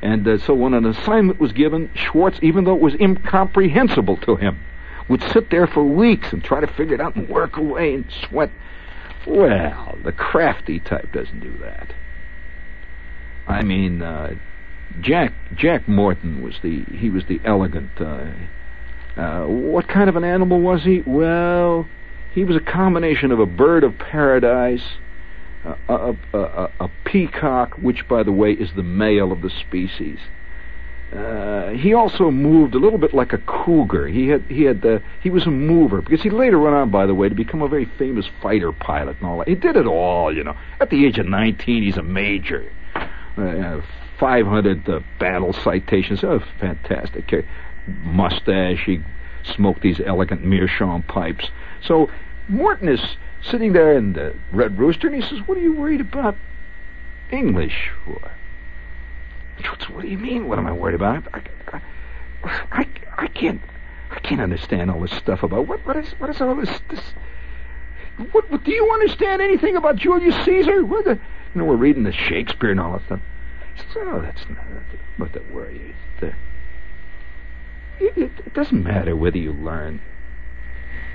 And 0.01 0.27
uh, 0.27 0.39
so 0.39 0.55
when 0.55 0.73
an 0.73 0.87
assignment 0.87 1.39
was 1.39 1.51
given, 1.51 1.91
Schwartz, 1.93 2.39
even 2.41 2.63
though 2.63 2.75
it 2.75 2.81
was 2.81 2.95
incomprehensible 2.95 4.17
to 4.17 4.37
him, 4.37 4.59
would 5.07 5.21
sit 5.21 5.51
there 5.51 5.67
for 5.67 5.83
weeks 5.83 6.33
and 6.33 6.43
try 6.43 6.61
to 6.61 6.67
figure 6.67 6.95
it 6.95 7.01
out 7.01 7.15
and 7.15 7.29
work 7.29 7.57
away 7.57 7.93
and 7.93 8.05
sweat 8.27 8.49
well, 9.27 9.97
the 10.03 10.11
crafty 10.11 10.79
type 10.79 11.11
doesn't 11.11 11.39
do 11.39 11.57
that. 11.59 11.93
I 13.47 13.63
mean, 13.63 14.01
uh, 14.01 14.35
Jack 15.01 15.33
Jack 15.55 15.87
Morton 15.87 16.41
was 16.41 16.55
the 16.61 16.83
he 16.91 17.09
was 17.09 17.23
the 17.27 17.39
elegant. 17.45 17.91
Uh, 17.99 18.31
uh, 19.19 19.45
what 19.45 19.87
kind 19.87 20.09
of 20.09 20.15
an 20.15 20.23
animal 20.23 20.61
was 20.61 20.83
he? 20.83 21.01
Well, 21.05 21.87
he 22.33 22.43
was 22.43 22.55
a 22.55 22.59
combination 22.59 23.31
of 23.31 23.39
a 23.39 23.45
bird 23.45 23.83
of 23.83 23.97
paradise, 23.97 24.97
a, 25.65 25.75
a, 25.93 26.15
a, 26.33 26.71
a 26.79 26.91
peacock, 27.05 27.75
which, 27.77 28.07
by 28.07 28.23
the 28.23 28.31
way, 28.31 28.51
is 28.51 28.69
the 28.75 28.83
male 28.83 29.31
of 29.31 29.41
the 29.41 29.49
species, 29.49 30.19
uh, 31.15 31.69
he 31.69 31.93
also 31.93 32.29
moved 32.29 32.75
a 32.75 32.77
little 32.77 32.99
bit 32.99 33.15
like 33.15 33.33
a 33.33 33.39
cougar. 33.39 34.07
He 34.07 34.27
had 34.27 34.43
he 34.43 34.63
had 34.63 34.81
the 34.81 35.01
he 35.21 35.31
was 35.31 35.47
a 35.47 35.51
mover 35.51 36.01
because 36.01 36.21
he 36.21 36.29
later 36.29 36.59
went 36.59 36.75
on, 36.75 36.91
by 36.91 37.07
the 37.07 37.15
way, 37.15 37.29
to 37.29 37.35
become 37.35 37.63
a 37.63 37.67
very 37.67 37.85
famous 37.85 38.27
fighter 38.41 38.71
pilot 38.71 39.17
and 39.17 39.27
all 39.27 39.39
that. 39.39 39.47
He 39.47 39.55
did 39.55 39.75
it 39.75 39.87
all, 39.87 40.35
you 40.35 40.43
know. 40.43 40.55
At 40.79 40.91
the 40.91 41.05
age 41.05 41.17
of 41.17 41.25
19, 41.25 41.83
he's 41.83 41.97
a 41.97 42.03
major. 42.03 42.71
Uh, 43.37 43.81
500 44.19 44.87
uh, 44.87 44.99
battle 45.17 45.53
citations. 45.53 46.23
Oh, 46.23 46.43
fantastic. 46.59 47.45
Mustache. 47.87 48.83
He 48.85 49.01
smoked 49.43 49.81
these 49.81 50.01
elegant 50.05 50.45
meerschaum 50.45 51.03
pipes. 51.03 51.49
So 51.81 52.11
Morton 52.47 52.89
is 52.89 53.17
sitting 53.41 53.73
there 53.73 53.97
in 53.97 54.13
the 54.13 54.35
Red 54.51 54.77
Rooster, 54.77 55.07
and 55.07 55.15
he 55.15 55.27
says, 55.27 55.39
"What 55.47 55.57
are 55.57 55.61
you 55.61 55.73
worried 55.73 56.01
about 56.01 56.35
English 57.31 57.89
for?" 58.05 58.31
What 59.91 60.03
do 60.03 60.07
you 60.07 60.17
mean? 60.17 60.47
What 60.47 60.59
am 60.59 60.67
I 60.67 60.71
worried 60.71 60.95
about? 60.95 61.27
I, 61.33 61.41
I, 61.73 61.81
I, 62.71 62.87
I 63.17 63.27
can't, 63.27 63.61
I 64.11 64.19
can't 64.19 64.41
understand 64.41 64.89
all 64.89 65.01
this 65.01 65.11
stuff 65.11 65.43
about 65.43 65.67
what, 65.67 65.85
what 65.85 65.97
is, 65.97 66.09
what 66.19 66.29
is 66.29 66.41
all 66.41 66.55
this, 66.55 66.79
this? 66.89 67.01
What, 68.31 68.49
what 68.49 68.63
do 68.63 68.71
you 68.71 68.89
understand 68.91 69.41
anything 69.41 69.75
about 69.75 69.95
Julius 69.95 70.35
Caesar? 70.45 70.85
What 70.85 71.05
the, 71.05 71.15
you 71.15 71.19
know, 71.55 71.65
we're 71.65 71.75
reading 71.75 72.03
the 72.03 72.13
Shakespeare 72.13 72.71
and 72.71 72.79
all 72.79 72.93
that 72.93 73.05
stuff. 73.05 73.19
So 73.93 74.19
that's 74.21 74.47
not 74.49 74.65
what 75.17 75.33
the 75.33 75.41
worry 75.53 75.93
is. 76.21 76.33
It, 77.99 78.17
it, 78.17 78.31
it 78.45 78.53
doesn't 78.53 78.83
matter 78.83 79.15
whether 79.15 79.37
you 79.37 79.51
learn 79.51 80.01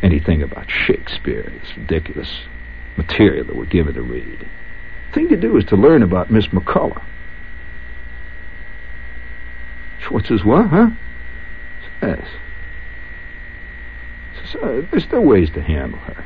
anything 0.02 0.42
about 0.42 0.70
Shakespeare. 0.70 1.60
It's 1.62 1.76
ridiculous 1.76 2.40
material 2.96 3.46
that 3.46 3.56
we're 3.56 3.64
given 3.64 3.94
to 3.94 4.02
read. 4.02 4.48
The 5.08 5.14
thing 5.14 5.28
to 5.28 5.36
do 5.36 5.56
is 5.56 5.64
to 5.66 5.76
learn 5.76 6.02
about 6.02 6.30
Miss 6.30 6.46
McCullough. 6.48 7.02
Schwartz 10.04 10.28
says, 10.28 10.44
what, 10.44 10.66
huh? 10.66 10.90
Yes. 12.02 12.26
Says, 14.36 14.62
uh, 14.62 14.82
there's 14.90 15.04
still 15.04 15.22
ways 15.22 15.50
to 15.50 15.62
handle 15.62 15.98
her. 16.00 16.24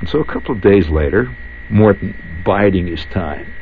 And 0.00 0.08
so 0.08 0.20
a 0.20 0.24
couple 0.24 0.54
of 0.54 0.60
days 0.60 0.88
later, 0.88 1.34
Morton 1.70 2.42
biding 2.44 2.88
his 2.88 3.04
time. 3.06 3.52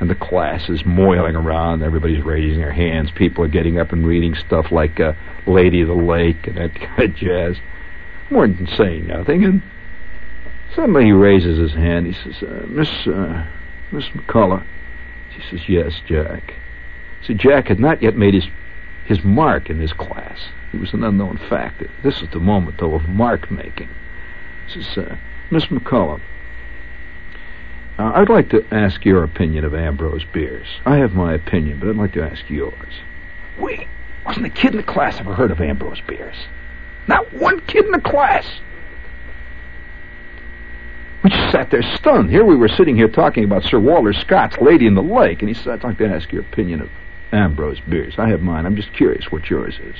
And 0.00 0.10
the 0.10 0.14
class 0.14 0.68
is 0.68 0.84
moiling 0.84 1.36
around. 1.36 1.82
Everybody's 1.82 2.24
raising 2.24 2.58
their 2.58 2.72
hands. 2.72 3.10
People 3.10 3.44
are 3.44 3.48
getting 3.48 3.78
up 3.78 3.92
and 3.92 4.06
reading 4.06 4.34
stuff 4.34 4.70
like 4.70 5.00
uh, 5.00 5.12
Lady 5.46 5.80
of 5.80 5.88
the 5.88 5.94
Lake 5.94 6.46
and 6.46 6.56
that 6.56 6.74
kind 6.80 7.02
of 7.02 7.14
jazz. 7.14 7.56
Morton 8.30 8.66
saying 8.76 9.06
nothing, 9.06 9.44
and 9.44 9.62
suddenly 10.74 11.04
he 11.04 11.12
raises 11.12 11.58
his 11.58 11.72
hand. 11.72 12.06
He 12.06 12.12
says, 12.12 12.42
uh, 12.42 12.66
Miss, 12.68 12.90
uh, 13.06 13.46
Miss 13.92 14.06
McCullough. 14.08 14.66
She 15.34 15.42
says, 15.48 15.68
yes, 15.68 16.00
Jack. 16.06 16.54
See, 17.26 17.34
Jack 17.34 17.68
had 17.68 17.80
not 17.80 18.02
yet 18.02 18.16
made 18.16 18.34
his 18.34 18.46
his 19.06 19.22
mark 19.22 19.70
in 19.70 19.78
his 19.78 19.92
class. 19.92 20.48
He 20.72 20.78
was 20.78 20.92
an 20.92 21.04
unknown 21.04 21.38
factor. 21.48 21.88
This 22.02 22.20
is 22.22 22.28
the 22.30 22.40
moment, 22.40 22.78
though, 22.78 22.94
of 22.94 23.08
mark 23.08 23.50
making. 23.50 23.88
Says, 24.68 24.98
uh, 24.98 25.16
Miss 25.48 25.66
McCullough, 25.66 26.20
uh, 27.98 28.12
I'd 28.14 28.28
like 28.28 28.50
to 28.50 28.66
ask 28.72 29.04
your 29.04 29.22
opinion 29.22 29.64
of 29.64 29.74
Ambrose 29.74 30.24
Bierce. 30.24 30.80
I 30.84 30.96
have 30.96 31.14
my 31.14 31.34
opinion, 31.34 31.78
but 31.78 31.88
I'd 31.88 31.96
like 31.96 32.12
to 32.14 32.22
ask 32.22 32.50
yours. 32.50 33.00
Wait, 33.58 33.86
wasn't 34.24 34.46
a 34.46 34.50
kid 34.50 34.72
in 34.72 34.76
the 34.76 34.82
class 34.82 35.20
ever 35.20 35.34
heard 35.34 35.52
of 35.52 35.60
Ambrose 35.60 36.00
Bierce? 36.00 36.46
Not 37.06 37.32
one 37.32 37.60
kid 37.60 37.86
in 37.86 37.92
the 37.92 38.00
class. 38.00 38.44
We 41.22 41.30
just 41.30 41.52
sat 41.52 41.70
there 41.70 41.82
stunned. 41.82 42.30
Here 42.30 42.44
we 42.44 42.56
were 42.56 42.68
sitting 42.68 42.96
here 42.96 43.08
talking 43.08 43.44
about 43.44 43.62
Sir 43.62 43.78
Walter 43.78 44.12
Scott's 44.12 44.58
Lady 44.58 44.86
in 44.86 44.94
the 44.94 45.02
Lake, 45.02 45.40
and 45.40 45.48
he 45.48 45.54
said, 45.54 45.68
I'd 45.68 45.84
like 45.84 45.98
to 45.98 46.08
ask 46.08 46.32
your 46.32 46.42
opinion 46.42 46.82
of 46.82 46.90
Ambrose 47.32 47.80
Bierce. 47.80 48.14
I 48.18 48.28
have 48.28 48.40
mine. 48.40 48.66
I'm 48.66 48.76
just 48.76 48.92
curious 48.92 49.30
what 49.30 49.50
yours 49.50 49.78
is. 49.82 49.96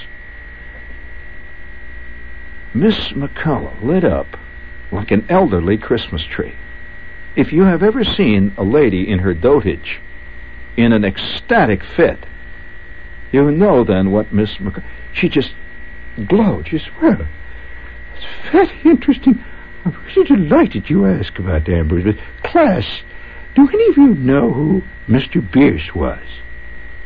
Miss 2.74 3.08
McCullough 3.08 3.82
lit 3.82 4.04
up 4.04 4.36
like 4.92 5.10
an 5.10 5.26
elderly 5.28 5.78
Christmas 5.78 6.22
tree. 6.24 6.54
If 7.34 7.52
you 7.52 7.62
have 7.62 7.82
ever 7.82 8.04
seen 8.04 8.54
a 8.56 8.64
lady 8.64 9.08
in 9.10 9.18
her 9.20 9.34
dotage 9.34 10.00
in 10.76 10.92
an 10.92 11.04
ecstatic 11.04 11.82
fit, 11.96 12.26
you 13.32 13.50
know 13.50 13.84
then 13.84 14.12
what 14.12 14.32
Miss 14.32 14.54
McCullough... 14.56 14.84
She 15.12 15.28
just 15.28 15.52
glowed. 16.28 16.68
She 16.68 16.78
said, 16.78 16.92
well, 17.00 17.28
it's 18.14 18.52
very 18.52 18.80
interesting. 18.84 19.42
I'm 19.84 19.96
really 20.04 20.24
delighted 20.24 20.90
you 20.90 21.06
ask 21.06 21.38
about 21.38 21.68
Ambrose. 21.68 22.04
But 22.04 22.50
class, 22.50 22.84
Do 23.56 23.66
any 23.68 23.88
of 23.88 23.96
you 23.96 24.14
know 24.14 24.52
who 24.52 24.82
Mr. 25.08 25.40
Bierce 25.50 25.94
was? 25.94 26.22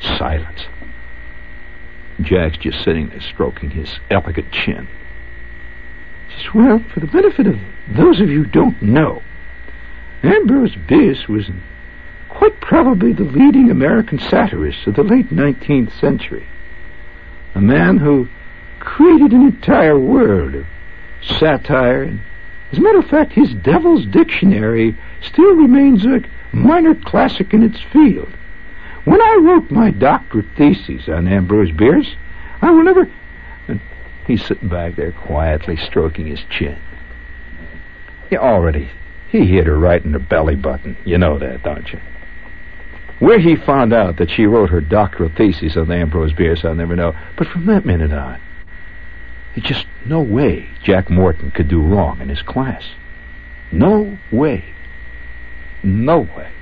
Silence. 0.01 0.67
Jack's 2.21 2.59
just 2.59 2.83
sitting 2.85 3.09
there 3.09 3.21
stroking 3.21 3.71
his 3.71 3.99
elegant 4.11 4.53
chin. 4.53 4.89
Says, 6.37 6.55
well, 6.55 6.85
for 6.93 7.01
the 7.01 7.07
benefit 7.07 7.47
of 7.47 7.59
those 7.89 8.21
of 8.21 8.29
you 8.29 8.45
who 8.45 8.51
don't 8.51 8.81
know, 8.83 9.23
Ambrose 10.23 10.77
Bierce 10.87 11.27
was 11.29 11.51
quite 12.29 12.61
probably 12.61 13.13
the 13.13 13.25
leading 13.25 13.71
American 13.71 14.19
satirist 14.19 14.87
of 14.87 14.97
the 14.97 15.03
late 15.03 15.31
19th 15.31 15.99
century. 15.99 16.47
A 17.55 17.61
man 17.61 17.99
who 17.99 18.29
created 18.79 19.33
an 19.33 19.43
entire 19.43 19.99
world 19.99 20.55
of 20.55 20.67
satire. 21.23 22.03
And 22.03 22.21
as 22.73 22.79
a 22.79 22.81
matter 22.81 22.99
of 22.99 23.09
fact, 23.09 23.33
his 23.33 23.53
Devil's 23.55 24.07
Dictionary 24.07 24.97
still 25.23 25.55
remains 25.55 26.05
a 26.05 26.23
minor 26.53 26.95
classic 26.95 27.53
in 27.53 27.63
its 27.63 27.81
field. 27.93 28.33
When 29.11 29.21
I 29.21 29.41
wrote 29.43 29.73
my 29.73 29.91
doctorate 29.91 30.57
thesis 30.57 31.09
on 31.09 31.27
Ambrose 31.27 31.73
Bierce, 31.73 32.15
I 32.63 32.71
will 32.71 32.85
never. 32.85 33.11
And 33.67 33.81
he's 34.25 34.47
sitting 34.47 34.69
back 34.69 34.95
there 34.95 35.11
quietly 35.11 35.77
stroking 35.77 36.29
his 36.29 36.45
chin. 36.49 36.79
Yeah, 38.31 38.39
already, 38.39 38.89
he 39.29 39.47
hit 39.47 39.67
her 39.67 39.77
right 39.77 40.05
in 40.05 40.13
the 40.13 40.21
belly 40.21 40.55
button. 40.55 40.97
You 41.05 41.19
know 41.19 41.41
that, 41.41 41.65
don't 41.65 41.93
you? 41.93 41.99
Where 43.19 43.41
he 43.41 43.57
found 43.57 43.93
out 43.93 44.17
that 44.19 44.31
she 44.31 44.47
wrote 44.47 44.71
her 44.71 44.81
doctoral 44.81 45.33
thesis 45.37 45.77
on 45.77 45.91
Ambrose 45.91 46.33
Bierce, 46.33 46.65
I'll 46.65 46.77
never 46.77 46.95
know. 46.95 47.13
But 47.37 47.49
from 47.49 47.67
that 47.67 47.85
minute 47.85 48.13
on, 48.13 48.41
there's 49.57 49.67
just 49.67 49.87
no 50.07 50.21
way 50.21 50.71
Jack 50.85 51.11
Morton 51.11 51.51
could 51.51 51.67
do 51.67 51.83
wrong 51.83 52.21
in 52.21 52.29
his 52.29 52.43
class. 52.43 52.85
No 53.73 54.17
way. 54.31 54.67
No 55.83 56.21
way. 56.21 56.53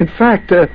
In 0.00 0.08
fact, 0.08 0.50
uh, 0.50 0.66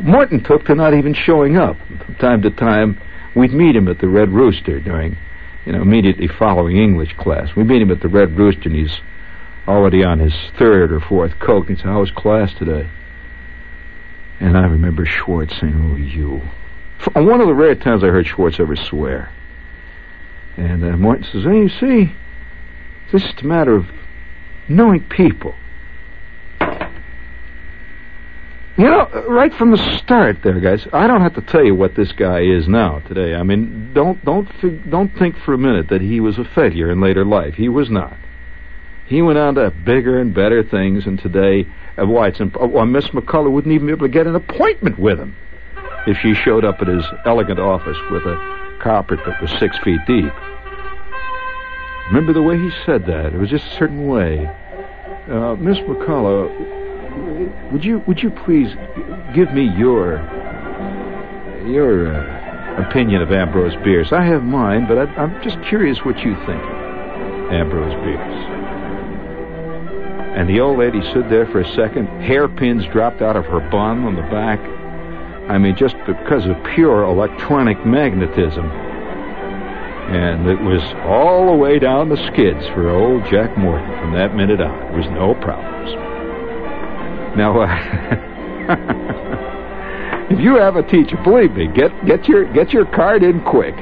Morton 0.00 0.42
took 0.42 0.64
to 0.66 0.74
not 0.74 0.94
even 0.94 1.14
showing 1.14 1.56
up. 1.56 1.76
From 2.04 2.14
time 2.16 2.42
to 2.42 2.50
time, 2.50 3.00
we'd 3.34 3.52
meet 3.52 3.74
him 3.74 3.88
at 3.88 3.98
the 3.98 4.08
Red 4.08 4.30
Rooster 4.30 4.80
during, 4.80 5.16
you 5.64 5.72
know, 5.72 5.82
immediately 5.82 6.28
following 6.28 6.76
English 6.76 7.14
class. 7.16 7.54
We 7.56 7.64
meet 7.64 7.82
him 7.82 7.90
at 7.90 8.00
the 8.00 8.08
Red 8.08 8.36
Rooster, 8.36 8.68
and 8.68 8.76
he's 8.76 9.00
already 9.66 10.04
on 10.04 10.18
his 10.18 10.34
third 10.58 10.92
or 10.92 11.00
fourth 11.00 11.38
coke. 11.38 11.68
He 11.68 11.76
said, 11.76 11.86
"How 11.86 12.00
was 12.00 12.10
class 12.10 12.54
today?" 12.54 12.88
And 14.40 14.56
I 14.56 14.66
remember 14.66 15.04
Schwartz 15.04 15.58
saying, 15.60 15.74
"Oh, 15.92 15.96
you." 15.96 16.42
For 16.98 17.22
one 17.22 17.40
of 17.40 17.46
the 17.46 17.54
rare 17.54 17.74
times 17.74 18.02
I 18.02 18.08
heard 18.08 18.26
Schwartz 18.26 18.60
ever 18.60 18.76
swear. 18.76 19.30
And 20.56 20.84
uh, 20.84 20.96
Morton 20.96 21.24
says, 21.24 21.44
"Hey, 21.44 21.58
you 21.58 21.68
see, 21.68 22.12
this 23.12 23.24
is 23.24 23.32
a 23.42 23.46
matter 23.46 23.74
of 23.74 23.86
knowing 24.68 25.02
people." 25.04 25.54
You 28.78 28.84
know, 28.84 29.24
right 29.28 29.52
from 29.54 29.72
the 29.72 29.98
start, 29.98 30.38
there, 30.44 30.60
guys. 30.60 30.86
I 30.92 31.08
don't 31.08 31.20
have 31.20 31.34
to 31.34 31.40
tell 31.40 31.64
you 31.64 31.74
what 31.74 31.96
this 31.96 32.12
guy 32.12 32.42
is 32.42 32.68
now 32.68 33.00
today. 33.00 33.34
I 33.34 33.42
mean, 33.42 33.92
don't 33.92 34.24
don't 34.24 34.48
don't 34.88 35.18
think 35.18 35.36
for 35.38 35.52
a 35.52 35.58
minute 35.58 35.88
that 35.88 36.00
he 36.00 36.20
was 36.20 36.38
a 36.38 36.44
failure 36.44 36.88
in 36.92 37.00
later 37.00 37.24
life. 37.24 37.54
He 37.54 37.68
was 37.68 37.90
not. 37.90 38.16
He 39.06 39.20
went 39.20 39.36
on 39.36 39.56
to 39.56 39.72
bigger 39.72 40.20
and 40.20 40.32
better 40.32 40.62
things, 40.62 41.06
and 41.06 41.18
today, 41.18 41.66
uh, 42.00 42.06
why 42.06 42.28
it's 42.28 42.40
imp- 42.40 42.60
well, 42.60 42.86
Miss 42.86 43.08
McCullough 43.08 43.50
wouldn't 43.50 43.74
even 43.74 43.88
be 43.88 43.92
able 43.92 44.06
to 44.06 44.12
get 44.12 44.28
an 44.28 44.36
appointment 44.36 44.96
with 44.96 45.18
him 45.18 45.34
if 46.06 46.16
she 46.18 46.34
showed 46.34 46.64
up 46.64 46.80
at 46.80 46.86
his 46.86 47.04
elegant 47.26 47.58
office 47.58 47.96
with 48.12 48.22
a 48.26 48.78
carpet 48.80 49.18
that 49.26 49.42
was 49.42 49.50
six 49.58 49.76
feet 49.78 49.98
deep. 50.06 50.32
Remember 52.08 52.32
the 52.32 52.42
way 52.42 52.56
he 52.56 52.70
said 52.86 53.06
that? 53.06 53.34
It 53.34 53.38
was 53.38 53.50
just 53.50 53.66
a 53.66 53.76
certain 53.76 54.06
way. 54.06 54.46
Uh, 55.28 55.56
Miss 55.56 55.78
McCullough, 55.78 56.87
would 57.72 57.84
you 57.84 58.02
would 58.06 58.22
you 58.22 58.30
please 58.30 58.74
give 59.34 59.52
me 59.52 59.64
your 59.76 60.18
your 61.66 62.14
uh, 62.14 62.86
opinion 62.88 63.22
of 63.22 63.30
Ambrose 63.32 63.76
Bierce? 63.84 64.12
I 64.12 64.24
have 64.24 64.42
mine, 64.42 64.86
but 64.86 64.98
I, 64.98 65.22
am 65.22 65.42
just 65.42 65.60
curious 65.68 65.98
what 66.04 66.18
you 66.18 66.34
think 66.46 66.62
Ambrose 67.52 67.94
Bierce. 68.04 68.58
And 70.38 70.48
the 70.48 70.60
old 70.60 70.78
lady 70.78 71.00
stood 71.10 71.28
there 71.28 71.46
for 71.46 71.60
a 71.60 71.74
second. 71.74 72.06
Hairpins 72.22 72.86
dropped 72.92 73.22
out 73.22 73.36
of 73.36 73.44
her 73.46 73.60
bun 73.70 74.04
on 74.04 74.14
the 74.14 74.22
back. 74.22 74.60
I 75.50 75.58
mean, 75.58 75.74
just 75.74 75.96
because 76.06 76.46
of 76.46 76.56
pure 76.74 77.02
electronic 77.02 77.84
magnetism. 77.84 78.66
And 78.66 80.46
it 80.46 80.60
was 80.60 80.80
all 81.04 81.46
the 81.46 81.56
way 81.56 81.78
down 81.78 82.08
the 82.08 82.16
skids 82.28 82.64
for 82.68 82.88
old 82.88 83.24
Jack 83.26 83.58
Morton 83.58 83.90
from 83.98 84.12
that 84.12 84.34
minute 84.34 84.60
on. 84.60 84.78
There 84.78 84.96
was 84.96 85.10
no 85.10 85.34
problems. 85.34 86.07
Now, 87.38 87.60
uh, 87.60 87.68
if 90.28 90.40
you 90.40 90.56
have 90.56 90.74
a 90.74 90.82
teacher, 90.82 91.16
believe 91.22 91.52
me, 91.52 91.68
get 91.68 91.92
get 92.04 92.26
your 92.26 92.52
get 92.52 92.72
your 92.72 92.84
card 92.84 93.22
in 93.22 93.44
quick, 93.44 93.76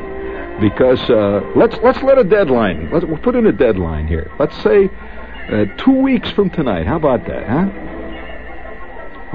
because 0.61 1.01
uh, 1.09 1.41
let's 1.57 1.79
let's 1.83 2.03
let 2.03 2.19
a 2.19 2.25
deadline. 2.25 2.91
Let's 2.93 3.07
we'll 3.07 3.17
put 3.17 3.35
in 3.35 3.47
a 3.47 3.53
deadline 3.53 4.09
here. 4.09 4.31
Let's 4.39 4.55
say 4.63 4.91
uh, 5.51 5.65
two 5.79 6.03
weeks 6.03 6.31
from 6.33 6.51
tonight. 6.51 6.87
How 6.87 6.97
about 6.97 7.27
that, 7.29 7.49
huh? 7.49 7.71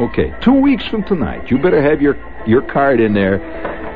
Okay, 0.04 0.32
two 0.40 0.54
weeks 0.54 0.86
from 0.86 1.04
tonight. 1.04 1.50
You 1.50 1.58
better 1.58 1.82
have 1.82 2.00
your 2.00 2.16
your 2.46 2.62
card 2.62 3.00
in 3.00 3.16
there, 3.16 3.42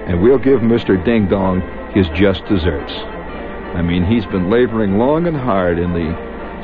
and 0.07 0.23
we'll 0.23 0.39
give 0.39 0.63
Mister 0.63 0.97
Ding 0.97 1.27
Dong 1.27 1.61
his 1.93 2.09
just 2.15 2.43
desserts. 2.47 2.93
I 2.93 3.83
mean, 3.83 4.03
he's 4.03 4.25
been 4.25 4.49
laboring 4.49 4.97
long 4.97 5.27
and 5.27 5.37
hard 5.37 5.77
in 5.77 5.93
the 5.93 6.15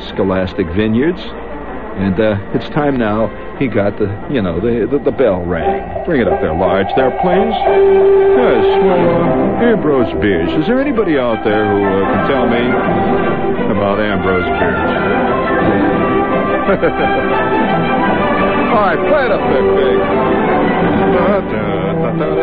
scholastic 0.10 0.66
vineyards, 0.70 1.22
and 1.22 2.20
uh, 2.20 2.40
it's 2.56 2.68
time 2.70 2.98
now 2.98 3.51
he 3.62 3.68
got 3.68 4.00
the, 4.00 4.08
you 4.34 4.42
know, 4.42 4.60
the, 4.60 4.88
the, 4.90 4.98
the 4.98 5.12
bell 5.12 5.46
rang. 5.46 6.04
Bring 6.04 6.20
it 6.20 6.28
up 6.28 6.42
there, 6.42 6.52
large 6.52 6.88
there, 6.96 7.12
please. 7.22 7.54
Yes, 7.54 8.66
well, 8.82 9.22
uh, 9.22 9.62
Ambrose 9.62 10.12
Bierce. 10.20 10.50
Is 10.58 10.66
there 10.66 10.82
anybody 10.82 11.20
out 11.20 11.44
there 11.46 11.70
who 11.70 11.86
uh, 11.86 12.10
can 12.10 12.26
tell 12.26 12.50
me 12.50 12.58
about 13.70 14.02
Ambrose 14.02 14.50
Bierce? 14.50 14.98
All 18.74 18.82
right, 18.82 18.98
play 18.98 19.26
it 19.26 19.32
up 19.32 19.46
there, 19.46 19.62
big. 19.78 20.00
Da, 21.14 21.42
da, 21.46 22.18
da, 22.18 22.42